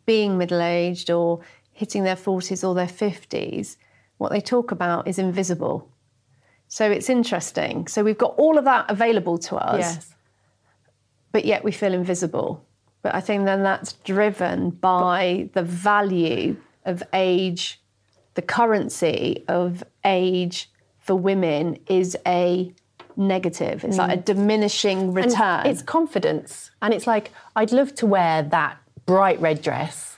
being 0.06 0.38
middle 0.38 0.62
aged 0.62 1.10
or 1.10 1.42
hitting 1.74 2.04
their 2.04 2.16
40s 2.16 2.68
or 2.68 2.74
their 2.76 2.86
50s, 2.88 3.76
what 4.20 4.32
they 4.32 4.40
talk 4.40 4.72
about 4.72 5.08
is 5.08 5.20
invisible. 5.20 5.92
So 6.68 6.90
it's 6.90 7.10
interesting. 7.10 7.88
So 7.88 8.04
we've 8.04 8.18
got 8.18 8.36
all 8.38 8.58
of 8.58 8.66
that 8.66 8.90
available 8.90 9.38
to 9.40 9.56
us, 9.56 9.80
Yes. 9.80 10.16
but 11.32 11.46
yet 11.46 11.64
we 11.64 11.72
feel 11.72 11.94
invisible. 11.94 12.64
But 13.02 13.16
I 13.16 13.22
think 13.22 13.46
then 13.46 13.64
that's 13.64 13.94
driven 13.94 14.72
by 14.72 15.50
the 15.54 15.64
value 15.64 16.58
of 16.86 17.04
age, 17.14 17.80
the 18.34 18.42
currency 18.42 19.46
of 19.48 19.84
age 20.04 20.70
for 21.00 21.16
women 21.16 21.80
is 21.88 22.18
a 22.26 22.74
negative. 23.16 23.84
It's 23.84 23.98
like 23.98 24.12
a 24.12 24.22
mm. 24.22 24.26
diminishing 24.26 25.00
And 25.00 25.16
return. 25.16 25.66
It's 25.66 25.82
confidence. 25.82 26.72
And 26.82 26.94
it's 26.94 27.08
like, 27.08 27.32
I'd 27.56 27.72
love 27.72 27.96
to 27.96 28.06
wear 28.06 28.44
that 28.44 28.78
bright 29.06 29.40
red 29.40 29.62
dress, 29.62 30.18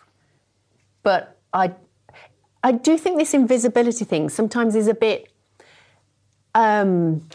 but 1.04 1.38
I, 1.54 1.74
I 2.64 2.74
do 2.74 2.98
think 2.98 3.18
this 3.18 3.34
invisibility 3.34 4.04
thing 4.04 4.30
sometimes 4.30 4.76
is 4.76 4.88
a 4.88 4.94
bit. 4.94 5.29
Um, 6.56 7.28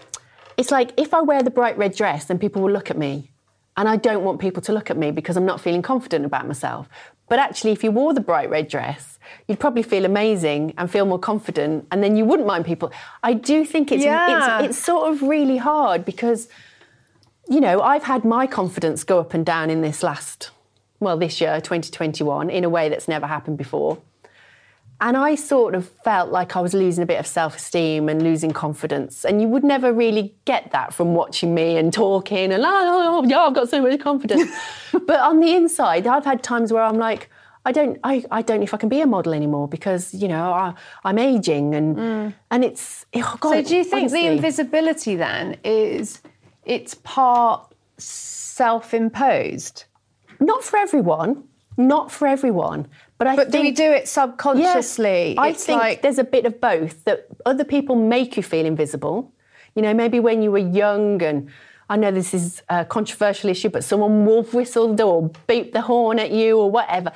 it's 0.57 0.71
like 0.71 0.93
if 0.97 1.15
I 1.15 1.21
wear 1.21 1.43
the 1.43 1.51
bright 1.51 1.77
red 1.77 1.95
dress, 1.95 2.27
then 2.27 2.39
people 2.39 2.62
will 2.62 2.71
look 2.71 2.91
at 2.91 2.99
me. 2.99 3.31
And 3.77 3.89
I 3.89 3.97
don't 3.97 4.23
want 4.23 4.41
people 4.41 4.62
to 4.62 4.73
look 4.73 4.89
at 4.91 4.97
me 4.97 5.11
because 5.11 5.37
I'm 5.37 5.45
not 5.45 5.61
feeling 5.61 5.83
confident 5.83 6.25
about 6.25 6.47
myself. 6.47 6.89
But 7.29 7.39
actually, 7.39 7.73
if 7.73 7.83
you 7.83 7.91
wore 7.91 8.15
the 8.15 8.21
bright 8.21 8.49
red 8.49 8.69
dress, 8.69 9.19
you'd 9.49 9.59
probably 9.59 9.83
feel 9.83 10.05
amazing 10.05 10.75
and 10.79 10.89
feel 10.91 11.07
more 11.07 11.19
confident, 11.19 11.87
and 11.91 12.03
then 12.05 12.17
you 12.17 12.25
wouldn't 12.25 12.47
mind 12.47 12.67
people. 12.67 12.93
I 13.23 13.33
do 13.33 13.65
think 13.65 13.91
it's 13.91 14.05
Yeah. 14.05 14.61
it's, 14.61 14.71
it's 14.71 14.79
sort 14.85 15.11
of 15.11 15.23
really 15.23 15.57
hard 15.57 16.05
because 16.05 16.49
you 17.49 17.61
know, 17.61 17.81
I've 17.83 18.05
had 18.05 18.25
my 18.25 18.47
confidence 18.47 19.05
go 19.05 19.21
up 19.21 19.35
and 19.35 19.45
down 19.45 19.71
in 19.71 19.83
this 19.83 20.03
last, 20.03 20.51
well, 21.01 21.17
this 21.17 21.41
year, 21.41 21.61
2021, 21.61 22.49
in 22.51 22.65
a 22.65 22.69
way 22.69 22.89
that's 22.89 23.09
never 23.09 23.27
happened 23.27 23.59
before. 23.59 23.99
And 25.05 25.19
I 25.19 25.35
sort 25.35 25.75
of 25.75 25.87
felt 26.03 26.31
like 26.33 26.57
I 26.57 26.61
was 26.61 26.73
losing 26.73 27.03
a 27.03 27.07
bit 27.07 27.21
of 27.21 27.27
self 27.27 27.57
esteem 27.57 28.09
and 28.09 28.23
losing 28.23 28.53
confidence. 28.53 29.25
And 29.25 29.41
you 29.43 29.49
would 29.49 29.63
never 29.63 29.93
really 29.93 30.35
get 30.47 30.73
that 30.73 30.95
from 30.95 31.15
watching 31.15 31.55
me 31.55 31.77
and 31.77 31.93
talking 31.93 32.51
and, 32.51 32.65
ah, 32.65 32.69
oh, 32.69 33.21
oh, 33.23 33.29
yeah, 33.29 33.41
I've 33.41 33.55
got 33.55 33.69
so 33.69 33.83
much 33.83 34.01
confidence. 34.01 34.51
but 34.93 35.21
on 35.21 35.41
the 35.41 35.55
inside, 35.55 36.07
I've 36.07 36.25
had 36.25 36.43
times 36.43 36.73
where 36.73 36.83
I'm 36.83 36.97
like, 36.97 37.29
I 37.67 37.73
don't, 37.73 38.01
I, 38.03 38.25
I 38.31 38.41
don't 38.41 38.61
know 38.61 38.65
if 38.65 38.73
I 38.73 38.79
can 38.79 38.89
be 38.89 39.03
a 39.03 39.07
model 39.07 39.35
anymore 39.35 39.69
because 39.69 40.13
you 40.15 40.27
know 40.27 40.53
I, 40.53 40.75
I'm 41.05 41.19
aging 41.19 41.75
and 41.75 41.97
mm. 41.97 42.35
and 42.51 42.65
it's 42.65 43.07
oh 43.15 43.37
God. 43.41 43.53
So 43.53 43.63
do 43.63 43.77
you 43.77 43.85
think 43.85 44.11
the 44.11 44.27
invisibility 44.27 45.17
then 45.17 45.57
is 45.65 46.21
it's 46.65 46.95
part 46.95 47.73
self-imposed? 47.99 49.85
not 50.41 50.65
for 50.65 50.77
everyone, 50.77 51.45
not 51.77 52.11
for 52.11 52.27
everyone. 52.29 52.87
But 53.19 53.27
I 53.29 53.37
But 53.37 53.47
do 53.47 53.53
think 53.53 53.65
we 53.65 53.71
do 53.73 53.93
it 53.93 54.09
subconsciously? 54.09 55.35
Yes, 55.35 55.39
I 55.39 55.53
think 55.53 55.81
like 55.81 56.03
there's 56.03 56.19
a 56.19 56.25
bit 56.25 56.47
of 56.47 56.61
both 56.61 57.05
that 57.05 57.27
other 57.47 57.65
people 57.65 57.97
make 57.97 58.37
you 58.37 58.43
feel 58.43 58.67
invisible. 58.67 59.33
You 59.75 59.83
know, 59.83 59.95
maybe 59.95 60.21
when 60.21 60.43
you 60.43 60.51
were 60.51 60.59
young 60.59 61.23
and 61.23 61.49
I 61.89 61.97
know 61.97 62.11
this 62.11 62.33
is 62.33 62.62
a 62.69 62.85
controversial 62.85 63.51
issue, 63.51 63.69
but 63.69 63.85
someone 63.85 64.25
wolf 64.25 64.55
whistled 64.55 65.01
or 65.01 65.31
beeped 65.49 65.73
the 65.73 65.83
horn 65.83 66.19
at 66.19 66.31
you 66.31 66.59
or 66.59 66.71
whatever. 66.71 67.12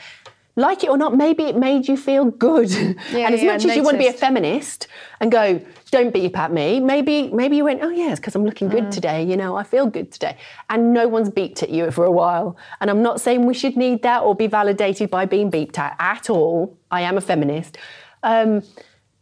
Like 0.59 0.82
it 0.82 0.90
or 0.90 0.98
not, 0.98 1.16
maybe 1.16 1.44
it 1.44 1.56
made 1.56 1.86
you 1.86 1.96
feel 1.96 2.24
good. 2.48 2.70
Yeah, 3.12 3.26
and 3.26 3.34
as 3.34 3.42
yeah, 3.42 3.52
much 3.52 3.64
as 3.64 3.76
you 3.76 3.82
want 3.84 3.94
to 3.94 3.98
be 3.98 4.09
a 4.09 4.12
feminist 4.12 4.88
and 5.20 5.30
go, 5.30 5.44
don't 5.92 6.12
beep 6.12 6.36
at 6.36 6.50
me, 6.52 6.80
maybe 6.80 7.16
maybe 7.40 7.54
you 7.59 7.64
went, 7.64 7.80
oh 7.82 7.88
yeah, 8.00 8.11
it's 8.11 8.20
because 8.20 8.34
I'm 8.34 8.44
looking 8.44 8.68
Mm. 8.68 8.72
good 8.76 8.92
today. 8.92 9.20
You 9.30 9.36
know, 9.36 9.56
I 9.56 9.62
feel 9.62 9.86
good 9.86 10.11
today. 10.11 10.36
And 10.68 10.92
no 10.92 11.06
one's 11.16 11.30
beeped 11.30 11.62
at 11.62 11.70
you 11.70 11.90
for 11.92 12.04
a 12.04 12.11
while. 12.11 12.56
And 12.80 12.90
I'm 12.90 13.02
not 13.02 13.20
saying 13.20 13.46
we 13.46 13.54
should 13.54 13.76
need 13.76 14.02
that 14.02 14.20
or 14.24 14.34
be 14.34 14.48
validated 14.48 15.11
by 15.11 15.24
being 15.26 15.48
beeped 15.50 15.78
at 15.78 15.94
at 16.00 16.28
all. 16.28 16.76
I 16.90 17.00
am 17.02 17.16
a 17.16 17.20
feminist. 17.20 17.78
Um, 18.22 18.62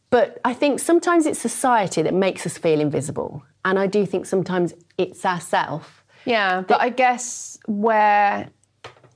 but 0.08 0.40
I 0.50 0.54
think 0.54 0.80
sometimes 0.80 1.26
it's 1.26 1.38
society 1.38 2.00
that 2.02 2.14
makes 2.14 2.46
us 2.46 2.56
feel 2.56 2.80
invisible. 2.80 3.42
And 3.66 3.78
I 3.78 3.86
do 3.86 4.06
think 4.06 4.24
sometimes 4.26 4.72
it's 4.96 5.24
ourself. 5.24 6.02
Yeah, 6.24 6.62
but 6.62 6.80
I 6.80 6.88
guess 6.88 7.58
we're 7.68 8.48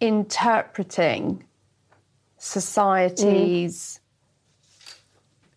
interpreting 0.01 1.45
society's 2.41 4.01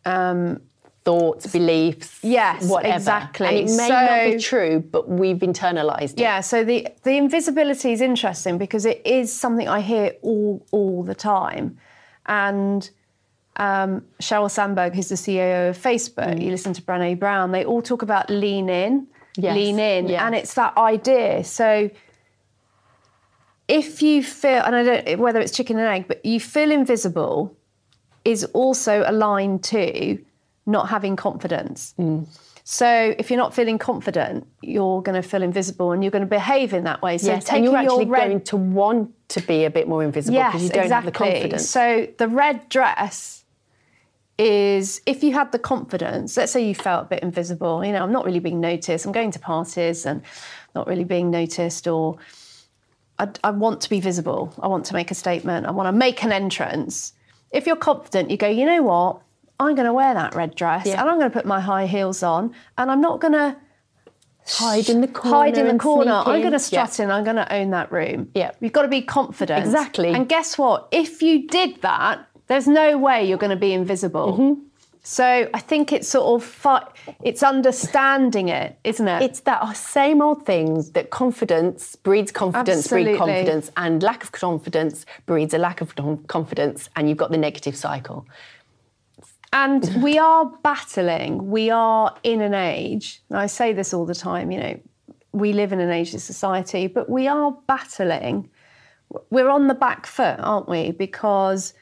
um 0.05 0.61
Thoughts, 1.05 1.47
beliefs, 1.47 2.19
Yes, 2.23 2.65
whatever. 2.69 2.95
exactly. 2.95 3.47
And 3.47 3.69
it 3.69 3.75
may 3.75 3.89
not 3.89 4.23
be 4.37 4.39
true, 4.41 4.79
but 4.79 5.09
we've 5.09 5.35
internalized 5.39 6.13
it. 6.13 6.19
Yeah, 6.19 6.39
so 6.39 6.63
the 6.63 6.87
the 7.03 7.17
invisibility 7.17 7.91
is 7.91 7.99
interesting 7.99 8.57
because 8.57 8.85
it 8.85 9.01
is 9.05 9.29
something 9.29 9.67
I 9.67 9.81
hear 9.81 10.13
all 10.21 10.65
all 10.71 11.03
the 11.03 11.13
time, 11.13 11.77
and 12.25 12.89
um, 13.57 14.05
Sheryl 14.21 14.49
Sandberg, 14.49 14.93
who's 14.95 15.09
the 15.09 15.15
CEO 15.15 15.71
of 15.71 15.77
Facebook, 15.77 16.41
you 16.41 16.49
listen 16.51 16.71
to 16.71 16.81
Brené 16.81 17.19
Brown, 17.19 17.51
they 17.51 17.65
all 17.65 17.81
talk 17.81 18.01
about 18.01 18.29
lean 18.29 18.69
in, 18.69 19.05
Yes, 19.35 19.55
lean 19.57 19.79
in, 19.79 20.07
yes. 20.07 20.21
and 20.21 20.33
it's 20.35 20.53
that 20.53 20.77
idea. 20.77 21.43
So 21.43 21.89
if 23.67 24.01
you 24.01 24.23
feel, 24.23 24.61
and 24.63 24.75
I 24.75 24.83
don't 24.83 25.19
whether 25.19 25.39
it's 25.39 25.51
chicken 25.51 25.77
and 25.77 25.87
egg, 25.87 26.07
but 26.07 26.25
you 26.25 26.39
feel 26.39 26.71
invisible, 26.71 27.55
is 28.25 28.43
also 28.45 29.03
aligned 29.05 29.63
to 29.65 30.17
not 30.65 30.89
having 30.89 31.15
confidence. 31.15 31.93
Hmm. 31.97 32.23
So 32.65 33.13
if 33.19 33.29
you're 33.29 33.37
not 33.37 33.53
feeling 33.53 33.77
confident, 33.77 34.47
you're 34.61 35.01
going 35.01 35.21
to 35.21 35.27
feel 35.27 35.43
invisible 35.43 35.91
and 35.91 36.01
you're 36.01 36.11
going 36.11 36.23
to 36.23 36.29
behave 36.29 36.73
in 36.73 36.85
that 36.85 37.01
way. 37.01 37.17
So 37.17 37.27
yes, 37.27 37.49
and 37.49 37.65
you're 37.65 37.75
actually 37.75 38.05
your 38.05 38.13
red, 38.13 38.27
going 38.27 38.41
to 38.41 38.57
want 38.57 39.29
to 39.29 39.41
be 39.41 39.65
a 39.65 39.69
bit 39.69 39.87
more 39.87 40.01
invisible 40.01 40.37
because 40.37 40.53
yes, 40.53 40.63
you 40.63 40.69
don't 40.69 40.83
exactly. 40.83 40.93
have 40.93 41.05
the 41.05 41.11
confidence. 41.11 41.69
So 41.69 42.07
the 42.17 42.29
red 42.29 42.69
dress 42.69 43.43
is 44.37 45.01
if 45.05 45.23
you 45.23 45.33
had 45.33 45.51
the 45.51 45.59
confidence. 45.59 46.37
Let's 46.37 46.53
say 46.53 46.65
you 46.65 46.73
felt 46.73 47.07
a 47.07 47.09
bit 47.09 47.23
invisible. 47.23 47.83
You 47.83 47.91
know, 47.91 48.01
I'm 48.01 48.13
not 48.13 48.25
really 48.25 48.39
being 48.39 48.61
noticed. 48.61 49.05
I'm 49.05 49.11
going 49.11 49.31
to 49.31 49.39
parties 49.39 50.05
and 50.05 50.21
not 50.73 50.87
really 50.87 51.03
being 51.03 51.29
noticed, 51.29 51.87
or 51.87 52.17
I, 53.19 53.29
I 53.43 53.51
want 53.51 53.81
to 53.81 53.89
be 53.89 53.99
visible. 53.99 54.53
I 54.59 54.67
want 54.67 54.85
to 54.87 54.93
make 54.93 55.11
a 55.11 55.15
statement. 55.15 55.65
I 55.65 55.71
want 55.71 55.87
to 55.87 55.91
make 55.91 56.23
an 56.23 56.31
entrance. 56.31 57.13
If 57.51 57.67
you're 57.67 57.75
confident, 57.75 58.31
you 58.31 58.37
go. 58.37 58.47
You 58.47 58.65
know 58.65 58.81
what? 58.81 59.21
I'm 59.59 59.75
going 59.75 59.85
to 59.85 59.93
wear 59.93 60.13
that 60.13 60.33
red 60.35 60.55
dress, 60.55 60.85
Yeah. 60.87 60.99
and 60.99 61.09
I'm 61.09 61.19
going 61.19 61.29
to 61.29 61.33
put 61.33 61.45
my 61.45 61.59
high 61.59 61.85
heels 61.85 62.23
on, 62.23 62.53
and 62.77 62.89
I'm 62.89 63.01
not 63.01 63.21
going 63.21 63.33
to 63.33 63.55
hide 64.47 64.89
in 64.89 65.01
the 65.01 65.07
corner. 65.07 65.37
hide 65.37 65.57
in 65.57 65.67
the 65.67 65.77
corner. 65.77 66.11
I'm 66.11 66.41
going 66.41 66.53
to 66.53 66.59
strut 66.59 66.99
in. 66.99 67.11
I'm 67.11 67.23
going 67.23 67.35
to 67.37 67.53
own 67.53 67.69
that 67.69 67.91
room. 67.91 68.29
Yeah. 68.33 68.51
You've 68.59 68.73
got 68.73 68.81
to 68.81 68.87
be 68.87 69.01
confident. 69.01 69.63
Exactly. 69.63 70.09
And 70.09 70.27
guess 70.27 70.57
what? 70.57 70.87
If 70.91 71.21
you 71.21 71.47
did 71.47 71.81
that, 71.81 72.27
there's 72.47 72.67
no 72.67 72.97
way 72.97 73.23
you're 73.25 73.37
going 73.37 73.51
to 73.51 73.55
be 73.55 73.73
invisible. 73.73 74.33
Mm-hmm. 74.33 74.61
So 75.05 75.49
I 75.53 75.59
think 75.59 75.91
it's 75.91 76.07
sort 76.07 76.41
of 76.41 76.47
fi- 76.47 76.87
it's 77.21 77.43
understanding 77.43 78.47
it, 78.47 78.79
isn't 78.85 79.05
it? 79.05 79.21
It's 79.21 79.41
that 79.41 79.75
same 79.75 80.21
old 80.21 80.45
thing 80.45 80.81
that 80.93 81.09
confidence 81.09 81.97
breeds 81.97 82.31
confidence, 82.31 82.87
breeds 82.87 83.17
confidence, 83.17 83.69
and 83.75 84.01
lack 84.01 84.23
of 84.23 84.31
confidence 84.31 85.05
breeds 85.25 85.53
a 85.53 85.57
lack 85.57 85.81
of 85.81 85.93
confidence, 86.27 86.89
and 86.95 87.09
you've 87.09 87.17
got 87.17 87.31
the 87.31 87.37
negative 87.37 87.75
cycle. 87.75 88.25
And 89.51 90.01
we 90.01 90.17
are 90.17 90.45
battling, 90.63 91.51
we 91.51 91.69
are 91.69 92.15
in 92.23 92.39
an 92.39 92.53
age, 92.53 93.21
and 93.29 93.37
I 93.37 93.47
say 93.47 93.73
this 93.73 93.93
all 93.93 94.05
the 94.05 94.15
time, 94.15 94.51
you 94.51 94.59
know, 94.59 94.79
we 95.33 95.51
live 95.51 95.73
in 95.73 95.81
an 95.81 95.89
ageist 95.89 96.21
society, 96.21 96.87
but 96.87 97.09
we 97.09 97.27
are 97.27 97.51
battling. 97.67 98.49
We're 99.29 99.49
on 99.49 99.67
the 99.67 99.75
back 99.75 100.05
foot, 100.05 100.39
aren't 100.39 100.69
we? 100.69 100.91
Because 100.91 101.73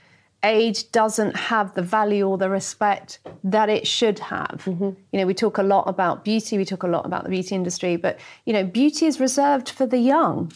age 0.43 0.91
doesn't 0.91 1.35
have 1.35 1.73
the 1.75 1.81
value 1.81 2.27
or 2.27 2.37
the 2.37 2.49
respect 2.49 3.19
that 3.43 3.69
it 3.69 3.85
should 3.85 4.19
have. 4.19 4.63
You 4.65 4.95
know, 5.13 5.25
we 5.25 5.33
talk 5.33 5.57
a 5.57 5.63
lot 5.63 5.83
about 5.87 6.23
beauty, 6.23 6.57
we 6.57 6.65
talk 6.65 6.83
a 6.83 6.87
lot 6.87 7.05
about 7.05 7.23
the 7.23 7.29
beauty 7.29 7.53
industry, 7.55 7.95
but, 7.95 8.19
you 8.45 8.53
know, 8.53 8.63
beauty 8.63 9.05
is 9.05 9.19
reserved 9.19 9.69
for 9.69 9.85
the 9.85 9.99
young. 9.99 10.51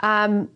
Um, 0.00 0.48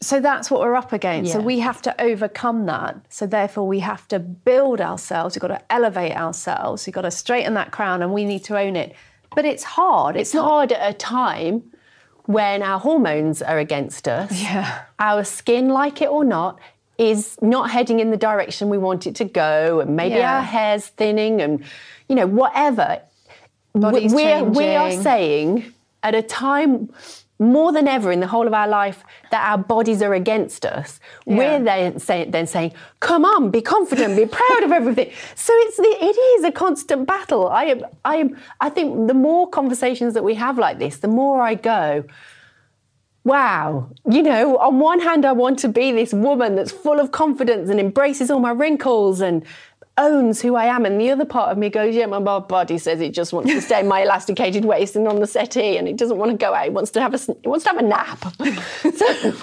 so 0.00 0.20
that's 0.20 0.50
what 0.50 0.60
we're 0.60 0.74
up 0.74 0.92
against. 0.92 1.32
So 1.32 1.40
we 1.40 1.58
have 1.60 1.80
to 1.82 2.00
overcome 2.00 2.66
that. 2.66 2.96
So 3.08 3.26
therefore, 3.26 3.66
we 3.66 3.80
have 3.80 4.06
to 4.08 4.18
build 4.18 4.80
ourselves. 4.80 5.34
We've 5.34 5.40
got 5.40 5.48
to 5.48 5.72
elevate 5.72 6.12
ourselves. 6.16 6.86
We've 6.86 6.94
got 6.94 7.02
to 7.02 7.10
straighten 7.10 7.54
that 7.54 7.70
crown, 7.70 8.02
and 8.02 8.12
we 8.12 8.24
need 8.24 8.44
to 8.44 8.58
own 8.58 8.76
it. 8.76 8.94
But 9.34 9.44
it's 9.44 9.64
hard. 9.64 10.16
It's, 10.16 10.30
It's 10.30 10.34
not. 10.34 10.48
hard 10.48 10.72
at 10.72 10.90
a 10.90 10.94
time 10.94 11.62
when 12.26 12.62
our 12.62 12.78
hormones 12.78 13.40
are 13.42 13.58
against 13.58 14.06
us. 14.08 14.30
Yeah. 14.42 14.82
Our 14.98 15.24
skin, 15.24 15.68
like 15.68 16.02
it 16.02 16.08
or 16.08 16.24
not, 16.24 16.58
is 16.98 17.36
not 17.42 17.70
heading 17.70 18.00
in 18.00 18.10
the 18.10 18.16
direction 18.16 18.68
we 18.68 18.78
want 18.78 19.06
it 19.06 19.14
to 19.16 19.24
go, 19.24 19.80
and 19.80 19.96
maybe 19.96 20.16
Yeah. 20.16 20.36
our 20.36 20.42
hair's 20.42 20.86
thinning, 20.86 21.40
and 21.40 21.62
you 22.08 22.14
know 22.16 22.26
whatever. 22.26 23.00
Body's 23.74 24.14
we're, 24.14 24.44
we 24.44 24.76
are 24.76 24.92
saying 25.02 25.72
at 26.02 26.14
a 26.14 26.22
time 26.22 26.90
more 27.40 27.72
than 27.72 27.88
ever 27.88 28.12
in 28.12 28.20
the 28.20 28.28
whole 28.28 28.46
of 28.46 28.54
our 28.54 28.68
life 28.68 29.02
that 29.32 29.44
our 29.50 29.58
bodies 29.58 30.00
are 30.00 30.14
against 30.14 30.64
us. 30.64 31.00
Yeah. 31.26 31.36
We're 31.36 31.64
then, 31.64 31.98
say, 31.98 32.24
then 32.24 32.46
saying, 32.46 32.72
"Come 33.00 33.24
on, 33.24 33.50
be 33.50 33.60
confident, 33.60 34.16
be 34.16 34.26
proud 34.26 34.62
of 34.62 34.70
everything." 34.70 35.10
So 35.34 35.52
it's 35.56 35.76
the, 35.76 35.96
it 36.00 36.16
is 36.38 36.44
a 36.44 36.52
constant 36.52 37.06
battle. 37.08 37.48
I 37.48 37.64
am, 37.64 37.84
I 38.04 38.16
am, 38.16 38.36
I 38.60 38.70
think 38.70 39.08
the 39.08 39.14
more 39.14 39.48
conversations 39.48 40.14
that 40.14 40.22
we 40.22 40.34
have 40.36 40.56
like 40.58 40.78
this, 40.78 40.98
the 40.98 41.08
more 41.08 41.42
I 41.42 41.54
go. 41.56 42.04
Wow, 43.24 43.88
you 44.08 44.22
know, 44.22 44.58
on 44.58 44.78
one 44.78 45.00
hand, 45.00 45.24
I 45.24 45.32
want 45.32 45.58
to 45.60 45.68
be 45.68 45.92
this 45.92 46.12
woman 46.12 46.56
that's 46.56 46.70
full 46.70 47.00
of 47.00 47.10
confidence 47.10 47.70
and 47.70 47.80
embraces 47.80 48.30
all 48.30 48.38
my 48.38 48.50
wrinkles 48.50 49.22
and 49.22 49.44
owns 49.96 50.42
who 50.42 50.56
I 50.56 50.66
am. 50.66 50.84
And 50.84 51.00
the 51.00 51.10
other 51.10 51.24
part 51.24 51.50
of 51.50 51.56
me 51.56 51.70
goes, 51.70 51.94
Yeah, 51.94 52.06
my 52.06 52.18
body 52.20 52.78
says 52.78 53.00
it 53.00 53.14
just 53.14 53.32
wants 53.32 53.50
to 53.50 53.60
stay 53.60 53.80
in 53.80 53.88
my 53.88 54.02
elasticated 54.04 54.64
waist 54.64 54.94
and 54.96 55.08
on 55.08 55.20
the 55.20 55.26
settee 55.26 55.78
and 55.78 55.88
it 55.88 55.96
doesn't 55.96 56.18
want 56.18 56.32
to 56.32 56.36
go 56.36 56.52
out. 56.52 56.66
It 56.66 56.72
wants 56.72 56.90
to 56.92 57.00
have 57.00 57.14
a, 57.14 57.32
it 57.32 57.46
wants 57.46 57.64
to 57.64 57.70
have 57.70 57.78
a 57.78 57.82
nap. 57.82 58.18
so 58.94 59.34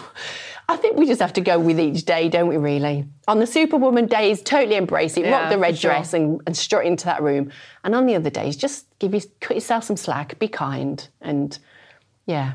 I 0.69 0.77
think 0.77 0.97
we 0.97 1.05
just 1.05 1.21
have 1.21 1.33
to 1.33 1.41
go 1.41 1.59
with 1.59 1.79
each 1.79 2.05
day, 2.05 2.29
don't 2.29 2.47
we, 2.47 2.57
really? 2.57 3.05
On 3.27 3.39
the 3.39 3.47
Superwoman 3.47 4.05
days, 4.05 4.41
totally 4.41 4.75
embrace 4.75 5.17
it, 5.17 5.25
Yeah, 5.25 5.41
rock 5.41 5.49
the 5.49 5.57
red 5.57 5.77
sure. 5.77 5.91
dress 5.91 6.13
and, 6.13 6.39
and 6.45 6.55
strut 6.55 6.85
into 6.85 7.05
that 7.05 7.21
room. 7.21 7.51
And 7.83 7.95
on 7.95 8.05
the 8.05 8.15
other 8.15 8.29
days, 8.29 8.55
just 8.55 8.85
give 8.99 9.13
you, 9.13 9.21
cut 9.39 9.55
yourself 9.55 9.85
some 9.85 9.97
slack, 9.97 10.37
be 10.37 10.47
kind. 10.47 11.07
And 11.19 11.57
yeah, 12.25 12.53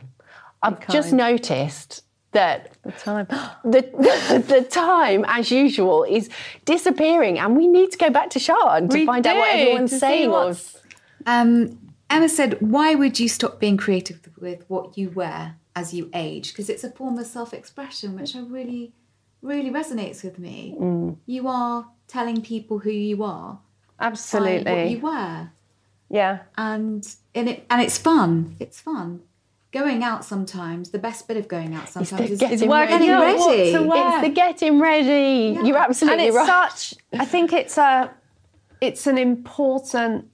I've 0.63 0.87
just 0.89 1.13
noticed 1.13 2.03
that 2.33 2.73
The 2.83 2.93
time. 2.93 3.27
the, 3.65 3.83
the, 3.83 4.45
the 4.49 4.63
time, 4.63 5.25
as 5.29 5.51
usual, 5.51 6.05
is 6.05 6.29
disappearing, 6.65 7.39
and 7.39 7.57
we 7.57 7.67
need 7.67 7.93
to 7.93 7.99
go 7.99 8.11
back 8.11 8.31
to 8.31 8.39
Sean 8.39 8.89
to 8.89 8.99
We 8.99 9.07
find 9.07 9.27
out 9.27 9.37
what 9.37 9.51
everyone's 9.55 9.99
saying. 9.99 10.31
What's- 10.31 10.77
Um, 11.27 11.79
Emma 12.09 12.29
said, 12.29 12.59
"Why 12.61 12.95
would 12.95 13.19
you 13.19 13.29
stop 13.29 13.59
being 13.59 13.77
creative 13.77 14.21
with 14.41 14.65
what 14.69 14.97
you 14.97 15.11
wear 15.11 15.57
as 15.75 15.93
you 15.93 16.09
age? 16.15 16.53
Because 16.53 16.69
it's 16.71 16.85
a 16.85 16.91
form 16.91 17.19
of 17.19 17.27
self-expression, 17.27 18.15
which 18.19 18.37
I 18.37 18.41
really, 18.41 18.93
really 19.43 19.71
resonates 19.71 20.23
with 20.23 20.39
me. 20.39 20.77
You 21.27 21.49
are 21.49 21.89
telling 22.07 22.43
people 22.43 22.79
who 22.79 22.91
you 22.91 23.25
are 23.25 23.53
by 23.99 24.05
what 24.05 24.13
Absolutely. 24.13 24.87
you 24.93 25.01
wear, 25.01 25.53
Yeah. 26.09 26.39
and 26.57 27.03
in 27.35 27.49
it, 27.49 27.67
and 27.71 27.83
it's 27.83 27.99
fun. 27.99 28.55
It's 28.61 28.81
fun." 28.81 29.23
Going 29.77 30.03
out 30.03 30.25
sometimes, 30.25 30.91
the 30.91 30.99
best 30.99 31.29
bit 31.29 31.37
of 31.37 31.49
going 31.49 31.75
out 31.75 31.89
sometimes 31.89 32.29
the 32.29 32.33
is, 32.33 32.41
getting 32.41 32.55
is 32.55 32.67
ready. 32.67 32.93
getting 32.93 33.11
out 33.11 33.23
ready. 33.23 33.73
it's 33.73 34.23
the 34.23 34.29
getting 34.31 34.81
ready. 34.81 35.55
Yeah. 35.55 35.65
You're 35.65 35.77
absolutely 35.77 36.27
and 36.27 36.29
it's 36.29 36.37
right. 36.37 36.73
such 36.73 36.95
i 37.13 37.25
think 37.25 37.53
it's 37.53 37.77
a 37.77 38.11
it's 38.81 39.07
an 39.07 39.19
important 39.19 40.29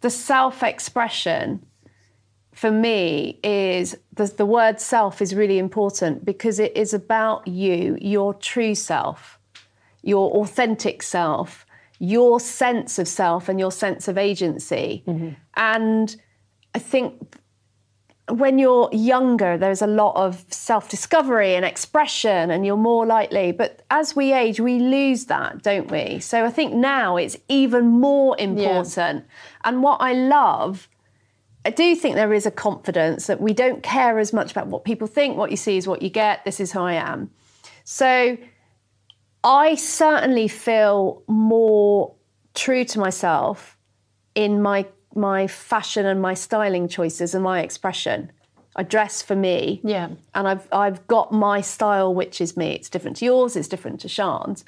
the 0.00 0.10
self-expression 0.10 1.64
for 2.52 2.70
me 2.72 3.38
is 3.44 3.96
the, 4.12 4.24
the 4.24 4.46
word 4.46 4.80
self 4.80 5.22
is 5.22 5.34
really 5.34 5.58
important 5.58 6.24
because 6.24 6.58
it 6.58 6.76
is 6.76 6.92
about 6.92 7.46
you 7.46 7.96
your 8.00 8.34
true 8.34 8.74
self 8.74 9.38
your 10.02 10.30
authentic 10.42 11.02
self 11.02 11.64
your 12.00 12.40
sense 12.40 12.98
of 12.98 13.06
self 13.06 13.48
and 13.48 13.60
your 13.60 13.72
sense 13.72 14.08
of 14.08 14.18
agency 14.18 15.04
mm-hmm. 15.06 15.30
and 15.56 16.16
i 16.74 16.78
think 16.78 17.36
when 18.30 18.58
you're 18.58 18.88
younger, 18.92 19.56
there's 19.56 19.82
a 19.82 19.86
lot 19.86 20.14
of 20.16 20.44
self 20.50 20.88
discovery 20.88 21.54
and 21.54 21.64
expression, 21.64 22.50
and 22.50 22.64
you're 22.64 22.76
more 22.76 23.06
likely. 23.06 23.52
But 23.52 23.82
as 23.90 24.14
we 24.14 24.32
age, 24.32 24.60
we 24.60 24.78
lose 24.78 25.26
that, 25.26 25.62
don't 25.62 25.90
we? 25.90 26.20
So 26.20 26.44
I 26.44 26.50
think 26.50 26.74
now 26.74 27.16
it's 27.16 27.36
even 27.48 27.86
more 27.86 28.36
important. 28.38 29.24
And 29.64 29.82
what 29.82 30.00
I 30.00 30.12
love, 30.12 30.88
I 31.64 31.70
do 31.70 31.94
think 31.94 32.16
there 32.16 32.32
is 32.32 32.46
a 32.46 32.50
confidence 32.50 33.26
that 33.26 33.40
we 33.40 33.52
don't 33.52 33.82
care 33.82 34.18
as 34.18 34.32
much 34.32 34.50
about 34.50 34.66
what 34.68 34.84
people 34.84 35.06
think, 35.06 35.36
what 35.36 35.50
you 35.50 35.56
see 35.56 35.76
is 35.76 35.86
what 35.86 36.02
you 36.02 36.10
get, 36.10 36.44
this 36.44 36.60
is 36.60 36.72
who 36.72 36.80
I 36.80 36.94
am. 36.94 37.30
So 37.84 38.36
I 39.42 39.74
certainly 39.76 40.48
feel 40.48 41.22
more 41.26 42.14
true 42.54 42.84
to 42.84 42.98
myself 42.98 43.78
in 44.34 44.60
my 44.60 44.86
my 45.18 45.46
fashion 45.46 46.06
and 46.06 46.22
my 46.22 46.34
styling 46.34 46.88
choices 46.88 47.34
and 47.34 47.44
my 47.44 47.60
expression. 47.60 48.30
I 48.76 48.84
dress 48.84 49.20
for 49.22 49.34
me. 49.34 49.80
Yeah. 49.82 50.08
And 50.34 50.46
I've 50.48 50.68
I've 50.72 51.06
got 51.08 51.32
my 51.32 51.60
style 51.60 52.14
which 52.14 52.40
is 52.40 52.56
me. 52.56 52.70
It's 52.72 52.88
different 52.88 53.16
to 53.18 53.24
yours, 53.24 53.56
it's 53.56 53.68
different 53.68 54.00
to 54.00 54.08
Sian's. 54.08 54.64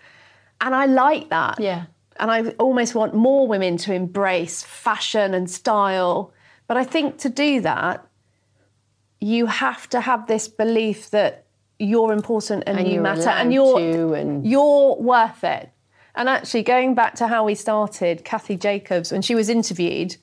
And 0.61 0.75
I 0.75 0.87
like 0.87 1.31
that. 1.31 1.61
Yeah. 1.61 1.85
And 2.19 2.31
I 2.31 2.51
almost 2.59 2.95
want 2.95 3.15
more 3.15 3.47
women 3.47 3.77
to 3.79 3.95
embrace 3.95 4.63
fashion 4.63 5.33
and 5.33 5.49
style. 5.49 6.33
But 6.67 6.77
I 6.77 6.85
think 6.85 7.19
to 7.19 7.29
do 7.31 7.61
that, 7.63 8.07
you 9.21 9.47
have 9.47 9.89
to 9.91 10.01
have 10.01 10.27
this 10.27 10.49
belief 10.49 11.11
that 11.11 11.47
you're 11.79 12.13
important 12.13 12.65
and, 12.67 12.79
And 12.79 12.89
you 12.89 13.01
matter 13.01 13.29
and 13.31 13.53
you're 13.53 14.15
and- 14.17 14.47
you're 14.47 14.97
worth 14.97 15.45
it. 15.45 15.71
And 16.15 16.29
actually, 16.29 16.65
going 16.65 16.95
back 16.95 17.15
to 17.17 17.29
how 17.29 17.45
we 17.45 17.55
started, 17.55 18.25
Kathy 18.25 18.57
Jacobs, 18.57 19.13
when 19.13 19.23
she 19.23 19.35
was 19.35 19.49
interviewed 19.49 20.17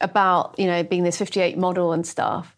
about 0.00 0.58
you 0.58 0.66
know 0.66 0.82
being 0.82 1.04
this 1.04 1.18
58 1.18 1.56
model 1.56 1.92
and 1.92 2.06
stuff, 2.06 2.56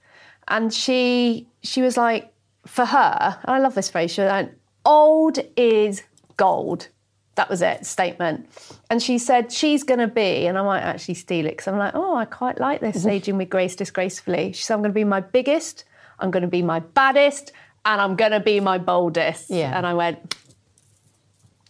and 0.49 0.73
she 0.73 1.47
she 1.63 1.83
was 1.83 1.97
like, 1.97 2.33
for 2.67 2.85
her, 2.85 3.39
and 3.45 3.55
I 3.55 3.59
love 3.59 3.75
this 3.75 3.91
phrase, 3.91 4.13
she 4.13 4.23
like, 4.23 4.53
old 4.85 5.39
is 5.57 6.03
gold. 6.37 6.89
That 7.37 7.49
was 7.49 7.63
it, 7.63 7.87
statement. 7.87 8.49
And 8.91 9.01
she 9.01 9.17
said 9.19 9.53
she's 9.53 9.85
going 9.85 10.01
to 10.01 10.09
be, 10.09 10.47
and 10.47 10.59
I 10.59 10.63
might 10.63 10.81
actually 10.81 11.15
steal 11.15 11.47
it 11.47 11.51
because 11.51 11.69
I'm 11.69 11.79
like, 11.79 11.95
oh, 11.95 12.17
I 12.17 12.25
quite 12.25 12.59
like 12.59 12.81
this 12.81 12.99
mm-hmm. 12.99 13.11
aging 13.11 13.37
with 13.37 13.49
grace 13.49 13.77
disgracefully. 13.77 14.53
She 14.53 14.65
said, 14.65 14.75
I'm 14.75 14.81
going 14.81 14.91
to 14.91 14.95
be 14.95 15.05
my 15.05 15.21
biggest, 15.21 15.85
I'm 16.19 16.31
going 16.31 16.43
to 16.43 16.49
be 16.49 16.63
my 16.63 16.81
baddest, 16.81 17.53
and 17.85 18.01
I'm 18.01 18.17
going 18.17 18.33
to 18.33 18.41
be 18.41 18.59
my 18.59 18.79
boldest. 18.79 19.51
Yeah. 19.51 19.77
And 19.77 19.87
I 19.87 19.95
went, 19.95 20.35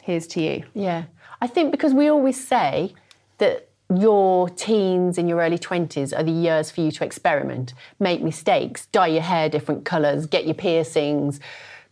here's 0.01 0.27
to 0.29 0.41
you. 0.41 0.65
Yeah. 0.73 1.05
I 1.41 1.47
think 1.47 1.71
because 1.71 1.93
we 1.93 2.09
always 2.09 2.43
say 2.43 2.95
that 3.37 3.68
your 3.95 4.49
teens 4.51 5.17
and 5.17 5.29
your 5.29 5.39
early 5.39 5.59
20s 5.59 6.17
are 6.17 6.23
the 6.23 6.31
years 6.31 6.71
for 6.71 6.83
you 6.83 6.91
to 6.93 7.05
experiment, 7.05 7.73
make 7.99 8.23
mistakes, 8.23 8.87
dye 8.87 9.07
your 9.07 9.23
hair 9.23 9.49
different 9.49 9.85
colours, 9.85 10.27
get 10.27 10.45
your 10.45 10.55
piercings, 10.55 11.41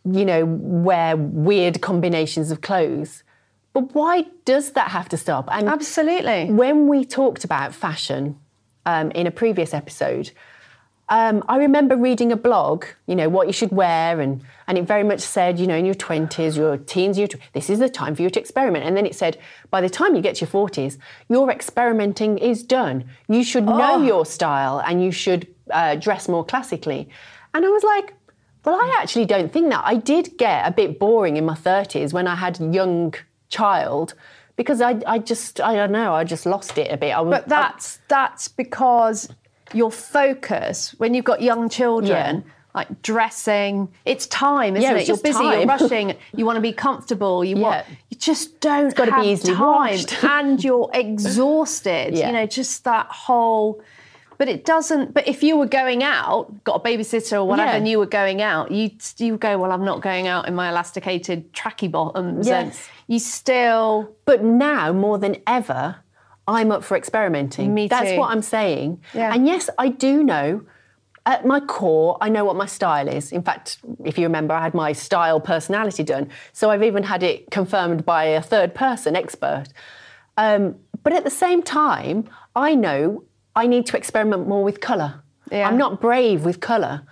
you 0.04 0.24
know, 0.24 0.44
wear 0.44 1.16
weird 1.16 1.80
combinations 1.80 2.50
of 2.50 2.60
clothes. 2.60 3.22
But 3.72 3.94
why 3.94 4.26
does 4.44 4.72
that 4.72 4.90
have 4.90 5.08
to 5.10 5.16
stop? 5.16 5.48
And 5.50 5.68
Absolutely. 5.68 6.50
when 6.50 6.88
we 6.88 7.04
talked 7.04 7.44
about 7.44 7.74
fashion 7.74 8.38
um, 8.84 9.10
in 9.12 9.26
a 9.26 9.30
previous 9.30 9.74
episode, 9.74 10.30
um, 11.08 11.44
I 11.48 11.58
remember 11.58 11.96
reading 11.96 12.32
a 12.32 12.36
blog, 12.36 12.84
you 13.06 13.14
know, 13.14 13.28
what 13.28 13.46
you 13.46 13.52
should 13.52 13.70
wear, 13.70 14.20
and, 14.20 14.42
and 14.66 14.76
it 14.76 14.86
very 14.86 15.04
much 15.04 15.20
said, 15.20 15.60
you 15.60 15.66
know, 15.68 15.76
in 15.76 15.84
your 15.84 15.94
20s, 15.94 16.56
your 16.56 16.76
teens, 16.78 17.16
this 17.52 17.70
is 17.70 17.78
the 17.78 17.88
time 17.88 18.16
for 18.16 18.22
you 18.22 18.30
to 18.30 18.40
experiment. 18.40 18.84
And 18.84 18.96
then 18.96 19.06
it 19.06 19.14
said, 19.14 19.38
by 19.70 19.80
the 19.80 19.88
time 19.88 20.16
you 20.16 20.20
get 20.20 20.36
to 20.36 20.46
your 20.46 20.68
40s, 20.68 20.98
your 21.28 21.48
experimenting 21.50 22.38
is 22.38 22.64
done. 22.64 23.04
You 23.28 23.44
should 23.44 23.66
know 23.66 24.02
your 24.02 24.26
style 24.26 24.82
and 24.84 25.02
you 25.02 25.12
should 25.12 25.46
uh, 25.70 25.94
dress 25.94 26.28
more 26.28 26.44
classically. 26.44 27.08
And 27.54 27.64
I 27.64 27.68
was 27.68 27.84
like, 27.84 28.14
well, 28.64 28.74
I 28.74 28.98
actually 29.00 29.26
don't 29.26 29.52
think 29.52 29.70
that. 29.70 29.82
I 29.86 29.94
did 29.94 30.36
get 30.38 30.66
a 30.66 30.72
bit 30.72 30.98
boring 30.98 31.36
in 31.36 31.44
my 31.44 31.54
30s 31.54 32.12
when 32.12 32.26
I 32.26 32.34
had 32.34 32.60
a 32.60 32.66
young 32.66 33.14
child 33.48 34.14
because 34.56 34.80
I, 34.80 35.00
I 35.06 35.20
just, 35.20 35.60
I 35.60 35.76
don't 35.76 35.92
know, 35.92 36.14
I 36.14 36.24
just 36.24 36.46
lost 36.46 36.76
it 36.76 36.90
a 36.90 36.96
bit. 36.96 37.12
I 37.12 37.20
was, 37.20 37.30
But 37.30 37.48
that's 37.48 38.00
that's 38.08 38.48
because 38.48 39.28
your 39.74 39.90
focus 39.90 40.94
when 40.98 41.14
you've 41.14 41.24
got 41.24 41.42
young 41.42 41.68
children, 41.68 42.44
Yeah. 42.46 42.52
like 42.74 43.02
dressing, 43.02 43.88
it's 44.04 44.26
time, 44.28 44.76
isn't 44.76 44.90
Yeah, 44.90 44.98
it? 45.00 45.08
You're 45.08 45.16
busy, 45.16 45.38
time. 45.38 45.58
you're 45.60 45.66
rushing, 45.68 46.14
you 46.34 46.44
want 46.46 46.56
to 46.56 46.60
be 46.60 46.72
comfortable, 46.72 47.44
you 47.44 47.56
want 47.56 47.84
you 48.10 48.16
just 48.18 48.60
don't 48.60 48.94
gotta 48.94 49.10
be 49.10 49.16
have 49.16 49.24
easily 49.26 49.54
time 49.54 49.66
washed. 49.66 50.24
and 50.24 50.62
you're 50.62 50.90
exhausted. 50.94 52.14
Yeah. 52.14 52.26
You 52.28 52.32
know, 52.32 52.46
just 52.46 52.84
that 52.84 53.06
whole 53.08 53.80
but 54.38 54.48
it 54.50 54.66
doesn't. 54.66 55.14
But 55.14 55.26
if 55.26 55.42
you 55.42 55.56
were 55.56 55.64
going 55.66 56.02
out, 56.02 56.62
got 56.62 56.74
a 56.74 56.80
babysitter 56.80 57.38
or 57.38 57.44
whatever, 57.46 57.70
Yeah. 57.70 57.76
and 57.78 57.88
you 57.88 57.98
were 57.98 58.04
going 58.04 58.42
out, 58.42 58.70
you 58.70 58.90
you 59.16 59.38
go. 59.38 59.56
Well, 59.56 59.72
I'm 59.72 59.82
not 59.86 60.02
going 60.02 60.26
out 60.28 60.46
in 60.46 60.54
my 60.54 60.68
elasticated 60.68 61.54
tracky 61.54 61.90
bottoms. 61.90 62.46
and 62.46 62.66
Yes. 62.68 62.88
you 63.06 63.18
still 63.18 64.10
But 64.26 64.44
now 64.44 64.92
more 64.92 65.16
than 65.18 65.38
ever, 65.46 65.96
I'm 66.48 66.70
up 66.70 66.84
for 66.84 66.96
experimenting. 66.96 67.74
Me 67.74 67.88
That's 67.88 68.10
too. 68.10 68.18
what 68.18 68.30
I'm 68.30 68.42
saying. 68.42 69.02
Yeah. 69.14 69.34
And 69.34 69.46
yes, 69.46 69.68
I 69.78 69.88
do 69.88 70.22
know. 70.22 70.62
At 71.24 71.44
my 71.44 71.58
core, 71.58 72.16
I 72.20 72.28
know 72.28 72.44
what 72.44 72.54
my 72.54 72.66
style 72.66 73.08
is. 73.08 73.32
In 73.32 73.42
fact, 73.42 73.78
if 74.04 74.16
you 74.16 74.24
remember, 74.26 74.54
I 74.54 74.62
had 74.62 74.74
my 74.74 74.92
style 74.92 75.40
personality 75.40 76.04
done. 76.04 76.30
So 76.52 76.70
I've 76.70 76.84
even 76.84 77.02
had 77.02 77.24
it 77.24 77.50
confirmed 77.50 78.04
by 78.06 78.26
a 78.26 78.40
third 78.40 78.76
person 78.76 79.16
expert. 79.16 79.64
Um, 80.36 80.76
but 81.02 81.12
at 81.12 81.24
the 81.24 81.30
same 81.30 81.64
time, 81.64 82.28
I 82.54 82.76
know 82.76 83.24
I 83.56 83.66
need 83.66 83.86
to 83.86 83.96
experiment 83.96 84.46
more 84.46 84.62
with 84.62 84.80
colour. 84.80 85.24
Yeah. 85.50 85.66
I'm 85.66 85.76
not 85.76 86.00
brave 86.00 86.44
with 86.44 86.60
colour. 86.60 87.02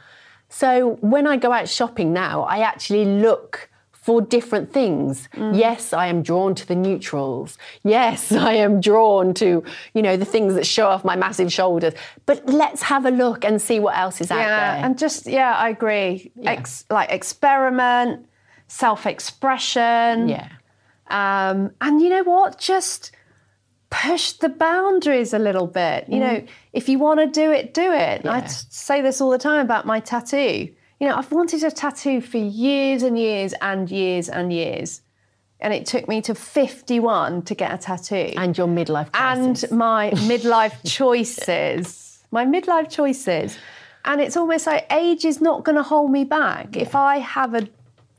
So 0.48 0.98
when 1.00 1.26
I 1.26 1.36
go 1.36 1.50
out 1.50 1.68
shopping 1.68 2.12
now, 2.12 2.42
I 2.42 2.58
actually 2.60 3.04
look 3.04 3.68
for 4.04 4.20
different 4.20 4.70
things. 4.70 5.30
Yes, 5.34 5.94
I 5.94 6.08
am 6.08 6.22
drawn 6.22 6.54
to 6.56 6.68
the 6.68 6.74
neutrals. 6.74 7.56
Yes, 7.84 8.32
I 8.50 8.52
am 8.52 8.78
drawn 8.82 9.32
to, 9.34 9.64
you 9.94 10.02
know, 10.02 10.18
the 10.18 10.26
things 10.26 10.52
that 10.56 10.66
show 10.66 10.86
off 10.88 11.04
my 11.06 11.16
massive 11.16 11.50
shoulders. 11.50 11.94
But 12.26 12.44
let's 12.46 12.82
have 12.82 13.06
a 13.06 13.10
look 13.10 13.46
and 13.46 13.62
see 13.62 13.80
what 13.80 13.96
else 13.96 14.20
is 14.20 14.30
out 14.30 14.40
yeah, 14.40 14.74
there. 14.74 14.84
and 14.84 14.98
just 14.98 15.26
yeah, 15.26 15.54
I 15.56 15.70
agree. 15.70 16.30
Ex, 16.44 16.84
like 16.90 17.10
experiment, 17.10 18.26
self-expression. 18.68 20.28
yeah. 20.28 20.48
Um, 21.08 21.70
and 21.80 22.02
you 22.02 22.10
know 22.10 22.24
what? 22.24 22.58
Just 22.58 23.10
push 23.88 24.32
the 24.32 24.48
boundaries 24.50 25.32
a 25.32 25.38
little 25.38 25.66
bit. 25.66 26.08
You 26.08 26.18
know, 26.20 26.44
if 26.74 26.88
you 26.90 26.98
want 26.98 27.20
to 27.20 27.26
do 27.26 27.50
it, 27.52 27.72
do 27.72 27.90
it. 27.92 28.26
I 28.26 28.38
Yeah. 28.38 28.40
t- 28.42 28.48
say 28.68 29.00
this 29.00 29.20
all 29.22 29.30
the 29.30 29.38
time 29.38 29.60
about 29.64 29.86
my 29.86 30.00
tattoo. 30.00 30.68
You 31.04 31.10
know, 31.10 31.16
I've 31.16 31.30
wanted 31.32 31.62
a 31.62 31.70
tattoo 31.70 32.22
for 32.22 32.38
years 32.38 33.02
and 33.02 33.18
years 33.18 33.52
and 33.60 33.90
years 33.90 34.30
and 34.30 34.50
years. 34.50 35.02
And 35.60 35.74
it 35.74 35.84
took 35.84 36.08
me 36.08 36.22
to 36.22 36.34
51 36.34 37.42
to 37.42 37.54
get 37.54 37.74
a 37.74 37.76
tattoo. 37.76 38.32
And 38.38 38.56
your 38.56 38.66
midlife 38.66 39.12
crisis. 39.12 39.64
and 39.64 39.78
my 39.78 40.10
midlife 40.14 40.72
choices. 40.90 42.24
My 42.30 42.46
midlife 42.46 42.88
choices. 42.90 43.58
And 44.06 44.22
it's 44.22 44.34
almost 44.34 44.66
like 44.66 44.90
age 44.90 45.26
is 45.26 45.42
not 45.42 45.62
going 45.62 45.76
to 45.76 45.82
hold 45.82 46.10
me 46.10 46.24
back. 46.24 46.74
If 46.74 46.94
I 46.94 47.18
have 47.18 47.52
a 47.52 47.68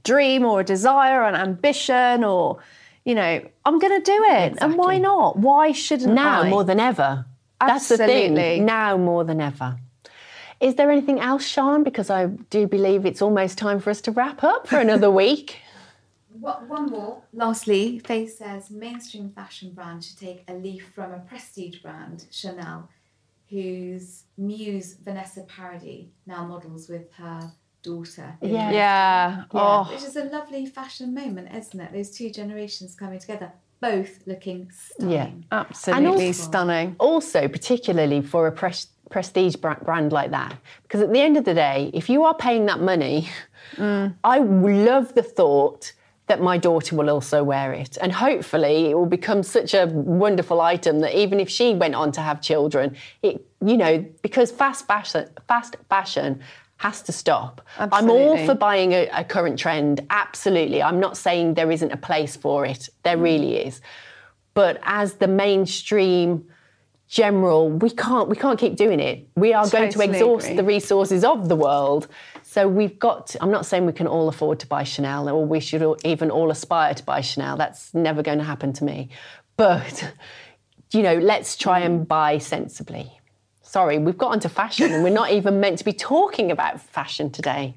dream 0.03 0.45
or 0.45 0.59
a 0.59 0.63
desire, 0.63 1.21
or 1.21 1.27
an 1.27 1.33
ambition, 1.33 2.23
or, 2.23 2.59
you 3.03 3.15
know, 3.15 3.41
I'm 3.65 3.79
going 3.79 3.99
to 3.99 4.05
do 4.05 4.25
it. 4.25 4.59
And 4.61 4.77
why 4.77 4.99
not? 4.99 5.39
Why 5.39 5.71
shouldn't 5.71 6.13
now 6.13 6.43
I? 6.43 6.49
more 6.51 6.63
than 6.63 6.79
ever. 6.79 7.25
That's 7.59 7.87
the 7.87 7.95
Absolutely. 7.95 8.35
thing. 8.35 8.65
Now 8.65 8.95
more 8.95 9.23
than 9.23 9.41
ever. 9.41 9.79
Is 10.59 10.75
there 10.75 10.89
anything 10.89 11.19
else, 11.19 11.45
Sean? 11.45 11.83
Because 11.83 12.09
I 12.09 12.27
do 12.27 12.67
believe 12.67 13.05
it's 13.05 13.21
almost 13.21 13.57
time 13.57 13.79
for 13.79 13.89
us 13.89 14.01
to 14.01 14.11
wrap 14.11 14.43
up 14.43 14.67
for 14.67 14.79
another 14.79 15.11
week. 15.23 15.59
What, 16.39 16.67
one 16.67 16.87
more. 16.87 17.21
Lastly, 17.33 17.99
Faith 17.99 18.37
says 18.37 18.69
mainstream 18.69 19.29
fashion 19.31 19.71
brand 19.71 20.03
should 20.03 20.17
take 20.19 20.43
a 20.47 20.53
leaf 20.53 20.91
from 20.93 21.13
a 21.13 21.19
prestige 21.19 21.79
brand, 21.79 22.25
Chanel, 22.31 22.89
whose 23.49 24.23
muse 24.37 24.95
Vanessa 25.03 25.41
Paradis 25.43 26.07
now 26.25 26.45
models 26.45 26.89
with 26.89 27.11
her 27.13 27.51
daughter. 27.83 28.35
in 28.41 28.49
Yeah. 28.53 28.71
yeah. 28.71 29.43
Oh, 29.51 29.83
Which 29.91 30.03
is 30.03 30.15
a 30.15 30.25
lovely 30.25 30.65
fashion 30.65 31.13
moment, 31.13 31.53
isn't 31.55 31.79
it? 31.79 31.93
Those 31.93 32.11
two 32.11 32.29
generations 32.31 32.95
coming 32.95 33.19
together, 33.19 33.51
both 33.81 34.19
looking 34.25 34.71
stunning. 34.71 35.11
Yeah. 35.11 35.31
absolutely 35.51 36.27
also- 36.27 36.43
stunning. 36.43 36.95
also 36.99 37.47
particularly 37.47 38.21
for 38.21 38.47
a 38.47 38.51
pres- 38.51 38.87
prestige 39.09 39.55
brand 39.55 40.11
like 40.11 40.31
that 40.31 40.57
because 40.83 41.01
at 41.01 41.11
the 41.13 41.19
end 41.19 41.37
of 41.37 41.45
the 41.45 41.53
day 41.53 41.91
if 41.93 42.09
you 42.09 42.23
are 42.23 42.33
paying 42.35 42.65
that 42.65 42.81
money 42.81 43.29
mm. 43.75 44.13
i 44.23 44.39
love 44.39 45.13
the 45.13 45.21
thought 45.23 45.93
that 46.27 46.41
my 46.41 46.57
daughter 46.57 46.95
will 46.95 47.09
also 47.09 47.43
wear 47.43 47.71
it 47.71 47.97
and 48.01 48.11
hopefully 48.11 48.89
it 48.89 48.95
will 48.95 49.05
become 49.05 49.43
such 49.43 49.73
a 49.75 49.85
wonderful 49.87 50.59
item 50.59 50.99
that 50.99 51.15
even 51.15 51.39
if 51.39 51.49
she 51.49 51.75
went 51.75 51.93
on 51.93 52.11
to 52.11 52.21
have 52.21 52.41
children 52.41 52.95
it 53.21 53.45
you 53.63 53.77
know 53.77 54.03
because 54.21 54.51
fast 54.51 54.87
fashion 54.87 55.29
fast 55.47 55.75
fashion 55.87 56.41
has 56.77 57.01
to 57.03 57.11
stop. 57.11 57.61
I'm 57.77 58.09
all 58.09 58.37
for 58.45 58.53
buying 58.53 58.91
a, 58.91 59.07
a 59.13 59.23
current 59.23 59.57
trend, 59.57 60.05
absolutely. 60.09 60.83
I'm 60.83 60.99
not 60.99 61.17
saying 61.17 61.53
there 61.53 61.71
isn't 61.71 61.91
a 61.91 61.97
place 61.97 62.35
for 62.35 62.65
it. 62.65 62.89
There 63.03 63.17
mm. 63.17 63.23
really 63.23 63.57
is. 63.57 63.81
But 64.53 64.79
as 64.83 65.15
the 65.15 65.27
mainstream 65.27 66.45
general 67.07 67.69
we 67.69 67.89
can't 67.91 68.29
we 68.29 68.35
can't 68.35 68.57
keep 68.57 68.75
doing 68.75 68.99
it 68.99 69.27
we 69.35 69.53
are 69.53 69.69
going 69.69 69.91
to 69.91 70.01
exhaust 70.01 70.47
agree. 70.47 70.57
the 70.57 70.63
resources 70.63 71.23
of 71.23 71.47
the 71.47 71.55
world 71.55 72.07
so 72.41 72.67
we've 72.67 72.97
got 72.97 73.27
to- 73.27 73.43
i'm 73.43 73.51
not 73.51 73.63
saying 73.63 73.85
we 73.85 73.93
can 73.93 74.07
all 74.07 74.27
afford 74.27 74.59
to 74.59 74.65
buy 74.65 74.81
chanel 74.83 75.29
or 75.29 75.45
we 75.45 75.59
should 75.59 75.83
all, 75.83 75.95
even 76.03 76.31
all 76.31 76.49
aspire 76.49 76.95
to 76.95 77.03
buy 77.03 77.21
chanel 77.21 77.55
that's 77.57 77.93
never 77.93 78.23
going 78.23 78.39
to 78.39 78.43
happen 78.43 78.73
to 78.73 78.83
me 78.83 79.07
but 79.55 80.11
you 80.93 81.03
know 81.03 81.15
let's 81.19 81.55
try 81.55 81.79
and 81.79 82.01
mm. 82.01 82.07
buy 82.07 82.39
sensibly 82.39 83.14
sorry 83.75 83.97
we've 83.97 84.17
got 84.17 84.31
onto 84.31 84.47
fashion 84.47 84.93
and 84.93 85.03
we're 85.03 85.09
not 85.09 85.31
even 85.31 85.59
meant 85.59 85.77
to 85.77 85.83
be 85.83 85.91
talking 85.91 86.49
about 86.49 86.79
fashion 86.79 87.29
today 87.29 87.73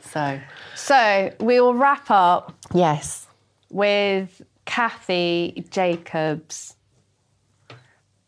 so 0.00 0.40
So 0.74 1.30
we 1.40 1.60
will 1.60 1.74
wrap 1.74 2.10
up 2.10 2.54
yes 2.72 3.26
with 3.68 4.40
Kathy 4.64 5.66
Jacobs. 5.70 6.74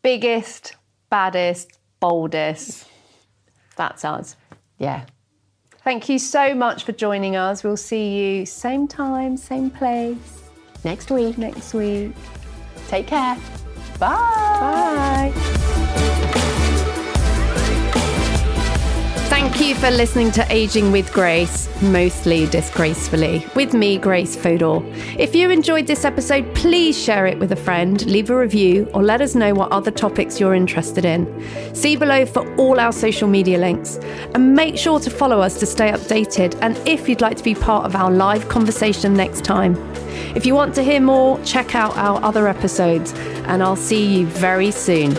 Biggest, 0.03 0.75
baddest, 1.09 1.79
boldest. 1.99 2.87
That's 3.75 4.05
us. 4.05 4.35
yeah 4.77 5.05
Thank 5.83 6.09
you 6.09 6.19
so 6.19 6.53
much 6.53 6.83
for 6.83 6.91
joining 6.91 7.35
us. 7.35 7.63
We'll 7.63 7.75
see 7.75 8.05
you 8.19 8.45
same 8.45 8.87
time, 8.87 9.35
same 9.35 9.71
place 9.71 10.43
next 10.83 11.09
week 11.09 11.39
next 11.39 11.73
week. 11.73 12.11
take 12.87 13.07
care 13.07 13.35
bye 13.97 15.33
Bye. 15.33 16.29
Thank 19.33 19.59
you 19.61 19.73
for 19.73 19.89
listening 19.89 20.29
to 20.33 20.45
Aging 20.53 20.91
with 20.91 21.11
Grace, 21.11 21.67
mostly 21.81 22.45
disgracefully, 22.45 23.43
with 23.55 23.73
me, 23.73 23.97
Grace 23.97 24.35
Fodor. 24.35 24.83
If 25.17 25.33
you 25.33 25.49
enjoyed 25.49 25.87
this 25.87 26.05
episode, 26.05 26.53
please 26.53 26.95
share 26.95 27.25
it 27.25 27.39
with 27.39 27.51
a 27.51 27.55
friend, 27.55 28.05
leave 28.05 28.29
a 28.29 28.37
review, 28.37 28.87
or 28.93 29.01
let 29.01 29.21
us 29.21 29.33
know 29.33 29.55
what 29.55 29.71
other 29.71 29.89
topics 29.89 30.39
you're 30.39 30.53
interested 30.53 31.03
in. 31.03 31.25
See 31.73 31.95
below 31.95 32.27
for 32.27 32.47
all 32.57 32.79
our 32.79 32.91
social 32.91 33.27
media 33.27 33.57
links. 33.57 33.95
And 34.35 34.53
make 34.53 34.77
sure 34.77 34.99
to 34.99 35.09
follow 35.09 35.41
us 35.41 35.59
to 35.61 35.65
stay 35.65 35.89
updated 35.91 36.55
and 36.61 36.77
if 36.87 37.09
you'd 37.09 37.21
like 37.21 37.37
to 37.37 37.43
be 37.43 37.55
part 37.55 37.85
of 37.85 37.95
our 37.95 38.11
live 38.11 38.47
conversation 38.49 39.15
next 39.15 39.43
time. 39.43 39.73
If 40.35 40.45
you 40.45 40.53
want 40.53 40.75
to 40.75 40.83
hear 40.83 41.01
more, 41.01 41.43
check 41.43 41.73
out 41.73 41.97
our 41.97 42.23
other 42.23 42.47
episodes, 42.47 43.13
and 43.47 43.63
I'll 43.63 43.75
see 43.75 44.05
you 44.05 44.27
very 44.27 44.69
soon. 44.69 45.15